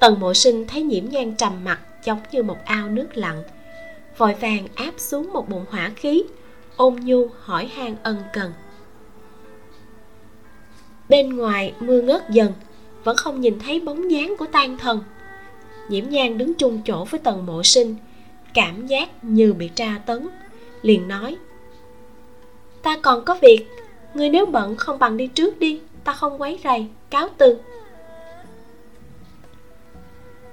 Tần 0.00 0.20
mộ 0.20 0.34
sinh 0.34 0.66
thấy 0.66 0.82
nhiễm 0.82 1.04
nhan 1.08 1.34
trầm 1.34 1.64
mặt, 1.64 1.80
giống 2.04 2.20
như 2.32 2.42
một 2.42 2.58
ao 2.64 2.88
nước 2.88 3.08
lặng 3.14 3.42
vội 4.18 4.34
vàng 4.34 4.66
áp 4.74 4.92
xuống 4.96 5.32
một 5.32 5.48
bụng 5.48 5.64
hỏa 5.70 5.90
khí. 5.96 6.24
Ôn 6.76 6.96
nhu 6.96 7.28
hỏi 7.40 7.66
han 7.66 7.96
ân 8.02 8.16
cần. 8.32 8.52
Bên 11.08 11.36
ngoài 11.36 11.74
mưa 11.80 12.00
ngớt 12.00 12.30
dần, 12.30 12.52
vẫn 13.04 13.16
không 13.16 13.40
nhìn 13.40 13.58
thấy 13.58 13.80
bóng 13.80 14.10
dáng 14.10 14.34
của 14.38 14.46
tan 14.46 14.78
thần. 14.78 15.04
Nhiễm 15.88 16.08
nhan 16.08 16.38
đứng 16.38 16.54
chung 16.54 16.82
chỗ 16.84 17.04
với 17.04 17.20
tần 17.20 17.46
mộ 17.46 17.62
sinh, 17.62 17.96
cảm 18.54 18.86
giác 18.86 19.24
như 19.24 19.52
bị 19.52 19.70
tra 19.74 20.00
tấn, 20.06 20.28
liền 20.82 21.08
nói, 21.08 21.36
ta 22.82 22.98
còn 23.02 23.24
có 23.24 23.38
việc 23.42 23.66
người 24.14 24.28
nếu 24.28 24.46
bận 24.46 24.76
không 24.76 24.98
bằng 24.98 25.16
đi 25.16 25.26
trước 25.26 25.58
đi, 25.58 25.80
ta 26.04 26.12
không 26.12 26.40
quấy 26.40 26.58
rầy, 26.64 26.86
cáo 27.10 27.28
từ. 27.38 27.58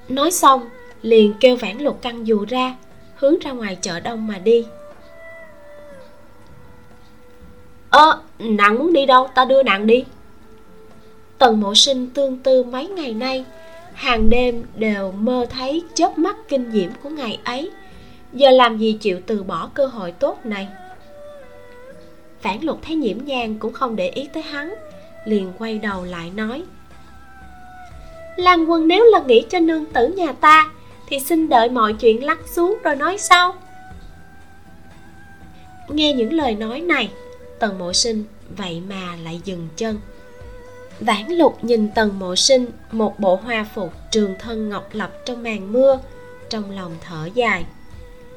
Nói 0.10 0.32
xong, 0.32 0.70
liền 1.02 1.34
kêu 1.40 1.56
vãn 1.56 1.78
lục 1.78 2.02
căng 2.02 2.28
dù 2.28 2.46
ra 2.50 2.76
hướng 3.24 3.40
ra 3.40 3.52
ngoài 3.52 3.78
chợ 3.82 4.00
đông 4.00 4.28
mà 4.28 4.38
đi. 4.38 4.66
Ơ, 7.90 8.22
nàng 8.40 8.80
muốn 8.80 8.94
đi 8.94 9.06
đâu? 9.06 9.28
Ta 9.36 9.46
đưa 9.46 9.64
nàng 9.64 9.88
đi. 9.88 10.06
Tần 11.38 11.62
mộ 11.62 11.76
sinh 11.76 12.10
tương 12.10 12.38
tư 12.38 12.64
mấy 12.64 12.88
ngày 12.88 13.14
nay, 13.14 13.46
hàng 13.94 14.30
đêm 14.30 14.64
đều 14.76 15.12
mơ 15.12 15.46
thấy 15.50 15.84
chớp 15.94 16.18
mắt 16.18 16.36
kinh 16.48 16.72
diễm 16.72 16.90
của 17.04 17.10
ngày 17.10 17.40
ấy. 17.44 17.72
Giờ 18.34 18.52
làm 18.52 18.78
gì 18.78 18.98
chịu 19.02 19.20
từ 19.28 19.44
bỏ 19.44 19.70
cơ 19.74 19.86
hội 19.86 20.12
tốt 20.12 20.46
này? 20.46 20.68
Phản 22.42 22.64
lục 22.64 22.80
thấy 22.82 22.96
nhiễm 22.96 23.18
nhang 23.26 23.60
cũng 23.60 23.74
không 23.74 23.96
để 23.96 24.10
ý 24.10 24.30
tới 24.34 24.44
hắn, 24.44 24.74
liền 25.26 25.52
quay 25.60 25.78
đầu 25.78 26.04
lại 26.04 26.32
nói, 26.36 26.64
lan 28.36 28.72
quân 28.72 28.88
nếu 28.88 29.06
là 29.06 29.20
nghĩ 29.20 29.46
cho 29.50 29.60
nương 29.60 29.86
tử 29.86 30.08
nhà 30.08 30.32
ta 30.32 30.70
thì 31.08 31.20
xin 31.20 31.50
đợi 31.50 31.70
mọi 31.70 31.94
chuyện 31.94 32.24
lắng 32.24 32.42
xuống 32.56 32.78
rồi 32.84 32.96
nói 32.96 33.18
sau. 33.18 33.56
Nghe 35.90 36.14
những 36.14 36.34
lời 36.34 36.56
nói 36.56 36.82
này, 36.82 37.12
tần 37.60 37.80
mộ 37.80 37.94
sinh 37.94 38.24
vậy 38.58 38.82
mà 38.90 39.16
lại 39.24 39.42
dừng 39.46 39.68
chân. 39.76 40.00
Vãn 41.00 41.28
lục 41.28 41.64
nhìn 41.64 41.92
tần 41.96 42.20
mộ 42.20 42.36
sinh, 42.36 42.66
một 42.92 43.20
bộ 43.20 43.36
hoa 43.36 43.66
phục 43.76 43.94
trường 44.12 44.36
thân 44.40 44.70
ngọc 44.70 44.90
lập 44.92 45.12
trong 45.26 45.44
màn 45.44 45.74
mưa, 45.74 46.00
trong 46.50 46.72
lòng 46.72 46.96
thở 47.02 47.30
dài. 47.34 47.66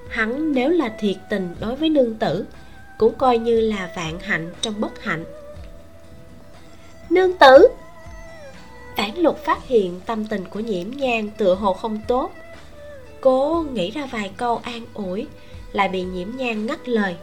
Hắn 0.09 0.53
nếu 0.53 0.71
là 0.71 0.89
thiệt 0.99 1.17
tình 1.31 1.55
đối 1.61 1.77
với 1.77 1.89
nương 1.89 2.15
tử, 2.15 2.47
cũng 2.99 3.15
coi 3.15 3.39
như 3.39 3.61
là 3.61 3.91
vạn 3.97 4.21
hạnh 4.21 4.53
trong 4.61 4.81
bất 4.81 5.03
hạnh. 5.03 5.25
Nương 7.11 7.39
tử! 7.39 7.69
Vãn 8.97 9.17
lục 9.17 9.45
phát 9.45 9.67
hiện 9.67 10.01
tâm 10.07 10.27
tình 10.27 10.45
của 10.51 10.61
nhiễm 10.61 10.91
nhang 10.91 11.31
tựa 11.39 11.55
hồ 11.55 11.73
không 11.73 12.01
tốt 12.09 12.33
cố 13.21 13.65
nghĩ 13.73 13.91
ra 13.91 14.07
vài 14.07 14.31
câu 14.37 14.57
an 14.57 14.83
ủi, 14.95 15.27
lại 15.73 15.89
bị 15.89 16.03
nhiễm 16.03 16.29
nhang 16.37 16.67
ngắt 16.67 16.89
lời. 16.89 17.17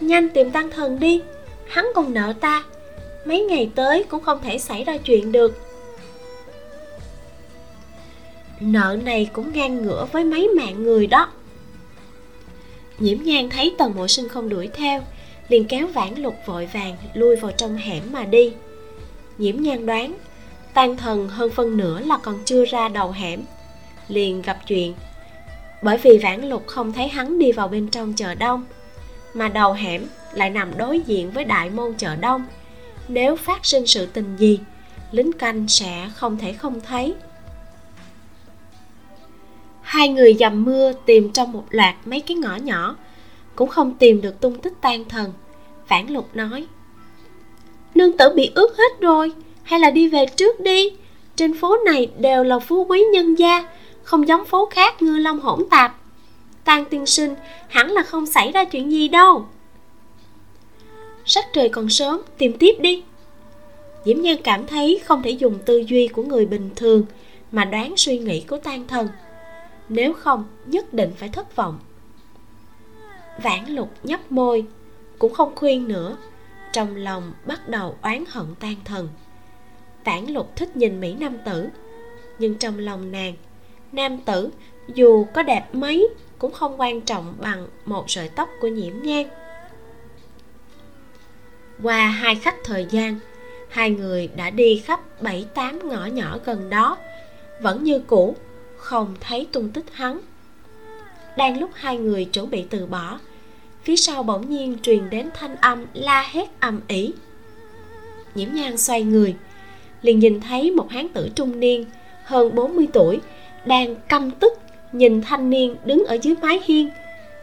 Nhanh 0.00 0.28
tìm 0.28 0.50
tăng 0.50 0.70
thần 0.70 1.00
đi, 1.00 1.22
hắn 1.66 1.88
còn 1.94 2.14
nợ 2.14 2.32
ta, 2.40 2.64
mấy 3.24 3.44
ngày 3.44 3.70
tới 3.74 4.04
cũng 4.04 4.22
không 4.22 4.40
thể 4.42 4.58
xảy 4.58 4.84
ra 4.84 4.96
chuyện 4.96 5.32
được. 5.32 5.58
Nợ 8.60 8.98
này 9.04 9.30
cũng 9.32 9.52
ngang 9.52 9.82
ngửa 9.82 10.06
với 10.12 10.24
mấy 10.24 10.48
mạng 10.48 10.82
người 10.82 11.06
đó. 11.06 11.30
Nhiễm 12.98 13.22
nhan 13.22 13.50
thấy 13.50 13.74
tần 13.78 13.94
mộ 13.96 14.08
sinh 14.08 14.28
không 14.28 14.48
đuổi 14.48 14.68
theo, 14.74 15.02
liền 15.48 15.64
kéo 15.64 15.86
vãn 15.86 16.14
lục 16.14 16.34
vội 16.46 16.68
vàng 16.72 16.96
lui 17.14 17.36
vào 17.36 17.52
trong 17.56 17.76
hẻm 17.76 18.02
mà 18.12 18.24
đi. 18.24 18.52
Nhiễm 19.38 19.56
nhan 19.60 19.86
đoán 19.86 20.14
tan 20.74 20.96
thần 20.96 21.28
hơn 21.28 21.50
phân 21.50 21.76
nửa 21.76 22.00
là 22.00 22.18
còn 22.22 22.38
chưa 22.44 22.64
ra 22.64 22.88
đầu 22.88 23.10
hẻm 23.10 23.42
liền 24.10 24.42
gặp 24.42 24.58
chuyện. 24.66 24.94
Bởi 25.82 25.98
vì 25.98 26.18
vãn 26.22 26.48
lục 26.48 26.66
không 26.66 26.92
thấy 26.92 27.08
hắn 27.08 27.38
đi 27.38 27.52
vào 27.52 27.68
bên 27.68 27.88
trong 27.88 28.12
chợ 28.12 28.34
đông, 28.34 28.64
mà 29.34 29.48
đầu 29.48 29.72
hẻm 29.72 30.06
lại 30.32 30.50
nằm 30.50 30.78
đối 30.78 31.00
diện 31.00 31.30
với 31.30 31.44
đại 31.44 31.70
môn 31.70 31.94
chợ 31.94 32.16
đông. 32.16 32.46
Nếu 33.08 33.36
phát 33.36 33.66
sinh 33.66 33.86
sự 33.86 34.06
tình 34.06 34.36
gì, 34.36 34.58
lính 35.10 35.32
canh 35.32 35.68
sẽ 35.68 36.10
không 36.14 36.38
thể 36.38 36.52
không 36.52 36.80
thấy. 36.80 37.14
Hai 39.82 40.08
người 40.08 40.34
dầm 40.34 40.64
mưa 40.64 40.92
tìm 41.06 41.32
trong 41.32 41.52
một 41.52 41.64
loạt 41.70 41.94
mấy 42.04 42.20
cái 42.20 42.36
ngõ 42.36 42.56
nhỏ, 42.56 42.96
cũng 43.54 43.68
không 43.68 43.94
tìm 43.94 44.20
được 44.20 44.40
tung 44.40 44.58
tích 44.58 44.74
tan 44.80 45.04
thần. 45.08 45.32
Vãn 45.88 46.06
lục 46.06 46.28
nói, 46.34 46.66
nương 47.94 48.16
tử 48.16 48.32
bị 48.36 48.50
ướt 48.54 48.76
hết 48.78 49.00
rồi, 49.00 49.32
hay 49.62 49.80
là 49.80 49.90
đi 49.90 50.08
về 50.08 50.26
trước 50.36 50.60
đi. 50.60 50.90
Trên 51.36 51.54
phố 51.60 51.76
này 51.84 52.10
đều 52.18 52.44
là 52.44 52.58
phú 52.58 52.84
quý 52.88 53.04
nhân 53.12 53.34
gia 53.34 53.68
không 54.10 54.28
giống 54.28 54.44
phố 54.44 54.68
khác 54.70 55.02
ngư 55.02 55.16
long 55.16 55.40
hỗn 55.40 55.62
tạp. 55.70 55.96
Tan 56.64 56.84
tiên 56.84 57.06
sinh, 57.06 57.34
hẳn 57.68 57.90
là 57.90 58.02
không 58.02 58.26
xảy 58.26 58.52
ra 58.52 58.64
chuyện 58.64 58.92
gì 58.92 59.08
đâu. 59.08 59.46
Sắc 61.24 61.44
trời 61.52 61.68
còn 61.68 61.88
sớm, 61.88 62.22
tìm 62.38 62.58
tiếp 62.58 62.76
đi. 62.80 63.02
Diễm 64.04 64.20
nhan 64.20 64.36
cảm 64.44 64.66
thấy 64.66 65.00
không 65.04 65.22
thể 65.22 65.30
dùng 65.30 65.58
tư 65.66 65.82
duy 65.86 66.08
của 66.08 66.22
người 66.22 66.46
bình 66.46 66.70
thường 66.76 67.04
mà 67.52 67.64
đoán 67.64 67.96
suy 67.96 68.18
nghĩ 68.18 68.40
của 68.40 68.56
tan 68.58 68.86
thần. 68.86 69.08
Nếu 69.88 70.12
không, 70.12 70.44
nhất 70.66 70.94
định 70.94 71.10
phải 71.16 71.28
thất 71.28 71.56
vọng. 71.56 71.78
Vãn 73.42 73.66
lục 73.66 73.90
nhấp 74.02 74.32
môi, 74.32 74.64
cũng 75.18 75.34
không 75.34 75.56
khuyên 75.56 75.88
nữa. 75.88 76.16
Trong 76.72 76.96
lòng 76.96 77.32
bắt 77.46 77.68
đầu 77.68 77.96
oán 78.02 78.24
hận 78.28 78.46
tan 78.60 78.74
thần. 78.84 79.08
Vãn 80.04 80.26
lục 80.26 80.56
thích 80.56 80.76
nhìn 80.76 81.00
mỹ 81.00 81.14
nam 81.14 81.38
tử, 81.44 81.68
nhưng 82.38 82.54
trong 82.54 82.78
lòng 82.78 83.12
nàng 83.12 83.34
nam 83.92 84.18
tử, 84.18 84.50
dù 84.94 85.26
có 85.34 85.42
đẹp 85.42 85.64
mấy, 85.72 86.08
cũng 86.38 86.52
không 86.52 86.80
quan 86.80 87.00
trọng 87.00 87.34
bằng 87.38 87.66
một 87.84 88.10
sợi 88.10 88.28
tóc 88.28 88.48
của 88.60 88.68
nhiễm 88.68 88.94
nhan. 89.02 89.24
Qua 91.82 92.06
hai 92.06 92.34
khắc 92.34 92.54
thời 92.64 92.86
gian, 92.90 93.18
hai 93.68 93.90
người 93.90 94.28
đã 94.36 94.50
đi 94.50 94.82
khắp 94.84 95.22
bảy 95.22 95.46
tám 95.54 95.88
ngõ 95.88 96.06
nhỏ 96.06 96.38
gần 96.44 96.70
đó. 96.70 96.96
Vẫn 97.60 97.84
như 97.84 97.98
cũ, 97.98 98.36
không 98.76 99.14
thấy 99.20 99.46
tung 99.52 99.70
tích 99.70 99.84
hắn. 99.92 100.20
Đang 101.36 101.60
lúc 101.60 101.70
hai 101.74 101.98
người 101.98 102.24
chuẩn 102.24 102.50
bị 102.50 102.64
từ 102.70 102.86
bỏ, 102.86 103.18
phía 103.82 103.96
sau 103.96 104.22
bỗng 104.22 104.50
nhiên 104.50 104.78
truyền 104.82 105.10
đến 105.10 105.30
thanh 105.34 105.56
âm 105.56 105.86
la 105.94 106.28
hét 106.30 106.48
ầm 106.60 106.80
ĩ. 106.88 107.12
Nhiễm 108.34 108.48
nhan 108.52 108.76
xoay 108.76 109.02
người, 109.02 109.34
liền 110.02 110.18
nhìn 110.18 110.40
thấy 110.40 110.70
một 110.70 110.90
hán 110.90 111.08
tử 111.08 111.28
trung 111.34 111.60
niên, 111.60 111.84
hơn 112.24 112.54
40 112.54 112.86
tuổi 112.92 113.20
đang 113.64 113.96
căm 114.08 114.30
tức 114.30 114.58
nhìn 114.92 115.22
thanh 115.22 115.50
niên 115.50 115.76
đứng 115.84 116.04
ở 116.04 116.18
dưới 116.22 116.34
mái 116.42 116.60
hiên 116.64 116.90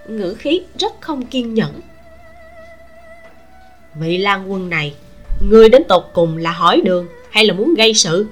ngữ 0.07 0.34
khí 0.34 0.61
rất 0.80 0.93
không 1.01 1.26
kiên 1.26 1.53
nhẫn. 1.53 1.82
Vị 3.95 4.18
lan 4.18 4.51
quân 4.51 4.70
này 4.70 4.95
người 5.49 5.70
đến 5.70 5.84
tột 5.88 6.03
cùng 6.13 6.38
là 6.38 6.51
hỏi 6.51 6.82
đường 6.82 7.07
hay 7.32 7.45
là 7.45 7.53
muốn 7.53 7.74
gây 7.74 7.93
sự? 7.93 8.28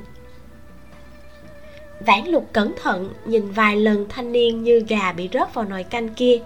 Vãn 2.00 2.28
lục 2.28 2.50
cẩn 2.54 2.74
thận 2.84 3.14
nhìn 3.26 3.52
vài 3.52 3.76
lần 3.76 4.06
thanh 4.10 4.32
niên 4.32 4.64
như 4.64 4.86
gà 4.90 5.12
bị 5.12 5.30
rớt 5.34 5.54
vào 5.54 5.66
nồi 5.66 5.84
canh 5.84 6.10
kia 6.10 6.40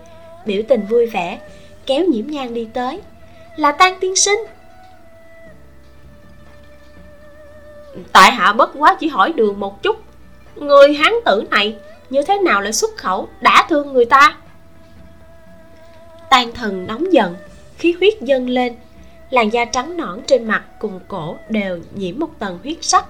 biểu 0.46 0.62
tình 0.68 0.86
vui 0.86 1.06
vẻ 1.06 1.40
kéo 1.86 2.06
nhiễm 2.06 2.28
nhang 2.28 2.54
đi 2.54 2.68
tới. 2.74 3.02
Là 3.58 3.72
tan 3.72 3.94
tiên 4.00 4.16
sinh. 4.16 4.40
Tại 8.12 8.32
hạ 8.32 8.54
bất 8.54 8.72
quá 8.78 8.98
chỉ 9.00 9.08
hỏi 9.08 9.34
đường 9.34 9.60
một 9.60 9.84
chút 9.84 10.09
người 10.62 10.94
hán 10.94 11.14
tử 11.26 11.44
này 11.50 11.78
như 12.10 12.22
thế 12.22 12.38
nào 12.38 12.62
lại 12.62 12.74
xuất 12.74 12.98
khẩu, 12.98 13.30
đã 13.42 13.66
thương 13.70 13.94
người 13.94 14.06
ta? 14.06 14.38
Tan 16.30 16.52
thần 16.54 16.88
nóng 16.88 17.14
giận, 17.14 17.36
khí 17.78 17.96
huyết 18.00 18.22
dâng 18.22 18.50
lên. 18.50 18.76
Làn 19.30 19.50
da 19.50 19.66
trắng 19.66 19.98
nõn 19.98 20.22
trên 20.28 20.48
mặt 20.48 20.64
cùng 20.80 21.00
cổ 21.08 21.38
đều 21.50 21.80
nhiễm 21.96 22.20
một 22.20 22.30
tầng 22.40 22.60
huyết 22.64 22.78
sắc. 22.82 23.06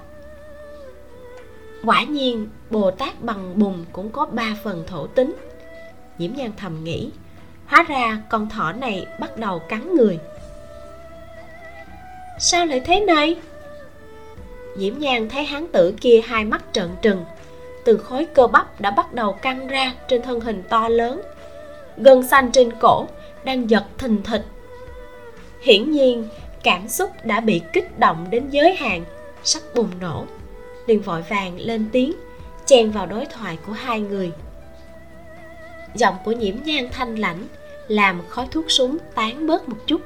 Quả 1.84 2.02
nhiên, 2.02 2.48
bồ 2.70 2.90
tát 2.90 3.22
bằng 3.22 3.58
bùn 3.58 3.84
cũng 3.92 4.10
có 4.10 4.26
ba 4.26 4.56
phần 4.64 4.84
thổ 4.86 5.06
tính. 5.06 5.36
Nhiễm 6.18 6.30
nhan 6.36 6.52
thầm 6.56 6.84
nghĩ, 6.84 7.10
hóa 7.66 7.84
ra 7.88 8.18
con 8.30 8.48
thỏ 8.48 8.72
này 8.72 9.06
bắt 9.20 9.36
đầu 9.36 9.58
cắn 9.58 9.94
người. 9.96 10.18
Sao 12.38 12.66
lại 12.66 12.80
thế 12.80 13.00
này? 13.00 13.36
Nhiễm 14.76 14.98
nhan 14.98 15.28
thấy 15.28 15.44
hán 15.44 15.66
tử 15.72 15.94
kia 16.00 16.20
hai 16.24 16.44
mắt 16.44 16.64
trợn 16.72 16.88
trừng 17.02 17.24
từ 17.84 17.96
khối 17.96 18.24
cơ 18.24 18.46
bắp 18.46 18.80
đã 18.80 18.90
bắt 18.90 19.12
đầu 19.12 19.32
căng 19.32 19.66
ra 19.66 19.94
trên 20.08 20.22
thân 20.22 20.40
hình 20.40 20.62
to 20.68 20.88
lớn. 20.88 21.20
Gân 21.96 22.28
xanh 22.28 22.52
trên 22.52 22.70
cổ 22.80 23.06
đang 23.44 23.70
giật 23.70 23.84
thình 23.98 24.22
thịch. 24.22 24.44
Hiển 25.60 25.90
nhiên, 25.90 26.28
cảm 26.62 26.88
xúc 26.88 27.10
đã 27.24 27.40
bị 27.40 27.60
kích 27.72 27.98
động 27.98 28.26
đến 28.30 28.50
giới 28.50 28.74
hạn, 28.74 29.04
sắp 29.42 29.62
bùng 29.74 29.90
nổ. 30.00 30.24
Liền 30.86 31.00
vội 31.00 31.22
vàng 31.22 31.60
lên 31.60 31.88
tiếng, 31.92 32.12
chen 32.66 32.90
vào 32.90 33.06
đối 33.06 33.26
thoại 33.26 33.58
của 33.66 33.72
hai 33.72 34.00
người. 34.00 34.32
Giọng 35.94 36.14
của 36.24 36.32
nhiễm 36.32 36.54
nhan 36.64 36.88
thanh 36.90 37.16
lãnh 37.16 37.46
làm 37.88 38.22
khói 38.28 38.48
thuốc 38.50 38.64
súng 38.68 38.98
tán 39.14 39.46
bớt 39.46 39.68
một 39.68 39.76
chút. 39.86 40.00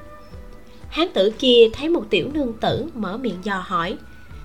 Hán 0.88 1.08
tử 1.14 1.32
kia 1.38 1.68
thấy 1.72 1.88
một 1.88 2.04
tiểu 2.10 2.30
nương 2.34 2.52
tử 2.52 2.86
mở 2.94 3.16
miệng 3.16 3.38
dò 3.42 3.64
hỏi, 3.66 3.96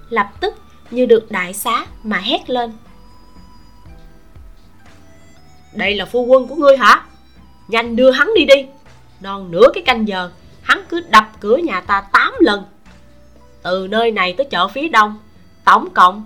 lập 0.09 0.27
tức 0.41 0.55
như 0.91 1.05
được 1.05 1.31
đại 1.31 1.53
xá 1.53 1.85
mà 2.03 2.17
hét 2.17 2.49
lên 2.49 2.71
đây 5.79 5.95
là 5.95 6.05
phu 6.05 6.25
quân 6.25 6.47
của 6.47 6.55
ngươi 6.55 6.77
hả? 6.77 7.03
Nhanh 7.67 7.95
đưa 7.95 8.11
hắn 8.11 8.33
đi 8.35 8.45
đi. 8.45 8.65
Non 9.21 9.51
nửa 9.51 9.67
cái 9.73 9.83
canh 9.83 10.07
giờ, 10.07 10.31
hắn 10.61 10.83
cứ 10.89 11.01
đập 11.09 11.29
cửa 11.39 11.57
nhà 11.57 11.81
ta 11.81 12.01
tám 12.01 12.33
lần. 12.39 12.63
Từ 13.63 13.87
nơi 13.89 14.11
này 14.11 14.33
tới 14.33 14.45
chợ 14.45 14.67
phía 14.67 14.87
đông, 14.87 15.19
tổng 15.65 15.89
cộng, 15.89 16.25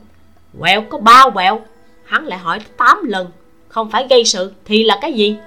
quẹo 0.59 0.81
có 0.81 0.97
ba 0.97 1.29
quẹo. 1.33 1.61
Hắn 2.03 2.25
lại 2.25 2.39
hỏi 2.39 2.59
tám 2.77 3.03
lần, 3.03 3.31
không 3.67 3.91
phải 3.91 4.07
gây 4.09 4.25
sự 4.25 4.53
thì 4.65 4.83
là 4.83 4.99
cái 5.01 5.13
gì? 5.13 5.37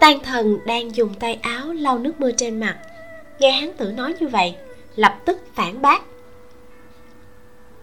Tan 0.00 0.20
thần 0.20 0.58
đang 0.66 0.96
dùng 0.96 1.14
tay 1.14 1.38
áo 1.42 1.72
lau 1.72 1.98
nước 1.98 2.20
mưa 2.20 2.30
trên 2.36 2.60
mặt. 2.60 2.78
Nghe 3.38 3.50
hắn 3.50 3.72
tử 3.72 3.92
nói 3.92 4.14
như 4.20 4.28
vậy, 4.28 4.56
lập 4.96 5.18
tức 5.24 5.40
phản 5.54 5.82
bác 5.82 6.02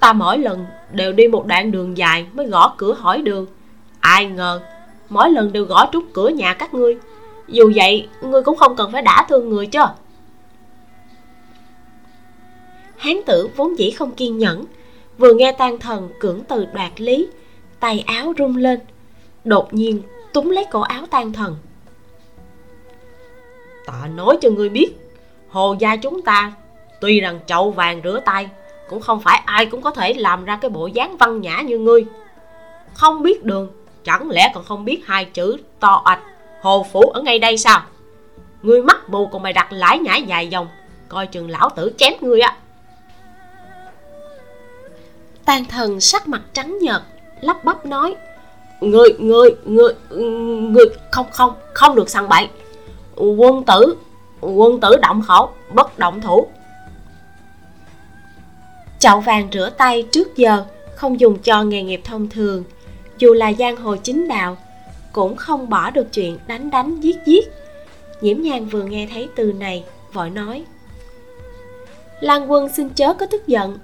ta 0.01 0.13
mỗi 0.13 0.37
lần 0.37 0.65
đều 0.91 1.13
đi 1.13 1.27
một 1.27 1.45
đoạn 1.45 1.71
đường 1.71 1.97
dài 1.97 2.25
mới 2.33 2.47
gõ 2.47 2.73
cửa 2.77 2.93
hỏi 2.93 3.21
đường. 3.21 3.45
Ai 3.99 4.25
ngờ, 4.25 4.61
mỗi 5.09 5.29
lần 5.29 5.53
đều 5.53 5.65
gõ 5.65 5.85
trúng 5.91 6.05
cửa 6.13 6.29
nhà 6.29 6.53
các 6.53 6.73
ngươi. 6.73 6.97
Dù 7.47 7.71
vậy, 7.75 8.07
ngươi 8.21 8.43
cũng 8.43 8.57
không 8.57 8.75
cần 8.75 8.91
phải 8.91 9.01
đả 9.01 9.25
thương 9.29 9.49
người 9.49 9.67
chứ 9.67 9.79
hán 13.01 13.15
tử 13.25 13.49
vốn 13.55 13.79
dĩ 13.79 13.91
không 13.91 14.11
kiên 14.11 14.37
nhẫn, 14.37 14.65
vừa 15.17 15.33
nghe 15.33 15.51
tan 15.51 15.79
thần 15.79 16.09
cưỡng 16.19 16.41
từ 16.47 16.65
đoạt 16.73 16.91
lý, 17.01 17.27
tay 17.79 18.03
áo 18.07 18.33
rung 18.37 18.57
lên. 18.57 18.79
Đột 19.43 19.73
nhiên 19.73 20.01
túng 20.33 20.51
lấy 20.51 20.65
cổ 20.71 20.81
áo 20.81 21.05
tan 21.11 21.33
thần. 21.33 21.57
Ta 23.85 24.07
nói 24.15 24.37
cho 24.41 24.49
ngươi 24.49 24.69
biết, 24.69 24.93
hồ 25.49 25.75
gia 25.79 25.95
chúng 25.95 26.21
ta, 26.21 26.53
tuy 27.01 27.19
rằng 27.19 27.39
chậu 27.45 27.71
vàng 27.71 28.01
rửa 28.03 28.21
tay 28.25 28.49
cũng 28.91 29.01
không 29.01 29.19
phải 29.19 29.41
ai 29.45 29.65
cũng 29.65 29.81
có 29.81 29.91
thể 29.91 30.13
làm 30.13 30.45
ra 30.45 30.55
cái 30.55 30.69
bộ 30.69 30.87
dáng 30.87 31.17
văn 31.17 31.41
nhã 31.41 31.61
như 31.61 31.77
ngươi. 31.77 32.05
Không 32.93 33.23
biết 33.23 33.43
đường 33.43 33.71
chẳng 34.03 34.29
lẽ 34.29 34.51
còn 34.53 34.63
không 34.63 34.85
biết 34.85 35.01
hai 35.05 35.25
chữ 35.25 35.57
to 35.79 36.01
ạch 36.05 36.19
hồ 36.61 36.85
phủ 36.91 37.01
ở 37.01 37.21
ngay 37.21 37.39
đây 37.39 37.57
sao? 37.57 37.81
Ngươi 38.61 38.81
mắt 38.81 39.09
mù 39.09 39.27
còn 39.27 39.43
mày 39.43 39.53
đặt 39.53 39.67
lãi 39.71 39.99
nhãi 39.99 40.23
dài 40.23 40.47
dòng 40.47 40.67
coi 41.09 41.27
chừng 41.27 41.49
lão 41.49 41.69
tử 41.69 41.93
chém 41.97 42.13
ngươi 42.21 42.41
á. 42.41 42.55
Tàn 45.45 45.65
thần 45.65 45.99
sắc 45.99 46.27
mặt 46.27 46.41
trắng 46.53 46.77
nhợt 46.81 47.01
lắp 47.41 47.63
bắp 47.63 47.85
nói 47.85 48.15
người 48.81 49.09
người 49.19 49.49
người 49.65 49.93
người 50.59 50.85
không 51.11 51.25
không 51.31 51.53
không 51.73 51.95
được 51.95 52.09
săn 52.09 52.29
bậy. 52.29 52.47
Quân 53.15 53.63
tử 53.63 53.95
quân 54.41 54.79
tử 54.79 54.95
động 55.01 55.21
khẩu 55.21 55.49
bất 55.73 55.99
động 55.99 56.21
thủ 56.21 56.47
chậu 59.01 59.19
vàng 59.19 59.47
rửa 59.51 59.69
tay 59.77 60.07
trước 60.11 60.35
giờ, 60.35 60.65
không 60.95 61.19
dùng 61.19 61.37
cho 61.39 61.63
nghề 61.63 61.83
nghiệp 61.83 62.01
thông 62.03 62.29
thường. 62.29 62.63
Dù 63.17 63.33
là 63.33 63.53
giang 63.53 63.77
hồ 63.77 63.95
chính 63.95 64.27
đạo, 64.27 64.57
cũng 65.11 65.35
không 65.35 65.69
bỏ 65.69 65.89
được 65.89 66.13
chuyện 66.13 66.37
đánh 66.47 66.69
đánh 66.69 66.99
giết 66.99 67.17
giết. 67.25 67.51
Nhiễm 68.21 68.41
nhang 68.41 68.65
vừa 68.65 68.83
nghe 68.83 69.07
thấy 69.13 69.29
từ 69.35 69.53
này, 69.53 69.83
vội 70.13 70.29
nói. 70.29 70.63
Lan 72.19 72.51
quân 72.51 72.69
xin 72.75 72.89
chớ 72.89 73.13
có 73.13 73.25
tức 73.25 73.47
giận. 73.47 73.79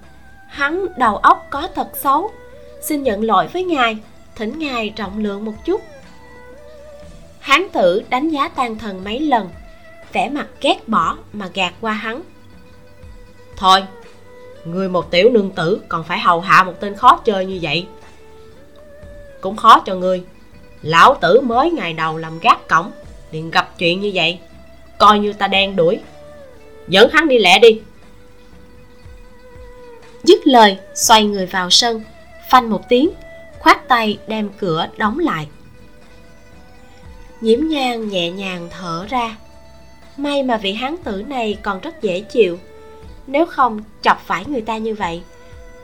Hắn 0.47 0.85
đầu 0.97 1.17
óc 1.17 1.47
có 1.49 1.67
thật 1.75 1.89
xấu. 2.03 2.31
Xin 2.81 3.03
nhận 3.03 3.23
lỗi 3.23 3.47
với 3.47 3.63
ngài, 3.63 3.97
thỉnh 4.35 4.59
ngài 4.59 4.89
trọng 4.89 5.23
lượng 5.23 5.45
một 5.45 5.65
chút. 5.65 5.81
Hán 7.39 7.67
tử 7.73 8.03
đánh 8.09 8.29
giá 8.29 8.47
tan 8.47 8.77
thần 8.77 9.03
mấy 9.03 9.19
lần, 9.19 9.49
vẻ 10.13 10.29
mặt 10.29 10.47
ghét 10.61 10.87
bỏ 10.87 11.17
mà 11.33 11.49
gạt 11.53 11.73
qua 11.81 11.93
hắn. 11.93 12.21
Thôi 13.55 13.83
người 14.71 14.89
một 14.89 15.11
tiểu 15.11 15.29
nương 15.29 15.51
tử 15.51 15.81
còn 15.89 16.03
phải 16.03 16.19
hầu 16.19 16.41
hạ 16.41 16.63
một 16.63 16.73
tên 16.79 16.95
khó 16.95 17.17
chơi 17.25 17.45
như 17.45 17.59
vậy. 17.61 17.85
Cũng 19.41 19.55
khó 19.55 19.79
cho 19.85 19.95
ngươi. 19.95 20.23
Lão 20.81 21.17
tử 21.21 21.41
mới 21.41 21.71
ngày 21.71 21.93
đầu 21.93 22.17
làm 22.17 22.39
gác 22.39 22.67
cổng, 22.67 22.91
liền 23.31 23.51
gặp 23.51 23.77
chuyện 23.77 24.01
như 24.01 24.11
vậy. 24.13 24.39
Coi 24.97 25.19
như 25.19 25.33
ta 25.33 25.47
đen 25.47 25.75
đuổi. 25.75 25.99
Dẫn 26.87 27.09
hắn 27.13 27.27
đi 27.27 27.37
lẹ 27.37 27.59
đi. 27.59 27.81
Dứt 30.23 30.47
lời, 30.47 30.77
xoay 30.95 31.25
người 31.25 31.45
vào 31.45 31.69
sân. 31.69 32.01
Phanh 32.49 32.69
một 32.69 32.89
tiếng, 32.89 33.09
khoát 33.59 33.87
tay 33.87 34.17
đem 34.27 34.49
cửa 34.59 34.87
đóng 34.97 35.19
lại. 35.19 35.47
Nhiễm 37.41 37.59
nhang 37.67 38.09
nhẹ 38.09 38.31
nhàng 38.31 38.67
thở 38.71 39.05
ra. 39.09 39.37
May 40.17 40.43
mà 40.43 40.57
vị 40.57 40.73
hán 40.73 40.95
tử 41.03 41.23
này 41.27 41.57
còn 41.61 41.79
rất 41.79 42.01
dễ 42.01 42.19
chịu 42.19 42.59
nếu 43.27 43.45
không, 43.45 43.79
chọc 44.01 44.19
phải 44.19 44.45
người 44.45 44.61
ta 44.61 44.77
như 44.77 44.95
vậy, 44.95 45.21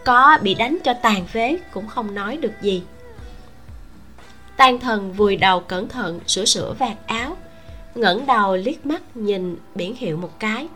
có 0.06 0.38
bị 0.42 0.54
đánh 0.54 0.78
cho 0.84 0.94
tàn 1.02 1.26
phế 1.26 1.58
cũng 1.74 1.88
không 1.88 2.16
nói 2.16 2.38
được 2.38 2.54
gì. 2.62 2.84
Tan 4.58 4.80
thần 4.80 5.14
vùi 5.14 5.36
đầu 5.36 5.60
cẩn 5.60 5.88
thận 5.88 6.20
sửa 6.28 6.46
sửa 6.46 6.74
vạt 6.80 7.08
áo, 7.08 7.38
ngẩng 7.96 8.26
đầu 8.26 8.56
liếc 8.56 8.86
mắt 8.86 9.18
nhìn 9.18 9.58
biển 9.76 9.96
hiệu 9.96 10.18
một 10.18 10.40
cái, 10.40 10.68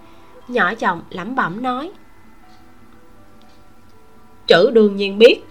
nhỏ 0.47 0.73
giọng 0.79 1.01
lẩm 1.09 1.35
bẩm 1.35 1.63
nói 1.63 1.91
chữ 4.47 4.71
đương 4.73 4.95
nhiên 4.95 5.17
biết, 5.17 5.41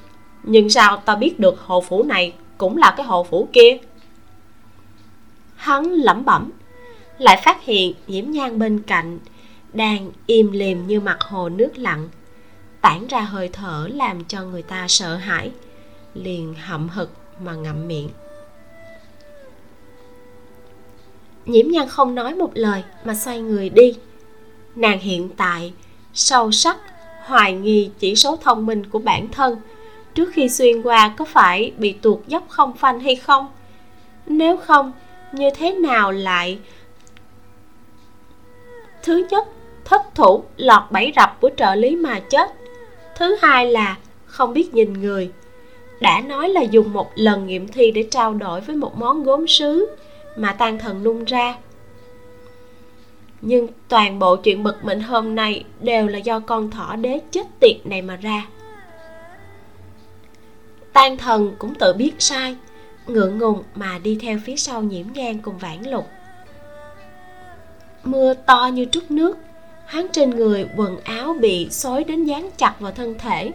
nhưng 0.42 0.70
sao 0.70 0.96
ta 0.96 1.14
biết 1.14 1.40
được 1.40 1.60
hồ 1.60 1.80
phủ 1.80 2.02
này 2.02 2.32
cũng 2.58 2.76
là 2.76 2.94
cái 2.96 3.06
hồ 3.06 3.24
phủ 3.30 3.48
kia? 3.52 3.78
Hắn 5.56 5.92
lẩm 5.92 6.24
bẩm, 6.24 6.50
lại 7.18 7.40
phát 7.44 7.64
hiện 7.64 7.94
nhiễm 8.06 8.30
nhang 8.30 8.58
bên 8.58 8.82
cạnh 8.82 9.18
đang 9.76 10.12
im 10.26 10.52
lìm 10.52 10.86
như 10.86 11.00
mặt 11.00 11.18
hồ 11.20 11.48
nước 11.48 11.78
lặng. 11.78 12.08
Tản 12.80 13.06
ra 13.06 13.20
hơi 13.20 13.48
thở 13.52 13.88
làm 13.94 14.24
cho 14.24 14.42
người 14.42 14.62
ta 14.62 14.88
sợ 14.88 15.16
hãi. 15.16 15.50
Liền 16.14 16.54
hậm 16.54 16.88
hực 16.88 17.10
mà 17.40 17.54
ngậm 17.54 17.88
miệng. 17.88 18.08
Nhiễm 21.46 21.68
nhan 21.68 21.88
không 21.88 22.14
nói 22.14 22.34
một 22.34 22.50
lời 22.54 22.84
mà 23.04 23.14
xoay 23.14 23.40
người 23.40 23.68
đi. 23.68 23.94
Nàng 24.76 25.00
hiện 25.00 25.28
tại 25.36 25.72
sâu 26.14 26.52
sắc, 26.52 26.76
hoài 27.24 27.52
nghi 27.52 27.90
chỉ 27.98 28.16
số 28.16 28.36
thông 28.36 28.66
minh 28.66 28.86
của 28.86 28.98
bản 28.98 29.28
thân 29.28 29.60
trước 30.14 30.30
khi 30.32 30.48
xuyên 30.48 30.82
qua 30.82 31.14
có 31.16 31.24
phải 31.24 31.72
bị 31.78 31.92
tuột 31.92 32.18
dốc 32.26 32.44
không 32.48 32.76
phanh 32.76 33.00
hay 33.00 33.16
không. 33.16 33.46
Nếu 34.26 34.56
không, 34.56 34.92
như 35.32 35.50
thế 35.56 35.72
nào 35.72 36.12
lại? 36.12 36.58
Thứ 39.02 39.26
nhất 39.30 39.48
thất 39.86 40.14
thủ 40.14 40.44
lọt 40.56 40.82
bẫy 40.90 41.12
rập 41.16 41.40
của 41.40 41.50
trợ 41.56 41.74
lý 41.74 41.96
mà 41.96 42.20
chết. 42.20 42.50
Thứ 43.16 43.36
hai 43.42 43.70
là 43.70 43.96
không 44.26 44.52
biết 44.52 44.74
nhìn 44.74 44.92
người. 44.92 45.30
Đã 46.00 46.20
nói 46.20 46.48
là 46.48 46.62
dùng 46.62 46.92
một 46.92 47.10
lần 47.14 47.46
nghiệm 47.46 47.68
thi 47.68 47.90
để 47.90 48.08
trao 48.10 48.34
đổi 48.34 48.60
với 48.60 48.76
một 48.76 48.98
món 48.98 49.22
gốm 49.22 49.46
sứ 49.46 49.96
mà 50.36 50.52
tan 50.52 50.78
thần 50.78 51.02
nung 51.02 51.24
ra. 51.24 51.56
Nhưng 53.40 53.68
toàn 53.88 54.18
bộ 54.18 54.36
chuyện 54.36 54.62
bực 54.62 54.84
mình 54.84 55.00
hôm 55.00 55.34
nay 55.34 55.64
đều 55.80 56.06
là 56.06 56.18
do 56.18 56.40
con 56.40 56.70
thỏ 56.70 56.96
đế 56.96 57.20
chết 57.30 57.46
tiệt 57.60 57.76
này 57.84 58.02
mà 58.02 58.16
ra. 58.16 58.46
Tan 60.92 61.16
thần 61.16 61.52
cũng 61.58 61.74
tự 61.74 61.92
biết 61.92 62.12
sai, 62.18 62.56
ngượng 63.06 63.38
ngùng 63.38 63.62
mà 63.74 63.98
đi 63.98 64.18
theo 64.22 64.38
phía 64.44 64.56
sau 64.56 64.82
nhiễm 64.82 65.06
ngang 65.14 65.38
cùng 65.38 65.58
vãn 65.58 65.82
lục. 65.82 66.06
Mưa 68.04 68.34
to 68.34 68.70
như 68.72 68.84
trút 68.84 69.10
nước 69.10 69.36
hắn 69.86 70.06
trên 70.12 70.30
người 70.30 70.66
quần 70.76 71.00
áo 71.04 71.36
bị 71.40 71.70
xối 71.70 72.04
đến 72.04 72.24
dán 72.24 72.50
chặt 72.56 72.74
vào 72.80 72.92
thân 72.92 73.18
thể, 73.18 73.52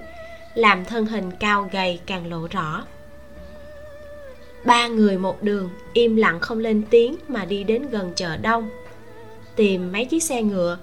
làm 0.53 0.85
thân 0.85 1.05
hình 1.05 1.31
cao 1.39 1.69
gầy 1.71 1.99
càng 2.05 2.29
lộ 2.29 2.47
rõ. 2.51 2.83
Ba 4.65 4.87
người 4.87 5.17
một 5.17 5.43
đường 5.43 5.69
im 5.93 6.15
lặng 6.15 6.39
không 6.39 6.59
lên 6.59 6.83
tiếng 6.89 7.15
mà 7.27 7.45
đi 7.45 7.63
đến 7.63 7.89
gần 7.89 8.13
chợ 8.15 8.37
đông, 8.37 8.69
tìm 9.55 9.91
mấy 9.91 10.05
chiếc 10.05 10.23
xe 10.23 10.41
ngựa, 10.41 10.77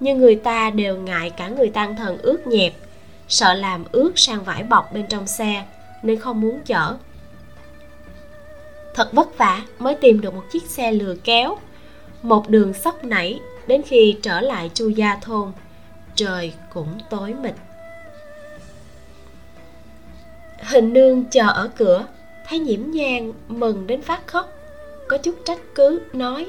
nhưng 0.00 0.18
người 0.18 0.34
ta 0.34 0.70
đều 0.70 0.96
ngại 0.96 1.30
cả 1.30 1.48
người 1.48 1.68
tan 1.68 1.96
thần 1.96 2.18
ướt 2.18 2.46
nhẹp, 2.46 2.72
sợ 3.28 3.54
làm 3.54 3.84
ướt 3.92 4.12
sang 4.16 4.44
vải 4.44 4.62
bọc 4.62 4.92
bên 4.92 5.06
trong 5.08 5.26
xe 5.26 5.64
nên 6.02 6.18
không 6.18 6.40
muốn 6.40 6.60
chở. 6.64 6.96
Thật 8.94 9.12
vất 9.12 9.38
vả 9.38 9.62
mới 9.78 9.94
tìm 9.94 10.20
được 10.20 10.34
một 10.34 10.44
chiếc 10.52 10.62
xe 10.62 10.92
lừa 10.92 11.14
kéo. 11.24 11.58
Một 12.22 12.48
đường 12.48 12.72
sóc 12.72 13.04
nảy 13.04 13.40
đến 13.66 13.82
khi 13.86 14.18
trở 14.22 14.40
lại 14.40 14.70
chu 14.74 14.88
gia 14.88 15.16
thôn, 15.16 15.52
trời 16.14 16.52
cũng 16.74 16.98
tối 17.10 17.34
mịt. 17.34 17.54
Hình 20.62 20.92
nương 20.92 21.24
chờ 21.24 21.48
ở 21.48 21.70
cửa, 21.76 22.06
thấy 22.48 22.58
nhiễm 22.58 22.90
nhang 22.90 23.32
mừng 23.48 23.86
đến 23.86 24.02
phát 24.02 24.26
khóc, 24.26 24.52
có 25.08 25.18
chút 25.18 25.34
trách 25.44 25.60
cứ, 25.74 26.00
nói, 26.12 26.46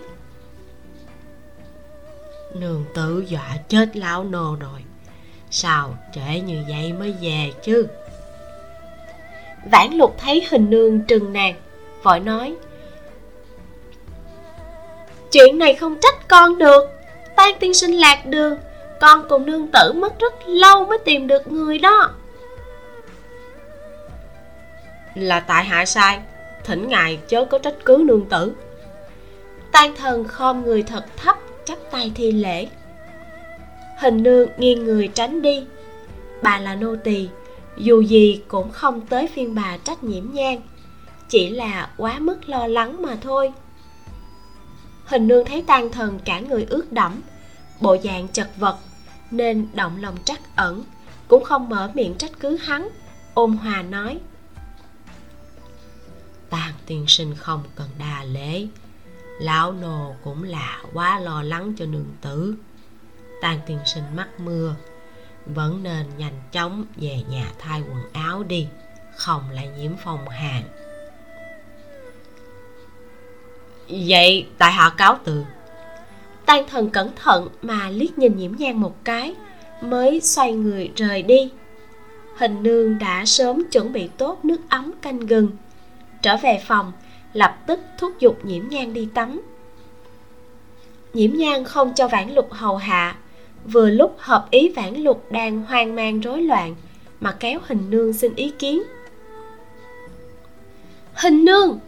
nương 2.54 2.86
tự 2.96 3.26
dọa 3.28 3.58
chết 3.68 3.98
lão 3.98 4.24
nô 4.24 4.56
rồi, 4.60 4.80
sao 5.52 5.98
trễ 6.16 6.40
như 6.40 6.64
vậy 6.70 6.94
mới 6.94 7.16
về 7.22 7.52
chứ? 7.64 7.88
Vãn 9.72 9.94
lục 9.94 10.16
thấy 10.18 10.48
hình 10.50 10.70
nương 10.70 11.02
trừng 11.02 11.34
nàng, 11.34 11.56
vội 12.04 12.20
nói, 12.20 12.56
chuyện 15.32 15.58
này 15.58 15.74
không 15.74 15.98
trách 16.02 16.28
con 16.28 16.58
được 16.58 16.93
tan 17.44 17.60
tiên 17.60 17.74
sinh 17.74 17.92
lạc 17.92 18.26
đường 18.26 18.58
con 19.00 19.26
cùng 19.30 19.46
nương 19.46 19.68
tử 19.68 19.94
mất 19.94 20.20
rất 20.20 20.34
lâu 20.48 20.86
mới 20.86 20.98
tìm 20.98 21.28
được 21.28 21.52
người 21.52 21.78
đó. 21.78 22.12
Là 25.16 25.40
tại 25.40 25.64
hạ 25.64 25.86
sai 25.86 26.20
thỉnh 26.64 26.88
ngài 26.88 27.20
chớ 27.28 27.46
có 27.46 27.58
trách 27.58 27.76
cứ 27.86 28.04
nương 28.06 28.26
tử. 28.26 28.54
Tan 29.72 29.96
thần 29.96 30.24
khom 30.24 30.64
người 30.64 30.84
thật 30.84 31.06
thấp 31.18 31.38
chắp 31.66 31.78
tay 31.92 32.12
thi 32.16 32.32
lễ. 32.32 32.68
Hình 34.00 34.24
nương 34.24 34.50
nghiêng 34.58 34.86
người 34.86 35.08
tránh 35.08 35.42
đi. 35.42 35.66
Bà 36.42 36.60
là 36.60 36.76
nô 36.76 36.96
tỳ 36.96 37.30
dù 37.78 38.02
gì 38.02 38.42
cũng 38.48 38.72
không 38.72 39.02
tới 39.02 39.28
phiên 39.28 39.56
bà 39.56 39.78
trách 39.78 40.04
nhiễm 40.04 40.26
nhang 40.34 40.62
chỉ 41.30 41.50
là 41.50 41.90
quá 41.98 42.20
mức 42.20 42.50
lo 42.50 42.68
lắng 42.68 43.02
mà 43.02 43.18
thôi. 43.22 43.54
Hình 45.06 45.28
nương 45.28 45.46
thấy 45.46 45.64
tan 45.68 45.92
thần 45.92 46.20
cả 46.26 46.40
người 46.40 46.66
ướt 46.70 46.92
đẫm 46.92 47.22
bộ 47.84 47.98
dạng 48.04 48.28
chật 48.28 48.50
vật 48.58 48.78
nên 49.32 49.68
động 49.74 50.02
lòng 50.02 50.18
trắc 50.26 50.56
ẩn 50.56 50.84
cũng 51.28 51.44
không 51.44 51.70
mở 51.70 51.92
miệng 51.94 52.16
trách 52.18 52.32
cứ 52.40 52.58
hắn 52.58 52.90
ôn 53.34 53.52
hòa 53.52 53.82
nói. 53.82 54.20
Tàn 56.50 56.74
tiên 56.86 57.06
sinh 57.08 57.36
không 57.36 57.64
cần 57.76 57.90
đa 58.00 58.24
lễ 58.24 58.68
lão 59.40 59.72
nô 59.72 60.16
cũng 60.24 60.44
là 60.44 60.82
quá 60.94 61.20
lo 61.20 61.44
lắng 61.44 61.74
cho 61.78 61.86
nương 61.86 62.16
tử. 62.22 62.56
Tàn 63.42 63.60
tiên 63.66 63.80
sinh 63.86 64.04
mắc 64.16 64.40
mưa 64.40 64.76
vẫn 65.46 65.84
nên 65.84 66.06
nhanh 66.18 66.42
chóng 66.52 66.86
về 66.96 67.24
nhà 67.30 67.52
thay 67.60 67.82
quần 67.82 68.14
áo 68.14 68.44
đi 68.44 68.68
không 69.16 69.50
lại 69.50 69.68
nhiễm 69.78 69.92
phong 70.04 70.30
hàn. 70.30 70.64
Vậy 73.90 74.48
tại 74.58 74.72
hạ 74.72 74.90
cáo 74.98 75.20
từ 75.24 75.46
tan 76.46 76.68
thần 76.68 76.90
cẩn 76.90 77.10
thận 77.16 77.50
mà 77.62 77.90
liếc 77.90 78.18
nhìn 78.18 78.38
nhiễm 78.38 78.52
nhang 78.58 78.82
một 78.82 78.96
cái, 79.04 79.36
mới 79.82 80.22
xoay 80.22 80.54
người 80.54 80.92
rời 80.96 81.22
đi. 81.22 81.52
Hình 82.38 82.64
nương 82.64 83.00
đã 83.00 83.26
sớm 83.26 83.64
chuẩn 83.72 83.94
bị 83.94 84.10
tốt 84.18 84.46
nước 84.46 84.62
ấm 84.70 84.92
canh 85.02 85.20
gừng. 85.20 85.50
Trở 86.22 86.38
về 86.38 86.62
phòng, 86.68 86.92
lập 87.34 87.58
tức 87.68 87.80
thúc 87.98 88.20
giục 88.20 88.46
nhiễm 88.46 88.68
nhang 88.70 88.94
đi 88.94 89.08
tắm. 89.14 89.42
Nhiễm 91.14 91.34
nhang 91.34 91.64
không 91.64 91.94
cho 91.96 92.08
vãn 92.08 92.30
lục 92.30 92.48
hầu 92.52 92.78
hạ, 92.78 93.16
vừa 93.66 93.90
lúc 93.90 94.16
hợp 94.20 94.48
ý 94.52 94.70
vãn 94.70 94.96
lục 94.96 95.32
đang 95.32 95.64
hoang 95.64 95.96
mang 95.96 96.20
rối 96.20 96.42
loạn, 96.42 96.76
mà 97.20 97.32
kéo 97.40 97.60
hình 97.64 97.90
nương 97.90 98.14
xin 98.14 98.36
ý 98.36 98.52
kiến. 98.60 98.84
Hình 101.14 101.46
nương, 101.46 101.80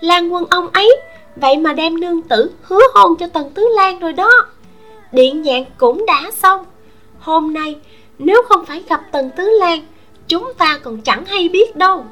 lan 0.00 0.32
quân 0.32 0.44
ông 0.50 0.70
ấy 0.70 0.96
vậy 1.40 1.56
mà 1.56 1.72
đem 1.72 2.00
nương 2.00 2.22
tử 2.22 2.50
hứa 2.62 2.82
hôn 2.94 3.16
cho 3.18 3.26
tần 3.26 3.50
tứ 3.50 3.66
lan 3.76 3.98
rồi 3.98 4.12
đó. 4.12 4.30
Điện 5.12 5.42
nhạc 5.42 5.62
cũng 5.78 6.06
đã 6.06 6.30
xong. 6.36 6.64
Hôm 7.18 7.54
nay 7.54 7.76
nếu 8.18 8.42
không 8.48 8.66
phải 8.66 8.82
gặp 8.88 9.00
tần 9.12 9.30
tứ 9.36 9.50
lan 9.60 9.86
chúng 10.28 10.52
ta 10.58 10.78
còn 10.82 11.00
chẳng 11.00 11.24
hay 11.24 11.48
biết 11.48 11.76
đâu. 11.76 12.04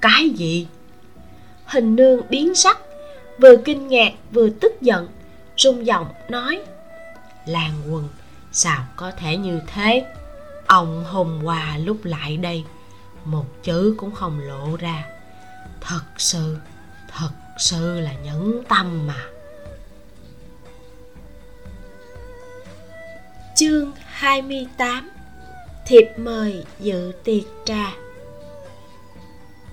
Cái 0.00 0.28
gì? 0.28 0.66
Hình 1.66 1.96
nương 1.96 2.20
biến 2.30 2.54
sắc 2.54 2.78
vừa 3.38 3.56
kinh 3.56 3.88
ngạc 3.88 4.12
vừa 4.32 4.48
tức 4.50 4.80
giận 4.80 5.08
rung 5.56 5.86
giọng 5.86 6.06
nói 6.28 6.60
lan 7.46 7.70
quân 7.90 8.08
sao 8.52 8.84
có 8.96 9.10
thể 9.10 9.36
như 9.36 9.60
thế? 9.66 10.06
Ông 10.66 11.04
hôm 11.04 11.40
qua 11.44 11.78
lúc 11.84 12.04
lại 12.04 12.36
đây 12.36 12.64
một 13.24 13.44
chữ 13.62 13.94
cũng 13.98 14.10
không 14.10 14.40
lộ 14.40 14.76
ra. 14.76 15.04
Thật 15.80 16.02
sự 16.16 16.56
thật 17.16 17.30
sự 17.58 18.00
là 18.00 18.12
nhẫn 18.12 18.62
tâm 18.68 19.06
mà. 19.06 19.26
Chương 23.56 23.92
28 24.04 25.10
Thiệp 25.86 26.06
mời 26.16 26.64
dự 26.80 27.12
tiệc 27.24 27.44
trà. 27.64 27.92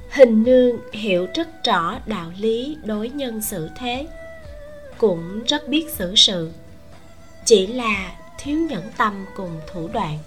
Hình 0.10 0.44
nương 0.44 0.78
hiểu 0.94 1.28
rất 1.36 1.64
rõ 1.64 2.00
đạo 2.06 2.32
lý 2.38 2.78
đối 2.84 3.10
nhân 3.10 3.42
xử 3.42 3.70
thế, 3.78 4.08
Cũng 4.98 5.44
rất 5.44 5.68
biết 5.68 5.86
xử 5.94 6.16
sự. 6.16 6.52
Chỉ 7.46 7.68
là 7.68 8.12
thiếu 8.40 8.58
nhẫn 8.70 8.84
tâm 8.98 9.26
cùng 9.36 9.60
thủ 9.74 9.90
đoạn. 9.94 10.18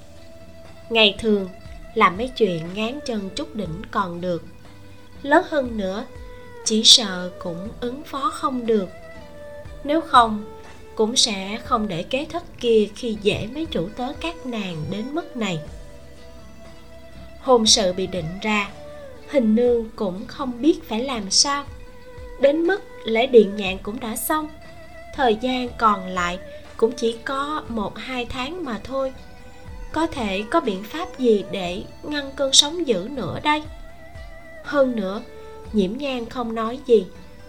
Ngày 0.91 1.17
thường, 1.19 1.49
làm 1.95 2.17
mấy 2.17 2.29
chuyện 2.37 2.75
ngán 2.75 2.99
chân 3.07 3.31
chút 3.37 3.55
đỉnh 3.55 3.83
còn 3.91 4.21
được. 4.21 4.45
Lớn 5.23 5.45
hơn 5.49 5.77
nữa 5.77 6.05
chỉ 6.65 6.85
sợ 6.85 7.31
cũng 7.39 7.69
ứng 7.81 8.03
phó 8.03 8.31
không 8.31 8.67
được. 8.67 8.89
Nếu 9.85 10.01
không, 10.01 10.45
cũng 10.95 11.17
sẽ 11.17 11.59
không 11.65 11.89
để 11.89 12.03
kế 12.03 12.25
thất 12.25 12.43
kia 12.61 12.89
khi 12.97 13.17
dễ 13.23 13.49
mấy 13.55 13.67
chủ 13.67 13.89
tớ 13.97 14.13
các 14.21 14.47
nàng 14.47 14.77
đến 14.91 15.05
mức 15.13 15.37
này. 15.37 15.59
Hôn 17.41 17.67
sự 17.67 17.93
bị 17.93 18.07
định 18.07 18.39
ra, 18.43 18.71
hình 19.29 19.55
nương 19.55 19.91
cũng 19.97 20.27
không 20.27 20.63
biết 20.63 20.89
phải 20.89 21.05
làm 21.05 21.31
sao. 21.31 21.65
Đến 22.41 22.63
mức 22.63 22.83
lễ 23.05 23.27
điện 23.27 23.57
nhạn 23.57 23.79
cũng 23.83 24.01
đã 24.01 24.17
xong, 24.17 24.49
thời 25.15 25.37
gian 25.37 25.69
còn 25.79 26.07
lại 26.07 26.39
cũng 26.77 26.93
chỉ 26.93 27.17
có 27.25 27.63
một 27.69 27.99
hai 27.99 28.25
tháng 28.25 28.65
mà 28.65 28.81
thôi. 28.85 29.13
Có 29.93 30.07
thể 30.07 30.45
có 30.51 30.61
biện 30.61 30.83
pháp 30.83 31.19
gì 31.19 31.45
để 31.51 31.83
ngăn 32.03 32.31
cơn 32.37 32.53
sóng 32.53 32.87
dữ 32.87 33.09
nữa 33.11 33.41
đây? 33.43 33.63
Hơn 34.65 34.97
nữa 34.97 35.23
nhiễm 35.73 35.97
nhan 35.97 36.27
không 36.27 36.55
nói 36.55 36.79
gì, 36.87 37.07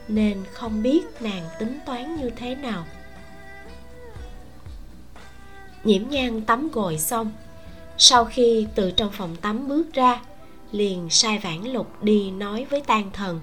nên 0.08 0.44
không 0.52 0.84
biết 0.84 1.02
nàng 1.20 1.44
tính 1.60 1.80
toán 1.86 2.16
như 2.16 2.30
thế 2.30 2.56
nào. 2.56 2.86
Nhiễm 5.84 6.10
nhan 6.10 6.42
tắm 6.42 6.70
gội 6.74 6.98
xong, 6.98 7.32
sau 7.98 8.26
khi 8.26 8.68
từ 8.76 8.92
trong 8.92 9.12
phòng 9.12 9.36
tắm 9.36 9.68
bước 9.68 9.94
ra, 9.94 10.22
liền 10.72 11.10
sai 11.10 11.40
vãn 11.40 11.64
lục 11.64 12.04
đi 12.04 12.32
nói 12.32 12.66
với 12.70 12.82
tan 12.82 13.12
thần. 13.14 13.42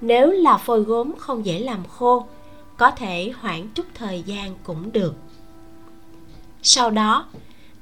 Nếu 0.00 0.30
là 0.30 0.56
phôi 0.56 0.80
gốm 0.80 1.12
không 1.18 1.46
dễ 1.46 1.58
làm 1.58 1.84
khô, 1.88 2.26
có 2.76 2.90
thể 2.90 3.32
hoãn 3.40 3.68
chút 3.74 3.86
thời 3.94 4.22
gian 4.22 4.54
cũng 4.62 4.92
được. 4.92 5.14
Sau 6.62 6.90
đó, 6.90 7.26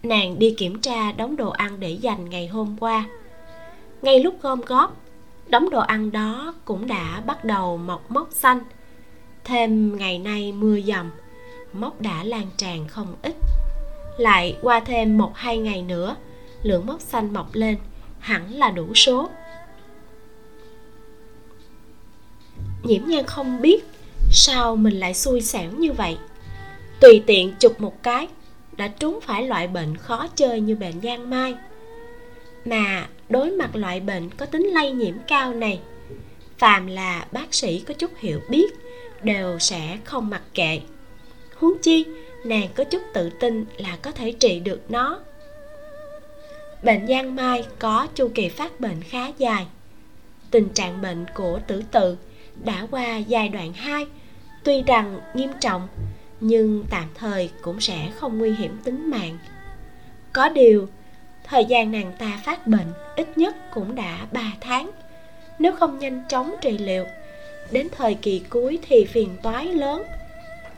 nàng 0.02 0.38
đi 0.38 0.54
kiểm 0.58 0.80
tra 0.80 1.12
đống 1.12 1.36
đồ 1.36 1.50
ăn 1.50 1.80
để 1.80 1.90
dành 1.90 2.30
ngày 2.30 2.46
hôm 2.46 2.76
qua. 2.80 3.04
Ngay 4.02 4.20
lúc 4.20 4.42
gom 4.42 4.60
góp 4.60 4.96
đống 5.46 5.70
đồ 5.70 5.80
ăn 5.80 6.12
đó 6.12 6.54
cũng 6.64 6.86
đã 6.86 7.22
bắt 7.26 7.44
đầu 7.44 7.76
mọc 7.76 8.10
mốc 8.10 8.28
xanh. 8.30 8.60
Thêm 9.44 9.96
ngày 9.96 10.18
nay 10.18 10.52
mưa 10.52 10.80
dầm, 10.80 11.10
mốc 11.72 12.00
đã 12.00 12.24
lan 12.24 12.46
tràn 12.56 12.88
không 12.88 13.16
ít. 13.22 13.34
Lại 14.18 14.56
qua 14.62 14.80
thêm 14.80 15.18
một 15.18 15.36
hai 15.36 15.58
ngày 15.58 15.82
nữa, 15.82 16.16
lượng 16.62 16.86
mốc 16.86 17.00
xanh 17.00 17.32
mọc 17.32 17.48
lên 17.52 17.76
hẳn 18.18 18.54
là 18.54 18.70
đủ 18.70 18.94
số. 18.94 19.30
Nhiễm 22.82 23.02
nhan 23.06 23.26
không 23.26 23.60
biết 23.60 23.84
sao 24.30 24.76
mình 24.76 25.00
lại 25.00 25.14
xui 25.14 25.40
xẻo 25.40 25.70
như 25.70 25.92
vậy. 25.92 26.18
Tùy 27.00 27.22
tiện 27.26 27.54
chụp 27.60 27.80
một 27.80 28.02
cái, 28.02 28.28
đã 28.76 28.88
trúng 28.88 29.20
phải 29.22 29.42
loại 29.42 29.68
bệnh 29.68 29.96
khó 29.96 30.26
chơi 30.26 30.60
như 30.60 30.76
bệnh 30.76 31.00
giang 31.02 31.30
mai. 31.30 31.54
Mà 32.64 33.06
đối 33.32 33.50
mặt 33.50 33.76
loại 33.76 34.00
bệnh 34.00 34.30
có 34.30 34.46
tính 34.46 34.66
lây 34.66 34.90
nhiễm 34.90 35.14
cao 35.26 35.54
này. 35.54 35.80
Phàm 36.58 36.86
là 36.86 37.26
bác 37.32 37.54
sĩ 37.54 37.80
có 37.80 37.94
chút 37.94 38.10
hiểu 38.16 38.40
biết, 38.48 38.74
đều 39.22 39.58
sẽ 39.58 39.98
không 40.04 40.30
mặc 40.30 40.42
kệ. 40.54 40.80
Huống 41.56 41.78
chi, 41.82 42.04
nàng 42.44 42.68
có 42.74 42.84
chút 42.84 43.02
tự 43.14 43.30
tin 43.40 43.64
là 43.76 43.96
có 44.02 44.10
thể 44.10 44.32
trị 44.32 44.60
được 44.60 44.80
nó. 44.88 45.20
Bệnh 46.82 47.06
giang 47.06 47.36
mai 47.36 47.64
có 47.78 48.06
chu 48.14 48.28
kỳ 48.34 48.48
phát 48.48 48.80
bệnh 48.80 49.02
khá 49.02 49.26
dài. 49.38 49.66
Tình 50.50 50.68
trạng 50.68 51.02
bệnh 51.02 51.24
của 51.34 51.60
tử 51.66 51.82
tự 51.90 52.16
đã 52.64 52.86
qua 52.90 53.16
giai 53.16 53.48
đoạn 53.48 53.72
2 53.72 54.06
tuy 54.64 54.82
rằng 54.82 55.20
nghiêm 55.34 55.50
trọng, 55.60 55.88
nhưng 56.40 56.84
tạm 56.90 57.08
thời 57.14 57.50
cũng 57.62 57.80
sẽ 57.80 58.10
không 58.16 58.38
nguy 58.38 58.54
hiểm 58.54 58.76
tính 58.84 59.10
mạng. 59.10 59.38
Có 60.32 60.48
điều 60.48 60.88
thời 61.44 61.64
gian 61.64 61.92
nàng 61.92 62.12
ta 62.18 62.40
phát 62.44 62.66
bệnh 62.66 62.92
ít 63.16 63.38
nhất 63.38 63.54
cũng 63.74 63.94
đã 63.94 64.26
3 64.32 64.52
tháng. 64.60 64.90
Nếu 65.58 65.72
không 65.72 65.98
nhanh 65.98 66.22
chóng 66.28 66.54
trị 66.60 66.78
liệu 66.78 67.04
đến 67.70 67.88
thời 67.96 68.14
kỳ 68.14 68.42
cuối 68.50 68.78
thì 68.88 69.04
phiền 69.04 69.36
toái 69.42 69.66
lớn. 69.66 70.02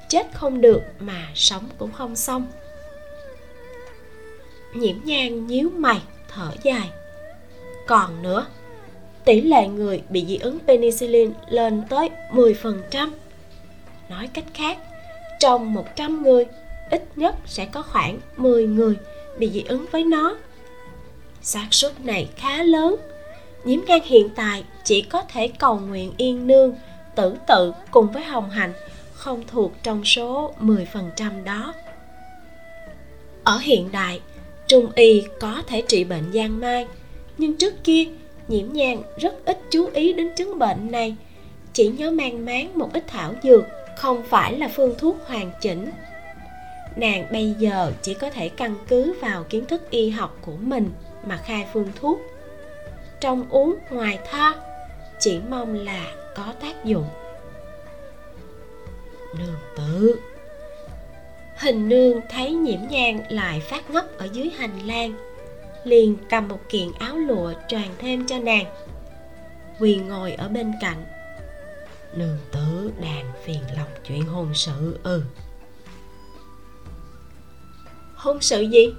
Chết 0.08 0.26
không 0.32 0.60
được 0.60 0.82
mà 0.98 1.28
sống 1.34 1.68
cũng 1.78 1.92
không 1.92 2.16
xong. 2.16 2.46
Nhiễm 4.74 4.96
nhang 5.04 5.46
nhíu 5.46 5.70
mày 5.70 6.02
thở 6.28 6.50
dài. 6.62 6.90
Còn 7.86 8.22
nữa 8.22 8.46
tỷ 9.24 9.40
lệ 9.40 9.68
người 9.68 10.02
bị 10.08 10.24
dị 10.26 10.36
ứng 10.36 10.58
penicillin 10.66 11.32
lên 11.48 11.82
tới 11.88 12.10
10%. 12.32 13.10
Nói 14.08 14.28
cách 14.34 14.44
khác, 14.54 14.78
trong 15.40 15.74
100 15.74 16.22
người 16.22 16.44
ít 16.90 17.04
nhất 17.16 17.34
sẽ 17.46 17.66
có 17.66 17.82
khoảng 17.82 18.18
10 18.36 18.66
người 18.66 18.94
bị 19.38 19.50
dị 19.50 19.64
ứng 19.68 19.86
với 19.90 20.04
nó 20.04 20.36
xác 21.45 21.66
suất 21.70 22.01
này 22.05 22.28
khá 22.36 22.62
lớn. 22.62 22.97
Nhiễm 23.64 23.84
gan 23.84 24.01
hiện 24.05 24.28
tại 24.36 24.64
chỉ 24.84 25.03
có 25.03 25.22
thể 25.22 25.49
cầu 25.49 25.78
nguyện 25.78 26.12
yên 26.16 26.47
nương, 26.47 26.74
tử 27.14 27.36
tự 27.47 27.72
cùng 27.90 28.12
với 28.12 28.24
hồng 28.24 28.51
hạnh, 28.51 28.72
không 29.12 29.42
thuộc 29.47 29.72
trong 29.82 30.05
số 30.05 30.55
10% 30.61 31.45
đó. 31.45 31.74
Ở 33.45 33.59
hiện 33.59 33.92
đại, 33.92 34.20
trung 34.68 34.90
y 34.95 35.22
có 35.40 35.62
thể 35.66 35.82
trị 35.88 36.05
bệnh 36.05 36.32
giang 36.32 36.61
mai, 36.61 36.86
nhưng 37.38 37.57
trước 37.57 37.84
kia 37.84 38.05
nhiễm 38.49 38.72
nhang 38.72 39.03
rất 39.20 39.45
ít 39.45 39.59
chú 39.70 39.88
ý 39.95 40.12
đến 40.12 40.30
chứng 40.36 40.59
bệnh 40.59 40.90
này. 40.90 41.16
Chỉ 41.72 41.88
nhớ 41.88 42.11
mang 42.11 42.45
máng 42.45 42.78
một 42.78 42.92
ít 42.92 43.05
thảo 43.09 43.34
dược, 43.42 43.64
không 43.97 44.22
phải 44.22 44.59
là 44.59 44.68
phương 44.68 44.95
thuốc 44.99 45.16
hoàn 45.26 45.51
chỉnh. 45.61 45.90
Nàng 46.97 47.26
bây 47.32 47.55
giờ 47.59 47.92
chỉ 48.03 48.14
có 48.14 48.30
thể 48.30 48.49
căn 48.49 48.74
cứ 48.88 49.14
vào 49.20 49.45
kiến 49.45 49.66
thức 49.66 49.90
y 49.90 50.11
học 50.11 50.38
của 50.40 50.57
mình 50.61 50.90
mà 51.27 51.37
khai 51.37 51.66
phương 51.72 51.93
thuốc. 52.01 52.20
Trong 53.20 53.49
uống 53.51 53.79
ngoài 53.91 54.18
tha 54.31 54.55
chỉ 55.18 55.41
mong 55.49 55.75
là 55.75 56.12
có 56.37 56.55
tác 56.61 56.85
dụng. 56.85 57.09
Nương 59.39 59.57
tử. 59.77 60.20
Hình 61.57 61.89
nương 61.89 62.20
thấy 62.31 62.53
nhiễm 62.53 62.81
nhang 62.91 63.22
lại 63.29 63.61
phát 63.61 63.91
ngốc 63.91 64.18
ở 64.18 64.29
dưới 64.33 64.51
hành 64.51 64.79
lang, 64.87 65.14
liền 65.85 66.16
cầm 66.31 66.49
một 66.49 66.61
kiện 66.68 66.89
áo 66.99 67.16
lụa 67.16 67.53
tràn 67.68 67.89
thêm 67.99 68.27
cho 68.27 68.39
nàng. 68.39 68.64
Quỳ 69.81 69.97
ngồi 69.97 70.33
ở 70.33 70.49
bên 70.49 70.72
cạnh. 70.81 71.05
Nương 72.14 72.39
tử 72.53 72.93
đàn 73.01 73.33
phiền 73.45 73.61
lòng 73.77 73.89
chuyện 74.09 74.27
hôn 74.27 74.55
sự 74.55 74.99
ừ. 75.03 75.22
Hôn 78.14 78.41
sự 78.41 78.61
gì? 78.61 78.95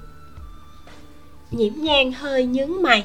Nhiễm 1.52 1.74
nhang 1.76 2.12
hơi 2.12 2.46
nhướng 2.46 2.82
mày. 2.82 3.04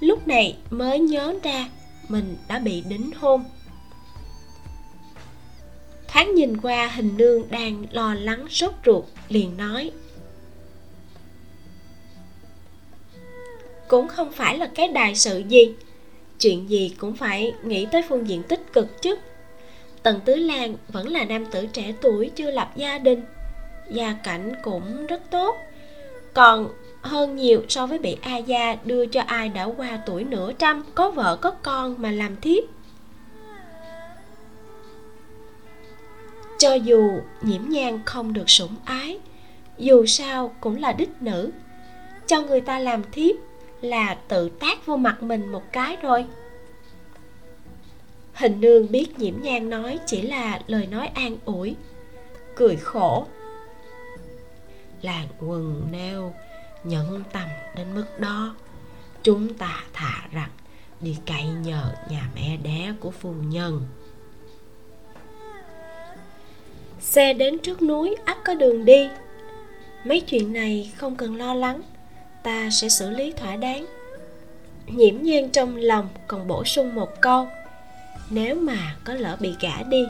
Lúc 0.00 0.28
này 0.28 0.56
mới 0.70 0.98
nhớ 1.00 1.34
ra 1.42 1.68
mình 2.08 2.36
đã 2.48 2.58
bị 2.58 2.82
đính 2.88 3.10
hôn. 3.20 3.44
Thoáng 6.08 6.34
nhìn 6.34 6.60
qua 6.60 6.88
hình 6.88 7.16
nương 7.16 7.50
đang 7.50 7.86
lo 7.90 8.14
lắng 8.14 8.46
sốt 8.50 8.72
ruột, 8.84 9.04
liền 9.28 9.56
nói, 9.56 9.90
cũng 13.88 14.08
không 14.08 14.32
phải 14.32 14.58
là 14.58 14.66
cái 14.74 14.88
đại 14.88 15.14
sự 15.14 15.42
gì. 15.48 15.74
Chuyện 16.38 16.70
gì 16.70 16.94
cũng 16.98 17.16
phải 17.16 17.54
nghĩ 17.64 17.86
tới 17.92 18.02
phương 18.08 18.28
diện 18.28 18.42
tích 18.42 18.72
cực 18.72 19.02
chứ. 19.02 19.16
Tần 20.02 20.20
tứ 20.24 20.34
lan 20.34 20.76
vẫn 20.88 21.08
là 21.08 21.24
nam 21.24 21.46
tử 21.46 21.66
trẻ 21.66 21.94
tuổi 22.00 22.30
chưa 22.36 22.50
lập 22.50 22.72
gia 22.76 22.98
đình. 22.98 23.22
Gia 23.90 24.12
cảnh 24.12 24.52
cũng 24.62 25.06
rất 25.06 25.30
tốt. 25.30 25.56
Còn 26.34 26.68
hơn 27.04 27.36
nhiều 27.36 27.62
so 27.68 27.86
với 27.86 27.98
bị 27.98 28.16
a 28.22 28.36
gia 28.36 28.76
đưa 28.84 29.06
cho 29.06 29.20
ai 29.20 29.48
đã 29.48 29.64
qua 29.64 29.98
tuổi 30.06 30.24
nửa 30.24 30.52
trăm, 30.52 30.84
có 30.94 31.10
vợ, 31.10 31.38
có 31.40 31.50
con 31.50 31.94
mà 31.98 32.10
làm 32.10 32.36
thiếp. 32.36 32.64
Cho 36.58 36.74
dù 36.74 37.20
nhiễm 37.42 37.62
nhan 37.68 38.00
không 38.04 38.32
được 38.32 38.50
sủng 38.50 38.76
ái, 38.84 39.18
dù 39.78 40.06
sao 40.06 40.54
cũng 40.60 40.76
là 40.76 40.92
đích 40.92 41.10
nữ. 41.20 41.50
Cho 42.26 42.42
người 42.42 42.60
ta 42.60 42.78
làm 42.78 43.02
thiếp 43.12 43.36
là 43.80 44.14
tự 44.28 44.48
tác 44.48 44.86
vô 44.86 44.96
mặt 44.96 45.22
mình 45.22 45.52
một 45.52 45.72
cái 45.72 45.96
rồi. 46.02 46.26
Hình 48.34 48.60
nương 48.60 48.92
biết 48.92 49.18
nhiễm 49.18 49.34
nhan 49.42 49.70
nói 49.70 49.98
chỉ 50.06 50.22
là 50.22 50.60
lời 50.66 50.86
nói 50.86 51.06
an 51.06 51.36
ủi, 51.44 51.76
cười 52.56 52.76
khổ. 52.76 53.26
Làng 55.02 55.26
quần 55.40 55.88
nêu 55.92 56.32
nhẫn 56.84 57.22
tâm 57.32 57.48
đến 57.76 57.94
mức 57.94 58.06
đó. 58.18 58.54
Chúng 59.22 59.54
ta 59.54 59.84
thả 59.92 60.28
rằng 60.32 60.50
đi 61.00 61.16
cậy 61.26 61.44
nhờ 61.44 61.94
nhà 62.10 62.28
mẹ 62.34 62.56
đẻ 62.56 62.92
của 63.00 63.10
phu 63.10 63.32
nhân. 63.32 63.86
Xe 67.00 67.32
đến 67.32 67.58
trước 67.58 67.82
núi 67.82 68.16
ắt 68.24 68.36
có 68.44 68.54
đường 68.54 68.84
đi. 68.84 69.08
Mấy 70.04 70.20
chuyện 70.20 70.52
này 70.52 70.92
không 70.96 71.16
cần 71.16 71.36
lo 71.36 71.54
lắng, 71.54 71.82
ta 72.42 72.70
sẽ 72.70 72.88
xử 72.88 73.10
lý 73.10 73.32
thỏa 73.32 73.56
đáng. 73.56 73.86
Nhiễm 74.86 75.22
nhiên 75.22 75.50
trong 75.50 75.76
lòng 75.76 76.08
còn 76.26 76.48
bổ 76.48 76.64
sung 76.64 76.94
một 76.94 77.20
câu, 77.20 77.48
nếu 78.30 78.54
mà 78.54 78.96
có 79.04 79.14
lỡ 79.14 79.36
bị 79.40 79.54
gả 79.60 79.82
đi, 79.82 80.04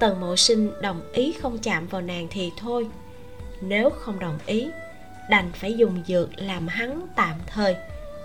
tần 0.00 0.20
mộ 0.20 0.36
sinh 0.36 0.70
đồng 0.82 1.00
ý 1.12 1.32
không 1.32 1.58
chạm 1.58 1.86
vào 1.86 2.02
nàng 2.02 2.26
thì 2.30 2.52
thôi. 2.56 2.88
Nếu 3.60 3.90
không 3.90 4.18
đồng 4.18 4.38
ý 4.46 4.68
đành 5.28 5.52
phải 5.54 5.74
dùng 5.74 6.02
dược 6.06 6.30
làm 6.36 6.68
hắn 6.68 7.06
tạm 7.14 7.36
thời, 7.46 7.76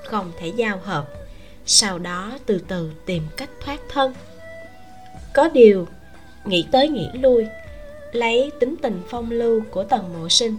không 0.05 0.31
thể 0.39 0.47
giao 0.47 0.77
hợp. 0.77 1.07
Sau 1.65 1.99
đó 1.99 2.37
từ 2.45 2.63
từ 2.67 2.91
tìm 3.05 3.23
cách 3.37 3.49
thoát 3.65 3.79
thân. 3.89 4.13
Có 5.33 5.49
điều, 5.53 5.87
nghĩ 6.45 6.67
tới 6.71 6.89
nghĩ 6.89 7.09
lui, 7.13 7.47
lấy 8.11 8.51
tính 8.59 8.75
tình 8.81 9.01
phong 9.09 9.31
lưu 9.31 9.61
của 9.71 9.83
tần 9.83 10.13
mộ 10.13 10.29
sinh, 10.29 10.57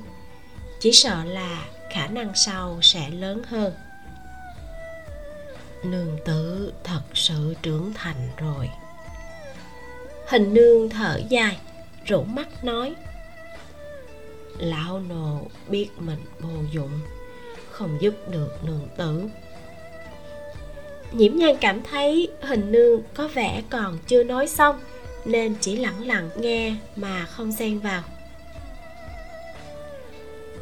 chỉ 0.80 0.92
sợ 0.92 1.24
là 1.24 1.64
khả 1.90 2.06
năng 2.06 2.32
sau 2.34 2.78
sẽ 2.82 3.10
lớn 3.10 3.42
hơn. 3.48 3.72
Nương 5.84 6.18
tử 6.24 6.72
thật 6.84 7.02
sự 7.14 7.54
trưởng 7.62 7.92
thành 7.94 8.28
rồi. 8.36 8.70
Hình 10.28 10.54
nương 10.54 10.88
thở 10.88 11.20
dài, 11.28 11.56
rủ 12.04 12.22
mắt 12.22 12.64
nói 12.64 12.94
lão 14.58 15.00
nô 15.08 15.46
biết 15.68 15.88
mình 15.98 16.24
vô 16.40 16.62
dụng, 16.72 17.00
không 17.70 17.98
giúp 18.00 18.14
được 18.30 18.64
nương 18.64 18.88
tử. 18.96 19.28
Nhiễm 21.12 21.36
nhan 21.36 21.56
cảm 21.60 21.82
thấy 21.82 22.28
hình 22.40 22.72
nương 22.72 23.02
có 23.14 23.28
vẻ 23.28 23.62
còn 23.70 23.98
chưa 24.06 24.24
nói 24.24 24.48
xong, 24.48 24.80
nên 25.24 25.54
chỉ 25.60 25.76
lặng 25.76 26.06
lặng 26.06 26.30
nghe 26.36 26.76
mà 26.96 27.26
không 27.26 27.52
xen 27.52 27.78
vào. 27.78 28.02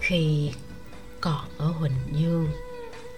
Khi 0.00 0.50
còn 1.20 1.44
ở 1.58 1.66
huỳnh 1.66 1.92
dương, 2.12 2.48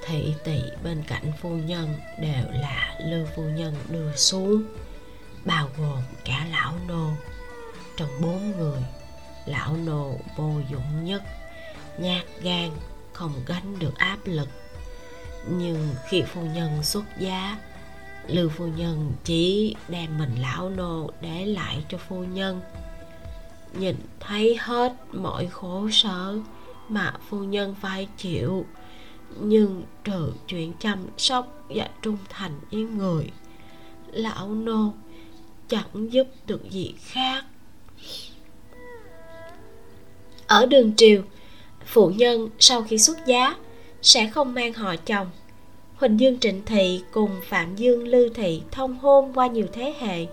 thị 0.06 0.34
tỷ 0.44 0.58
bên 0.84 1.02
cạnh 1.08 1.32
phu 1.40 1.50
nhân 1.50 1.88
đều 2.20 2.44
là 2.60 2.98
lưu 3.06 3.26
phu 3.36 3.42
nhân 3.42 3.74
đưa 3.88 4.16
xuống, 4.16 4.62
bao 5.44 5.68
gồm 5.78 6.02
cả 6.24 6.46
lão 6.50 6.74
nô. 6.88 7.10
Trong 7.96 8.08
bốn 8.20 8.52
người 8.58 8.80
lão 9.46 9.76
nô 9.76 10.18
vô 10.36 10.52
dụng 10.70 11.04
nhất. 11.04 11.22
Nhát 11.98 12.24
gan, 12.42 12.70
không 13.12 13.32
gánh 13.46 13.78
được 13.78 13.96
áp 13.96 14.18
lực. 14.24 14.48
Nhưng 15.50 15.94
khi 16.08 16.22
phu 16.22 16.40
nhân 16.40 16.82
xuất 16.82 17.04
giá 17.18 17.58
lưu 18.28 18.48
phu 18.48 18.66
nhân 18.66 19.12
chỉ 19.24 19.76
đem 19.88 20.18
mình 20.18 20.34
lão 20.40 20.70
nô 20.70 21.10
để 21.20 21.46
lại 21.46 21.84
cho 21.88 21.98
phu 21.98 22.24
nhân. 22.24 22.60
Nhìn 23.78 23.96
thấy 24.20 24.56
hết 24.60 24.92
mọi 25.12 25.46
khổ 25.46 25.88
sở 25.92 26.38
mà 26.88 27.14
phu 27.28 27.38
nhân 27.38 27.74
phải 27.80 28.08
chịu, 28.16 28.66
nhưng 29.40 29.82
trừ 30.04 30.32
chuyện 30.46 30.72
chăm 30.80 31.06
sóc 31.16 31.64
và 31.68 31.88
trung 32.02 32.16
thành 32.28 32.60
với 32.70 32.82
người, 32.82 33.30
lão 34.12 34.48
nô 34.48 34.92
chẳng 35.68 36.12
giúp 36.12 36.26
được 36.46 36.70
gì 36.70 36.94
khác 37.00 37.44
ở 40.54 40.66
đường 40.66 40.92
triều. 40.96 41.22
Phụ 41.86 42.08
nhân 42.16 42.48
sau 42.58 42.82
khi 42.82 42.98
xuất 42.98 43.26
giá 43.26 43.56
sẽ 44.02 44.30
không 44.30 44.54
mang 44.54 44.72
họ 44.72 44.96
chồng. 44.96 45.30
Huỳnh 45.94 46.20
dương 46.20 46.38
trịnh 46.38 46.62
thị 46.66 47.02
cùng 47.12 47.30
phạm 47.48 47.76
dương 47.76 48.08
lư 48.08 48.28
thị 48.28 48.62
thông 48.70 48.98
hôn 48.98 49.32
qua 49.34 49.46
nhiều 49.46 49.66
thế 49.72 49.94
hệ. 49.98 50.26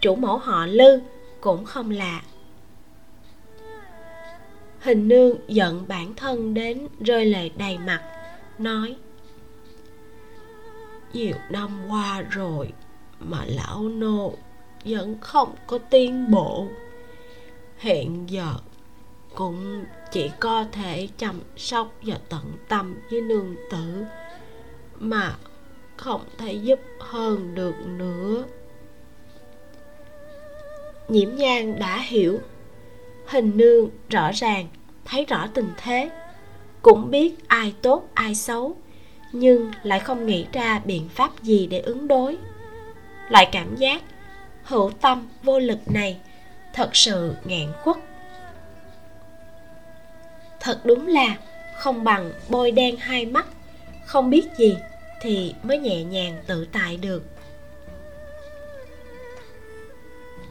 Chủ 0.00 0.14
mẫu 0.14 0.38
họ 0.38 0.66
lư 0.66 1.00
cũng 1.40 1.64
không 1.64 1.90
lạ. 1.90 2.22
Hình 4.80 5.08
nương 5.08 5.36
giận 5.48 5.84
bản 5.88 6.14
thân 6.14 6.54
đến 6.54 6.88
rơi 7.00 7.24
lệ 7.24 7.48
đầy 7.48 7.78
mặt, 7.78 8.02
nói, 8.58 8.96
nhiều 11.12 11.36
năm 11.50 11.70
qua 11.88 12.20
rồi 12.30 12.72
mà 13.20 13.44
lão 13.46 13.82
nô 13.82 14.34
vẫn 14.84 15.16
không 15.20 15.54
có 15.66 15.78
tiến 15.78 16.30
bộ. 16.30 16.66
Hiện 17.78 18.30
giờ 18.30 18.54
cũng 19.36 19.84
chỉ 20.10 20.30
có 20.40 20.64
thể 20.72 21.08
chăm 21.18 21.40
sóc 21.56 21.92
và 22.02 22.16
tận 22.28 22.52
tâm 22.68 22.96
với 23.10 23.20
nương 23.20 23.56
tử, 23.70 24.04
mà 24.98 25.34
không 25.96 26.20
thể 26.38 26.52
giúp 26.52 26.80
hơn 27.00 27.54
được 27.54 27.74
nữa. 27.86 28.44
Nhiễm 31.08 31.36
nhan 31.36 31.78
đã 31.78 31.98
hiểu, 31.98 32.38
hình 33.26 33.56
nương 33.56 33.90
rõ 34.08 34.30
ràng, 34.32 34.68
thấy 35.04 35.24
rõ 35.24 35.46
tình 35.54 35.70
thế, 35.76 36.10
cũng 36.82 37.10
biết 37.10 37.48
ai 37.48 37.74
tốt, 37.82 38.08
ai 38.14 38.34
xấu, 38.34 38.76
nhưng 39.32 39.70
lại 39.82 40.00
không 40.00 40.26
nghĩ 40.26 40.46
ra 40.52 40.78
biện 40.84 41.08
pháp 41.08 41.42
gì 41.42 41.66
để 41.66 41.78
ứng 41.78 42.08
đối. 42.08 42.36
Loại 43.28 43.48
cảm 43.52 43.76
giác 43.76 44.02
hữu 44.62 44.90
tâm 44.90 45.28
vô 45.42 45.58
lực 45.58 45.78
này 45.86 46.20
thật 46.74 46.96
sự 46.96 47.34
nghẹn 47.44 47.68
khuất 47.82 47.96
thật 50.66 50.80
đúng 50.84 51.06
là 51.06 51.36
không 51.76 52.04
bằng 52.04 52.32
bôi 52.48 52.70
đen 52.70 52.96
hai 52.96 53.26
mắt, 53.26 53.46
không 54.04 54.30
biết 54.30 54.46
gì 54.56 54.76
thì 55.20 55.54
mới 55.62 55.78
nhẹ 55.78 56.04
nhàng 56.04 56.42
tự 56.46 56.66
tại 56.72 56.96
được. 56.96 57.22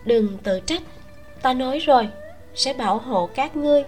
Đừng 0.05 0.37
tự 0.43 0.59
trách, 0.59 0.81
ta 1.41 1.53
nói 1.53 1.79
rồi, 1.79 2.09
sẽ 2.53 2.73
bảo 2.73 2.97
hộ 2.97 3.29
các 3.35 3.55
ngươi. 3.55 3.83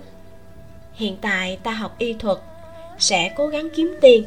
Hiện 0.93 1.17
tại 1.21 1.59
ta 1.63 1.71
học 1.71 1.95
y 1.97 2.13
thuật, 2.13 2.37
sẽ 2.99 3.33
cố 3.35 3.47
gắng 3.47 3.69
kiếm 3.75 3.95
tiền, 4.01 4.25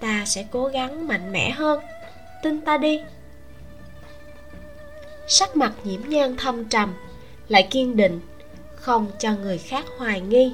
ta 0.00 0.22
sẽ 0.26 0.44
cố 0.50 0.66
gắng 0.66 1.08
mạnh 1.08 1.32
mẽ 1.32 1.50
hơn. 1.50 1.80
Tin 2.42 2.60
ta 2.60 2.78
đi. 2.78 3.00
Sắc 5.28 5.56
mặt 5.56 5.72
nhiễm 5.84 6.00
nhan 6.08 6.36
thâm 6.36 6.64
trầm, 6.64 6.94
lại 7.48 7.68
kiên 7.70 7.96
định, 7.96 8.20
không 8.74 9.06
cho 9.18 9.32
người 9.32 9.58
khác 9.58 9.84
hoài 9.98 10.20
nghi. 10.20 10.52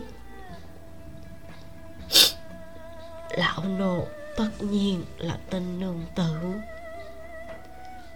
Lão 3.38 3.64
nô 3.78 4.06
tất 4.36 4.50
nhiên 4.60 5.04
là 5.18 5.38
tên 5.50 5.80
nương 5.80 6.00
tử. 6.14 6.34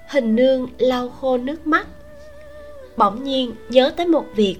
Hình 0.08 0.36
nương 0.36 0.68
lau 0.78 1.08
khô 1.08 1.36
nước 1.36 1.66
mắt. 1.66 1.86
Bỗng 2.96 3.24
nhiên 3.24 3.54
nhớ 3.68 3.92
tới 3.96 4.06
một 4.06 4.24
việc 4.34 4.56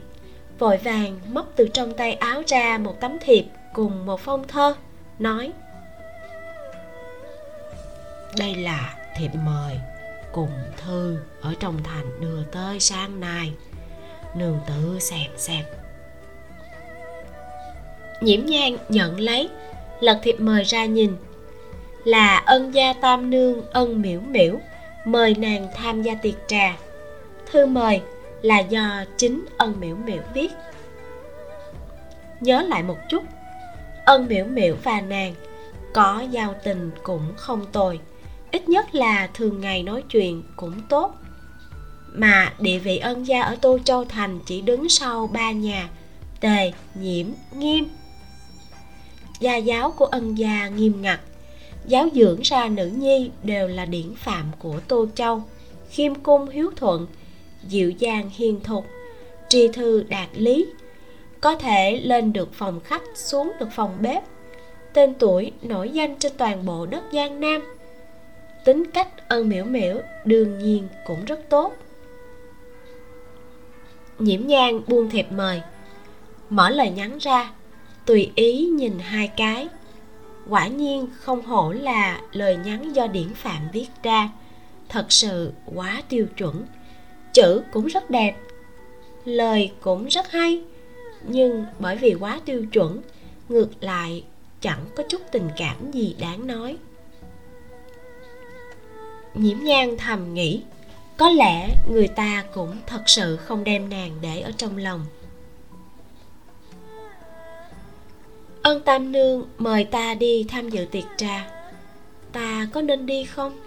vội 0.59 0.77
vàng 0.77 1.21
móc 1.29 1.53
từ 1.57 1.69
trong 1.69 1.95
tay 1.95 2.13
áo 2.13 2.43
ra 2.47 2.79
một 2.79 3.01
tấm 3.01 3.19
thiệp 3.21 3.45
cùng 3.73 4.07
một 4.07 4.21
phong 4.21 4.49
thơ 4.49 4.75
nói 5.19 5.53
đây 8.37 8.55
là 8.55 8.95
thiệp 9.17 9.31
mời 9.45 9.81
cùng 10.33 10.51
thư 10.77 11.19
ở 11.41 11.55
trong 11.61 11.83
thành 11.83 12.21
đưa 12.21 12.45
tới 12.53 12.81
sáng 12.81 13.21
nay. 13.21 13.53
Nương 14.35 14.61
tử 14.67 14.99
xem 15.01 15.31
xem 15.37 15.65
nhiễm 18.21 18.47
nhang 18.47 18.77
nhận 18.89 19.21
lấy 19.21 19.49
lật 20.03 20.19
thiệp 20.23 20.41
mời 20.41 20.65
ra 20.65 20.85
nhìn. 20.85 21.17
Là 22.05 22.37
ân 22.37 22.75
gia 22.75 22.93
tam 22.93 23.31
nương, 23.31 23.71
ân 23.71 24.03
miễu 24.03 24.21
miễu 24.21 24.59
mời 25.05 25.35
nàng 25.35 25.69
tham 25.75 26.03
gia 26.03 26.15
tiệc 26.15 26.35
trà. 26.47 26.77
Thư 27.51 27.67
mời 27.67 28.01
là 28.43 28.59
do 28.59 29.05
chính 29.17 29.45
ân 29.57 29.75
miễu 29.81 29.97
miễu 29.97 30.23
viết. 30.35 30.49
Nhớ 32.41 32.63
lại 32.63 32.83
một 32.83 32.97
chút, 33.09 33.23
ân 34.05 34.27
miễu 34.27 34.45
miễu 34.45 34.77
và 34.85 35.01
nàng 35.01 35.35
có 35.95 36.25
giao 36.31 36.55
tình 36.65 36.91
cũng 37.03 37.33
không 37.37 37.67
tồi, 37.73 38.01
ít 38.51 38.69
nhất 38.69 38.95
là 38.95 39.29
thường 39.35 39.61
ngày 39.61 39.83
nói 39.83 40.03
chuyện 40.09 40.43
cũng 40.57 40.81
tốt. 40.89 41.15
Mà 42.13 42.53
địa 42.59 42.79
vị 42.79 42.99
ân 42.99 43.27
gia 43.27 43.43
ở 43.43 43.57
tô 43.61 43.79
châu 43.85 44.05
thành 44.05 44.41
chỉ 44.47 44.61
đứng 44.61 44.89
sau 44.89 45.27
ba 45.27 45.51
nhà, 45.51 45.89
tề, 46.41 46.73
nhiễm, 46.95 47.27
nghiêm 47.57 47.89
gia 49.43 49.57
giáo 49.57 49.91
của 49.91 50.05
ân 50.05 50.39
gia 50.39 50.69
nghiêm 50.69 51.03
ngặt. 51.03 51.21
Giáo 51.87 52.09
dưỡng 52.15 52.41
ra 52.43 52.69
nữ 52.69 52.87
nhi 52.87 53.31
đều 53.43 53.69
là 53.69 53.85
điển 53.85 54.15
phạm 54.17 54.47
của 54.59 54.81
tô 54.89 55.07
châu, 55.15 55.43
khiêm 55.91 56.15
cung 56.15 56.49
hiếu 56.49 56.71
thuận, 56.77 57.07
dịu 57.69 57.91
dàng 57.91 58.31
hiền 58.37 58.61
thục, 58.61 58.87
tri 59.49 59.69
thư 59.69 60.03
đạt 60.09 60.29
lý, 60.35 60.67
có 61.41 61.57
thể 61.57 62.01
lên 62.03 62.33
được 62.33 62.55
phòng 62.55 62.81
khách, 62.81 63.03
xuống 63.15 63.53
được 63.61 63.69
phòng 63.73 63.99
bếp. 64.01 64.23
Tên 64.93 65.15
tuổi 65.15 65.53
nổi 65.63 65.91
danh 65.91 66.17
trên 66.19 66.33
toàn 66.37 66.67
bộ 66.67 66.87
đất 66.87 67.03
giang 67.13 67.41
nam. 67.41 67.63
Tính 68.65 68.85
cách 68.95 69.29
ân 69.29 69.49
miễu 69.49 69.65
miễu 69.65 69.97
đương 70.25 70.59
nhiên 70.59 70.89
cũng 71.07 71.25
rất 71.25 71.41
tốt. 71.49 71.77
Nhiễm 74.19 74.47
nhang 74.47 74.81
buông 74.87 75.11
thiệp 75.11 75.27
mời, 75.33 75.63
mở 76.51 76.71
lời 76.71 76.91
nhắn 76.91 77.19
ra 77.19 77.53
tùy 78.07 78.31
ý 78.35 78.65
nhìn 78.65 78.99
hai 78.99 79.29
cái. 79.29 79.69
Quả 80.49 80.67
nhiên 80.67 81.07
không 81.21 81.43
hổ 81.43 81.73
là 81.73 82.21
lời 82.33 82.57
nhắn 82.57 82.97
do 82.97 83.07
điển 83.07 83.35
phạm 83.35 83.69
viết 83.73 83.87
ra. 84.03 84.31
Thật 84.89 85.13
sự 85.13 85.53
quá 85.75 86.03
tiêu 86.09 86.27
chuẩn. 86.37 86.67
Chữ 87.33 87.63
cũng 87.73 87.87
rất 87.87 88.11
đẹp. 88.11 88.37
Lời 89.25 89.73
cũng 89.81 90.07
rất 90.07 90.31
hay. 90.31 90.63
Nhưng 91.29 91.65
bởi 91.79 91.97
vì 91.97 92.15
quá 92.15 92.41
tiêu 92.45 92.67
chuẩn, 92.73 93.01
ngược 93.49 93.71
lại 93.81 94.25
chẳng 94.61 94.87
có 94.97 95.03
chút 95.09 95.23
tình 95.33 95.49
cảm 95.57 95.91
gì 95.93 96.17
đáng 96.21 96.47
nói. 96.47 96.77
Nhiễm 99.35 99.59
nhan 99.59 99.97
thầm 99.99 100.35
nghĩ, 100.35 100.63
có 101.17 101.31
lẽ 101.31 101.69
người 101.91 102.09
ta 102.09 102.45
cũng 102.55 102.77
thật 102.87 103.03
sự 103.07 103.37
không 103.37 103.65
đem 103.65 103.91
nàng 103.91 104.11
để 104.21 104.41
ở 104.41 104.53
trong 104.57 104.77
lòng. 104.77 105.07
Ân 108.63 108.83
tam 108.83 109.13
nương, 109.13 109.49
mời 109.59 109.85
ta 109.85 110.15
đi 110.15 110.45
tham 110.49 110.69
dự 110.69 110.85
tiệc 110.91 111.05
trà. 111.17 111.51
Ta 112.33 112.69
có 112.73 112.83
nên 112.83 113.07
đi 113.07 113.25
không? 113.25 113.61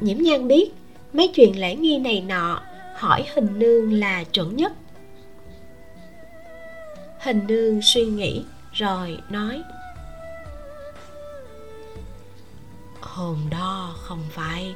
Nhiễm 0.00 0.18
nhan 0.18 0.48
biết, 0.48 0.70
mấy 1.12 1.28
chuyện 1.34 1.60
lễ 1.60 1.76
nghi 1.76 1.98
này 1.98 2.20
nọ, 2.20 2.62
hỏi 2.94 3.24
hình 3.34 3.58
nương 3.58 3.92
là 3.92 4.24
chuẩn 4.24 4.56
nhất. 4.56 4.72
Hình 7.20 7.46
nương 7.46 7.82
suy 7.82 8.04
nghĩ, 8.04 8.44
rồi 8.72 9.18
nói, 9.30 9.62
hôm 13.00 13.48
đó 13.50 13.94
không 13.98 14.22
phải, 14.30 14.74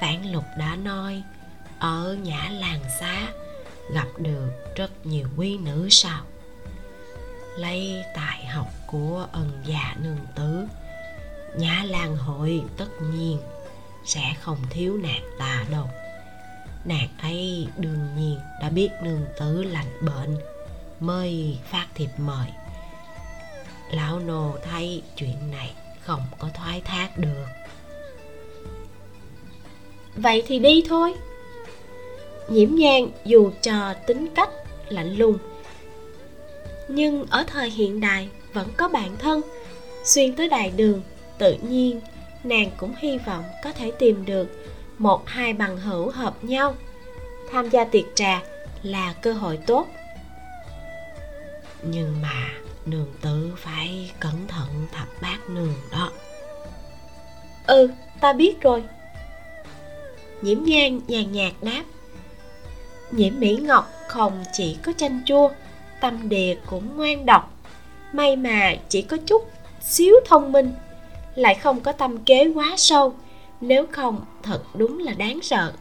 vãn 0.00 0.32
lục 0.32 0.44
đã 0.58 0.76
nói, 0.76 1.22
ở 1.78 2.16
nhã 2.22 2.50
làng 2.60 2.80
xá 3.00 3.28
gặp 3.94 4.08
được 4.18 4.50
rất 4.76 5.06
nhiều 5.06 5.28
quý 5.36 5.58
nữ 5.58 5.88
sao? 5.90 6.24
Lấy 7.56 8.04
tài 8.14 8.46
học 8.46 8.68
của 8.86 9.26
ân 9.32 9.50
già 9.64 9.96
nương 10.02 10.26
tử 10.34 10.66
nhã 11.58 11.84
làng 11.86 12.16
hội 12.16 12.62
tất 12.76 12.88
nhiên 13.12 13.38
sẽ 14.04 14.34
không 14.40 14.58
thiếu 14.70 14.96
nàng 14.96 15.22
ta 15.38 15.64
đâu. 15.70 15.86
Nàng 16.84 17.08
ấy 17.22 17.68
đương 17.76 18.08
nhiên 18.16 18.38
đã 18.60 18.70
biết 18.70 18.88
nương 19.02 19.24
tử 19.38 19.62
lành 19.62 20.00
bệnh, 20.00 20.36
mới 21.00 21.58
phát 21.70 21.86
thiệp 21.94 22.10
mời. 22.16 22.46
Lão 23.90 24.18
nô 24.18 24.56
thấy 24.62 25.02
chuyện 25.16 25.50
này 25.50 25.72
không 26.00 26.22
có 26.38 26.48
thoái 26.54 26.80
thác 26.80 27.18
được. 27.18 27.46
Vậy 30.16 30.42
thì 30.46 30.58
đi 30.58 30.84
thôi. 30.88 31.14
Nhiễm 32.48 32.74
nhang 32.74 33.10
dù 33.24 33.50
cho 33.62 33.94
tính 34.06 34.26
cách 34.34 34.50
lạnh 34.88 35.16
lùng 35.16 35.38
nhưng 36.88 37.26
ở 37.30 37.44
thời 37.46 37.70
hiện 37.70 38.00
đại 38.00 38.28
vẫn 38.52 38.68
có 38.76 38.88
bạn 38.88 39.16
thân. 39.18 39.40
Xuyên 40.04 40.36
tới 40.36 40.48
đại 40.48 40.70
đường 40.76 41.02
tự 41.38 41.56
nhiên 41.68 42.00
nàng 42.44 42.70
cũng 42.76 42.94
hy 42.98 43.18
vọng 43.18 43.44
có 43.64 43.72
thể 43.72 43.90
tìm 43.98 44.24
được 44.24 44.48
một 44.98 45.22
hai 45.26 45.52
bằng 45.52 45.76
hữu 45.76 46.10
hợp 46.10 46.44
nhau. 46.44 46.74
Tham 47.50 47.68
gia 47.68 47.84
tiệc 47.84 48.04
trà 48.14 48.42
là 48.82 49.14
cơ 49.22 49.32
hội 49.32 49.58
tốt. 49.66 49.86
Nhưng 51.82 52.22
mà 52.22 52.48
nương 52.86 53.12
tử 53.20 53.52
phải 53.56 54.10
cẩn 54.20 54.46
thận 54.48 54.86
thập 54.92 55.08
bát 55.22 55.50
nương 55.50 55.74
đó. 55.92 56.10
Ừ 57.66 57.90
ta 58.20 58.32
biết 58.32 58.60
rồi. 58.60 58.82
Nhiễm 60.42 60.64
nhan 60.64 61.00
nhàn 61.06 61.32
nhạt 61.32 61.52
đáp. 61.62 61.84
Nhiễm 63.10 63.32
mỹ 63.38 63.56
ngọc 63.56 63.92
không 64.08 64.44
chỉ 64.52 64.76
có 64.82 64.92
chanh 64.96 65.22
chua 65.24 65.50
tâm 66.00 66.28
địa 66.28 66.56
cũng 66.66 66.96
ngoan 66.96 67.26
độc. 67.26 67.52
May 68.12 68.36
mà 68.36 68.74
chỉ 68.88 69.02
có 69.02 69.16
chút 69.26 69.50
xíu 69.80 70.14
thông 70.26 70.52
minh, 70.52 70.72
lại 71.34 71.54
không 71.54 71.80
có 71.80 71.92
tâm 71.92 72.18
kế 72.18 72.52
quá 72.54 72.74
sâu, 72.76 73.14
nếu 73.60 73.86
không 73.92 74.24
thật 74.42 74.62
đúng 74.74 74.98
là 74.98 75.12
đáng 75.12 75.38
sợ. 75.42 75.72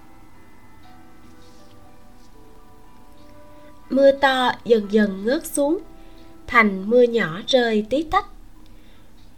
Mưa 3.89 4.11
to 4.11 4.51
dần 4.65 4.91
dần 4.91 5.25
ngớt 5.25 5.45
xuống, 5.45 5.79
thành 6.47 6.89
mưa 6.89 7.03
nhỏ 7.03 7.41
rơi 7.47 7.85
tí 7.89 8.03
tách. 8.03 8.25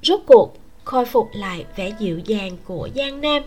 Rốt 0.02 0.20
cuộc, 0.28 0.58
khôi 0.84 1.06
phục 1.06 1.30
lại 1.34 1.66
vẻ 1.76 1.92
dịu 2.00 2.20
dàng 2.20 2.58
của 2.66 2.90
giang 2.96 3.22
nam. 3.22 3.44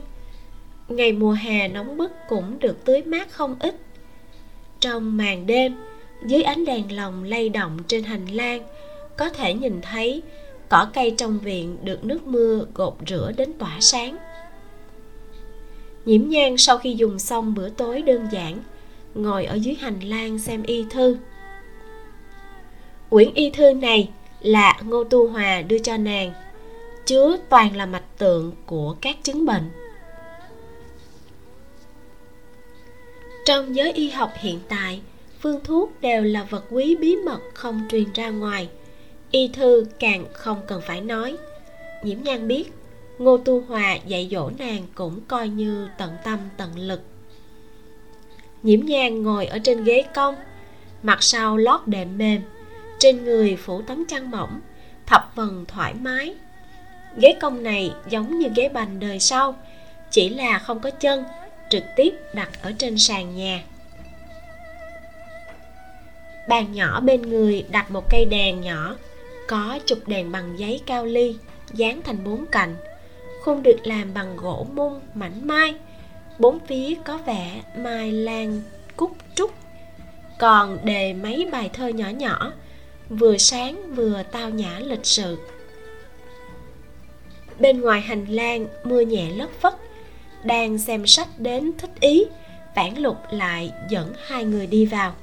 Ngày 0.89 1.13
mùa 1.13 1.33
hè 1.33 1.69
nóng 1.69 1.97
bức 1.97 2.13
cũng 2.29 2.59
được 2.59 2.85
tưới 2.85 3.03
mát 3.03 3.33
không 3.33 3.57
ít. 3.61 3.77
Trong 4.81 5.17
màn 5.17 5.47
đêm 5.47 5.77
dưới 6.27 6.43
ánh 6.43 6.65
đèn 6.65 6.97
lồng 6.97 7.25
lay 7.25 7.49
động 7.49 7.79
trên 7.89 8.05
hành 8.05 8.27
lang, 8.27 8.63
có 9.17 9.29
thể 9.29 9.55
nhìn 9.55 9.81
thấy 9.81 10.23
cỏ 10.69 10.91
cây 10.95 11.15
trong 11.17 11.39
viện 11.39 11.77
được 11.85 12.05
nước 12.05 12.27
mưa 12.27 12.67
gột 12.75 12.95
rửa 13.09 13.33
đến 13.37 13.53
tỏa 13.59 13.77
sáng. 13.81 14.17
Nhiễm 16.05 16.29
nhang 16.29 16.59
sau 16.59 16.79
khi 16.79 16.95
dùng 16.95 17.19
xong 17.19 17.55
bữa 17.55 17.69
tối 17.69 18.03
đơn 18.03 18.29
giản, 18.33 18.59
ngồi 19.15 19.45
ở 19.45 19.55
dưới 19.55 19.75
hành 19.75 20.01
lang 20.01 20.39
xem 20.39 20.63
y 20.63 20.85
thư. 20.91 21.17
Quyển 23.09 23.35
y 23.35 23.51
thư 23.51 23.73
này 23.73 24.11
là 24.41 24.81
ngô 24.85 25.05
tu 25.05 25.29
hòa 25.29 25.63
đưa 25.63 25.79
cho 25.79 25.97
nàng, 25.97 26.33
chứa 27.07 27.37
toàn 27.49 27.77
là 27.77 27.87
mạch 27.87 28.19
tượng 28.19 28.53
của 28.67 28.97
các 29.01 29.17
chứng 29.23 29.47
bệnh. 29.47 29.71
Trong 33.45 33.77
giới 33.77 33.93
y 33.93 34.11
học 34.11 34.33
hiện 34.37 34.59
tại 34.69 35.01
phương 35.41 35.61
thuốc 35.65 36.01
đều 36.01 36.23
là 36.23 36.45
vật 36.45 36.65
quý 36.71 36.97
bí 36.97 37.17
mật 37.17 37.41
không 37.55 37.83
truyền 37.91 38.13
ra 38.15 38.31
ngoài. 38.31 38.69
Y 39.31 39.49
thư 39.49 39.87
càng 39.99 40.25
không 40.33 40.61
cần 40.67 40.81
phải 40.87 41.01
nói. 41.01 41.37
Nhiễm 42.03 42.23
nhan 42.23 42.49
biết, 42.49 42.73
ngô 43.19 43.37
tu 43.37 43.61
hòa 43.61 43.99
dạy 44.07 44.29
dỗ 44.31 44.51
nàng 44.59 44.83
cũng 44.95 45.21
coi 45.29 45.49
như 45.49 45.89
tận 45.99 46.11
tâm 46.25 46.39
tận 46.57 46.79
lực. 46.79 47.01
Nhiễm 48.63 48.81
nhan 48.81 49.23
ngồi 49.23 49.47
ở 49.47 49.59
trên 49.59 49.85
ghế 49.85 50.05
cong, 50.15 50.37
mặt 51.03 51.23
sau 51.23 51.57
lót 51.57 51.81
đệm 51.87 52.19
mềm, 52.19 52.43
trên 52.99 53.25
người 53.25 53.57
phủ 53.57 53.83
tấm 53.83 54.05
chăn 54.05 54.31
mỏng, 54.31 54.61
thập 55.07 55.33
phần 55.37 55.65
thoải 55.69 55.95
mái. 55.95 56.35
Ghế 57.17 57.37
cong 57.41 57.63
này 57.63 57.93
giống 58.11 58.39
như 58.39 58.49
ghế 58.57 58.69
bành 58.69 59.01
đời 59.01 59.21
sau, 59.21 59.57
chỉ 60.11 60.29
là 60.29 60.59
không 60.59 60.81
có 60.81 60.91
chân, 60.91 61.25
trực 61.71 61.85
tiếp 61.97 62.15
đặt 62.35 62.63
ở 62.63 62.73
trên 62.79 62.99
sàn 62.99 63.37
nhà 63.37 63.63
bàn 66.49 66.73
nhỏ 66.73 67.01
bên 67.01 67.23
người 67.23 67.65
đặt 67.71 67.91
một 67.91 68.11
cây 68.11 68.25
đèn 68.25 68.61
nhỏ, 68.61 68.97
có 69.49 69.79
chụp 69.87 69.99
đèn 70.07 70.33
bằng 70.33 70.59
giấy 70.59 70.81
cao 70.87 71.05
ly, 71.05 71.37
dán 71.73 72.03
thành 72.03 72.25
bốn 72.25 72.47
cạnh 72.47 72.77
khung 73.41 73.63
được 73.63 73.77
làm 73.85 74.15
bằng 74.15 74.37
gỗ 74.37 74.67
mung 74.75 75.01
mảnh 75.15 75.47
mai, 75.47 75.75
bốn 76.39 76.59
phía 76.67 76.95
có 77.05 77.19
vẻ 77.19 77.63
mai 77.77 78.13
lan 78.13 78.63
cúc 78.97 79.17
trúc. 79.35 79.55
Còn 80.39 80.79
đề 80.85 81.13
mấy 81.13 81.49
bài 81.53 81.71
thơ 81.73 81.89
nhỏ 81.89 82.09
nhỏ, 82.09 82.53
vừa 83.09 83.37
sáng 83.37 83.95
vừa 83.95 84.23
tao 84.33 84.51
nhã 84.51 84.79
lịch 84.79 85.07
sự. 85.07 85.39
Bên 87.59 87.81
ngoài 87.81 88.01
hành 88.01 88.27
lang 88.27 88.67
mưa 88.85 89.01
nhẹ 89.01 89.31
lất 89.31 89.51
phất, 89.61 89.75
đang 90.45 90.79
xem 90.79 91.07
sách 91.07 91.29
đến 91.39 91.73
thích 91.79 92.01
ý, 92.01 92.25
vãn 92.77 92.95
lục 92.97 93.17
lại 93.31 93.73
dẫn 93.89 94.13
hai 94.27 94.45
người 94.45 94.67
đi 94.67 94.87
vào 94.87 95.15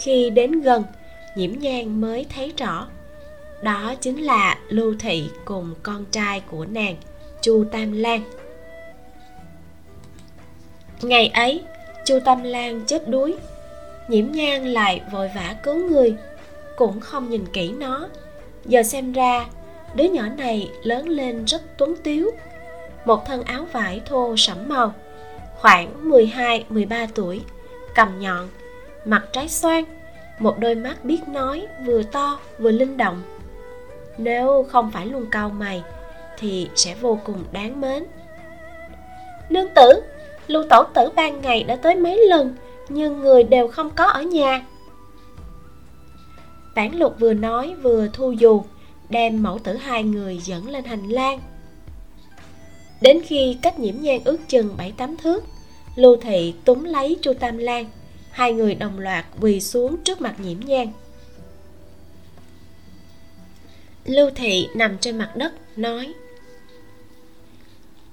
khi 0.00 0.30
đến 0.30 0.60
gần, 0.60 0.84
nhiễm 1.34 1.50
nhan 1.58 2.00
mới 2.00 2.26
thấy 2.34 2.52
rõ. 2.56 2.86
Đó 3.62 3.94
chính 4.00 4.22
là 4.22 4.58
lưu 4.68 4.94
thị 4.98 5.30
cùng 5.44 5.74
con 5.82 6.04
trai 6.10 6.40
của 6.40 6.64
nàng, 6.64 6.96
chu 7.42 7.64
tam 7.72 7.92
lan. 7.92 8.22
Ngày 11.02 11.28
ấy, 11.28 11.62
chu 12.04 12.18
tam 12.24 12.42
lan 12.42 12.80
chết 12.86 13.08
đuối. 13.08 13.36
Nhiễm 14.08 14.32
nhan 14.32 14.64
lại 14.64 15.02
vội 15.12 15.30
vã 15.36 15.54
cứu 15.62 15.88
người, 15.88 16.14
cũng 16.76 17.00
không 17.00 17.30
nhìn 17.30 17.46
kỹ 17.52 17.72
nó. 17.72 18.08
Giờ 18.64 18.82
xem 18.82 19.12
ra, 19.12 19.46
đứa 19.94 20.04
nhỏ 20.04 20.22
này 20.38 20.70
lớn 20.82 21.08
lên 21.08 21.44
rất 21.44 21.62
tuấn 21.76 21.94
tiếu. 22.02 22.30
Một 23.04 23.26
thân 23.26 23.42
áo 23.42 23.66
vải 23.72 24.00
thô 24.06 24.36
sẫm 24.36 24.68
màu, 24.68 24.94
khoảng 25.56 26.10
12-13 26.10 27.06
tuổi, 27.14 27.40
cầm 27.94 28.20
nhọn 28.20 28.48
mặt 29.04 29.22
trái 29.32 29.48
xoan, 29.48 29.84
một 30.38 30.58
đôi 30.58 30.74
mắt 30.74 31.04
biết 31.04 31.28
nói, 31.28 31.66
vừa 31.86 32.02
to, 32.02 32.38
vừa 32.58 32.70
linh 32.70 32.96
động. 32.96 33.22
Nếu 34.18 34.66
không 34.68 34.90
phải 34.90 35.06
luôn 35.06 35.26
cau 35.30 35.48
mày, 35.48 35.82
thì 36.38 36.68
sẽ 36.74 36.94
vô 37.00 37.18
cùng 37.24 37.44
đáng 37.52 37.80
mến. 37.80 38.04
Nương 39.50 39.68
tử, 39.74 40.02
lưu 40.46 40.64
tổ 40.70 40.84
tử 40.94 41.10
ban 41.16 41.40
ngày 41.40 41.64
đã 41.64 41.76
tới 41.76 41.96
mấy 41.96 42.26
lần, 42.28 42.56
nhưng 42.88 43.20
người 43.20 43.44
đều 43.44 43.68
không 43.68 43.90
có 43.90 44.04
ở 44.04 44.22
nhà. 44.22 44.66
Bản 46.74 46.98
lục 46.98 47.14
vừa 47.18 47.34
nói, 47.34 47.74
vừa 47.82 48.08
thu 48.12 48.32
dù, 48.32 48.62
đem 49.08 49.42
mẫu 49.42 49.58
tử 49.58 49.76
hai 49.76 50.02
người 50.02 50.38
dẫn 50.38 50.68
lên 50.68 50.84
hành 50.84 51.08
lang. 51.08 51.40
Đến 53.00 53.20
khi 53.26 53.58
cách 53.62 53.78
nhiễm 53.78 53.94
nhang 54.00 54.20
ước 54.24 54.38
chừng 54.48 54.76
bảy 54.76 54.92
tám 54.92 55.16
thước, 55.16 55.44
lưu 55.96 56.16
thị 56.16 56.54
túm 56.64 56.84
lấy 56.84 57.16
chu 57.22 57.32
tam 57.34 57.58
lan 57.58 57.84
hai 58.30 58.52
người 58.52 58.74
đồng 58.74 58.98
loạt 58.98 59.24
quỳ 59.40 59.60
xuống 59.60 59.96
trước 60.04 60.20
mặt 60.20 60.34
nhiễm 60.40 60.60
nhan. 60.60 60.86
Lưu 64.04 64.30
thị 64.34 64.68
nằm 64.74 64.98
trên 64.98 65.18
mặt 65.18 65.32
đất, 65.36 65.52
nói, 65.76 66.12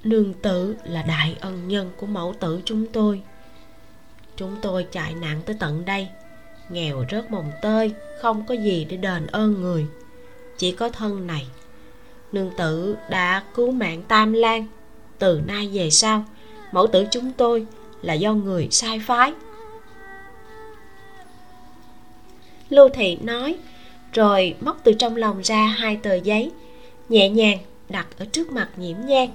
nương 0.03 0.33
tử 0.33 0.75
là 0.83 1.01
đại 1.01 1.35
ân 1.39 1.67
nhân 1.67 1.91
của 1.97 2.07
mẫu 2.07 2.33
tử 2.39 2.61
chúng 2.65 2.87
tôi. 2.87 3.21
Chúng 4.35 4.55
tôi 4.61 4.87
chạy 4.91 5.13
nạn 5.13 5.41
tới 5.45 5.55
tận 5.59 5.85
đây, 5.85 6.07
nghèo 6.69 7.05
rớt 7.11 7.31
mồng 7.31 7.51
tơi, 7.61 7.93
không 8.21 8.45
có 8.45 8.55
gì 8.55 8.85
để 8.89 8.97
đền 8.97 9.27
ơn 9.27 9.61
người. 9.61 9.85
Chỉ 10.57 10.71
có 10.71 10.89
thân 10.89 11.27
này, 11.27 11.47
nương 12.31 12.51
tử 12.57 12.97
đã 13.09 13.43
cứu 13.55 13.71
mạng 13.71 14.03
tam 14.07 14.33
lan. 14.33 14.67
Từ 15.19 15.41
nay 15.45 15.69
về 15.73 15.89
sau, 15.89 16.25
mẫu 16.71 16.87
tử 16.87 17.05
chúng 17.11 17.31
tôi 17.37 17.65
là 18.01 18.13
do 18.13 18.33
người 18.33 18.67
sai 18.71 18.99
phái. 18.99 19.33
Lưu 22.69 22.89
thị 22.89 23.17
nói, 23.21 23.55
rồi 24.13 24.55
móc 24.61 24.81
từ 24.83 24.93
trong 24.93 25.15
lòng 25.15 25.41
ra 25.43 25.65
hai 25.67 25.95
tờ 25.95 26.15
giấy, 26.15 26.51
nhẹ 27.09 27.29
nhàng 27.29 27.57
đặt 27.89 28.07
ở 28.17 28.25
trước 28.25 28.51
mặt 28.51 28.69
nhiễm 28.77 28.97
nhang 29.05 29.29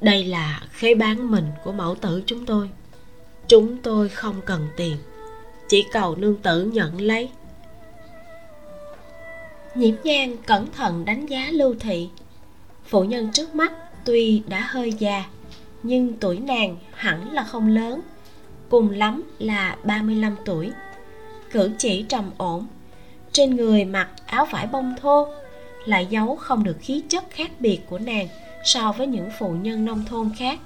đây 0.00 0.24
là 0.24 0.62
khế 0.72 0.94
bán 0.94 1.30
mình 1.30 1.44
của 1.64 1.72
mẫu 1.72 1.94
tử 1.94 2.22
chúng 2.26 2.46
tôi. 2.46 2.70
Chúng 3.48 3.76
tôi 3.76 4.08
không 4.08 4.40
cần 4.46 4.68
tiền, 4.76 4.96
chỉ 5.68 5.84
cầu 5.92 6.16
nương 6.16 6.36
tử 6.36 6.64
nhận 6.64 7.00
lấy. 7.00 7.28
Nhiễm 9.74 9.94
nhang 10.04 10.36
cẩn 10.46 10.72
thận 10.72 11.04
đánh 11.04 11.26
giá 11.26 11.48
lưu 11.52 11.74
thị. 11.80 12.08
Phụ 12.84 13.04
nhân 13.04 13.32
trước 13.32 13.54
mắt 13.54 13.72
tuy 14.04 14.42
đã 14.48 14.60
hơi 14.60 14.92
già, 14.92 15.24
nhưng 15.82 16.12
tuổi 16.20 16.38
nàng 16.38 16.76
hẳn 16.94 17.32
là 17.32 17.44
không 17.44 17.68
lớn, 17.68 18.00
cùng 18.68 18.90
lắm 18.90 19.22
là 19.38 19.76
35 19.84 20.36
tuổi 20.44 20.70
cử 21.56 21.70
chỉ 21.78 22.02
trầm 22.02 22.30
ổn. 22.38 22.66
Trên 23.32 23.56
người 23.56 23.84
mặc 23.84 24.08
áo 24.26 24.46
vải 24.50 24.66
bông 24.66 24.94
thô 25.00 25.28
lại 25.84 26.06
giấu 26.10 26.36
không 26.36 26.64
được 26.64 26.76
khí 26.80 27.02
chất 27.08 27.24
khác 27.30 27.50
biệt 27.58 27.80
của 27.88 27.98
nàng 27.98 28.28
so 28.64 28.92
với 28.92 29.06
những 29.06 29.30
phụ 29.38 29.50
nhân 29.50 29.84
nông 29.84 30.04
thôn 30.04 30.30
khác. 30.38 30.58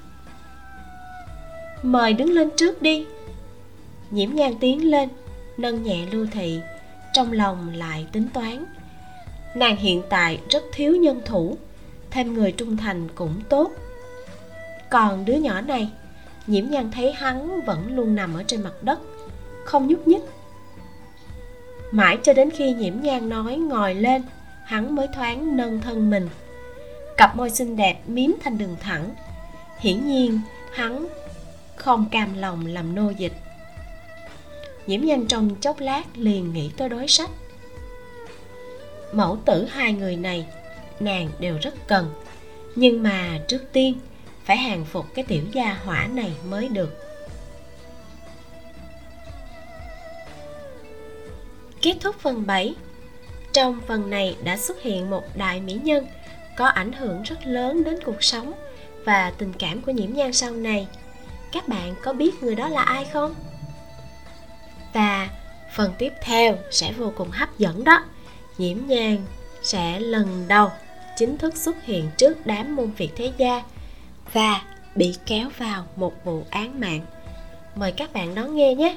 Mời 1.83 2.13
đứng 2.13 2.31
lên 2.31 2.51
trước 2.57 2.83
đi. 2.83 3.07
Nhiễm 4.11 4.35
nhan 4.35 4.55
tiến 4.61 4.91
lên, 4.91 5.09
nâng 5.57 5.83
nhẹ 5.83 6.07
lưu 6.13 6.27
thị, 6.33 6.61
trong 7.13 7.33
lòng 7.33 7.73
lại 7.75 8.07
tính 8.13 8.29
toán. 8.35 8.65
Nàng 9.55 9.77
hiện 9.77 10.03
tại 10.09 10.41
rất 10.49 10.63
thiếu 10.73 10.97
nhân 10.97 11.21
thủ, 11.25 11.57
thêm 12.11 12.35
người 12.35 12.53
trung 12.53 12.77
thành 12.77 13.09
cũng 13.15 13.35
tốt. 13.49 13.71
Còn 14.91 15.25
đứa 15.25 15.35
nhỏ 15.35 15.61
này, 15.61 15.91
nhiễm 16.47 16.71
nhan 16.71 16.91
thấy 16.91 17.13
hắn 17.13 17.61
vẫn 17.67 17.97
luôn 17.97 18.15
nằm 18.15 18.35
ở 18.35 18.43
trên 18.47 18.63
mặt 18.63 18.83
đất, 18.83 19.01
không 19.65 19.87
nhúc 19.87 20.09
nhích 20.09 20.23
mãi 21.91 22.19
cho 22.23 22.33
đến 22.33 22.51
khi 22.51 22.73
nhiễm 22.73 22.95
nhang 23.01 23.29
nói 23.29 23.57
ngồi 23.57 23.95
lên, 23.95 24.23
hắn 24.65 24.95
mới 24.95 25.07
thoáng 25.15 25.57
nâng 25.57 25.81
thân 25.81 26.11
mình. 26.11 26.29
Cặp 27.17 27.37
môi 27.37 27.51
xinh 27.51 27.77
đẹp 27.77 28.01
miếm 28.07 28.31
thành 28.43 28.59
đường 28.59 28.77
thẳng. 28.81 29.11
Hiển 29.79 30.07
nhiên, 30.07 30.41
hắn 30.73 31.07
không 31.77 32.09
cam 32.11 32.35
lòng 32.39 32.67
làm 32.67 32.95
nô 32.95 33.11
dịch. 33.11 33.33
Nhiễm 34.87 35.01
nhan 35.01 35.27
trong 35.27 35.55
chốc 35.61 35.81
lát 35.81 36.03
liền 36.15 36.53
nghĩ 36.53 36.71
tới 36.77 36.89
đối 36.89 37.09
sách. 37.09 37.31
Mẫu 39.13 39.39
tử 39.45 39.67
hai 39.71 39.93
người 39.93 40.17
này, 40.17 40.47
nàng 41.01 41.31
đều 41.39 41.59
rất 41.63 41.75
cần. 41.87 42.13
Nhưng 42.75 43.03
mà 43.03 43.39
trước 43.49 43.73
tiên, 43.73 43.99
phải 44.45 44.57
hàng 44.57 44.85
phục 44.85 45.07
cái 45.15 45.25
tiểu 45.29 45.43
gia 45.53 45.75
hỏa 45.85 46.07
này 46.07 46.33
mới 46.51 46.69
được. 46.69 47.10
Kết 51.83 51.97
thúc 52.01 52.17
phần 52.19 52.47
7 52.47 52.75
Trong 53.53 53.81
phần 53.87 54.11
này 54.11 54.37
đã 54.45 54.57
xuất 54.57 54.83
hiện 54.83 55.11
một 55.11 55.23
đại 55.35 55.61
mỹ 55.61 55.73
nhân 55.83 56.07
có 56.57 56.67
ảnh 56.67 56.93
hưởng 56.93 57.23
rất 57.23 57.47
lớn 57.47 57.85
đến 57.85 57.99
cuộc 58.05 58.25
sống 58.25 58.53
và 59.05 59.33
tình 59.39 59.53
cảm 59.59 59.83
của 59.83 59.93
nhiễm 59.93 60.13
nhan 60.13 60.33
sau 60.33 60.51
này. 60.51 60.87
Các 61.53 61.69
bạn 61.69 61.95
có 62.03 62.13
biết 62.13 62.43
người 62.43 62.55
đó 62.55 62.69
là 62.69 62.83
ai 62.83 63.05
không? 63.05 63.35
Và 64.93 65.29
phần 65.75 65.93
tiếp 65.99 66.13
theo 66.23 66.59
sẽ 66.71 66.93
vô 66.93 67.13
cùng 67.17 67.31
hấp 67.31 67.59
dẫn 67.59 67.85
đó. 67.85 68.05
Nhiễm 68.59 68.79
nhan 68.87 69.19
sẽ 69.63 70.01
lần 70.01 70.45
đầu 70.49 70.71
chính 71.17 71.39
thức 71.39 71.57
xuất 71.57 71.85
hiện 71.85 72.11
trước 72.17 72.47
đám 72.47 72.77
môn 72.77 72.91
việc 72.91 73.11
thế 73.17 73.33
gia 73.37 73.63
và 74.33 74.63
bị 74.95 75.17
kéo 75.27 75.49
vào 75.59 75.87
một 75.97 76.25
vụ 76.25 76.45
án 76.51 76.81
mạng. 76.81 77.01
Mời 77.75 77.93
các 77.93 78.13
bạn 78.13 78.35
đón 78.35 78.57
nghe 78.57 78.75
nhé. 78.75 78.97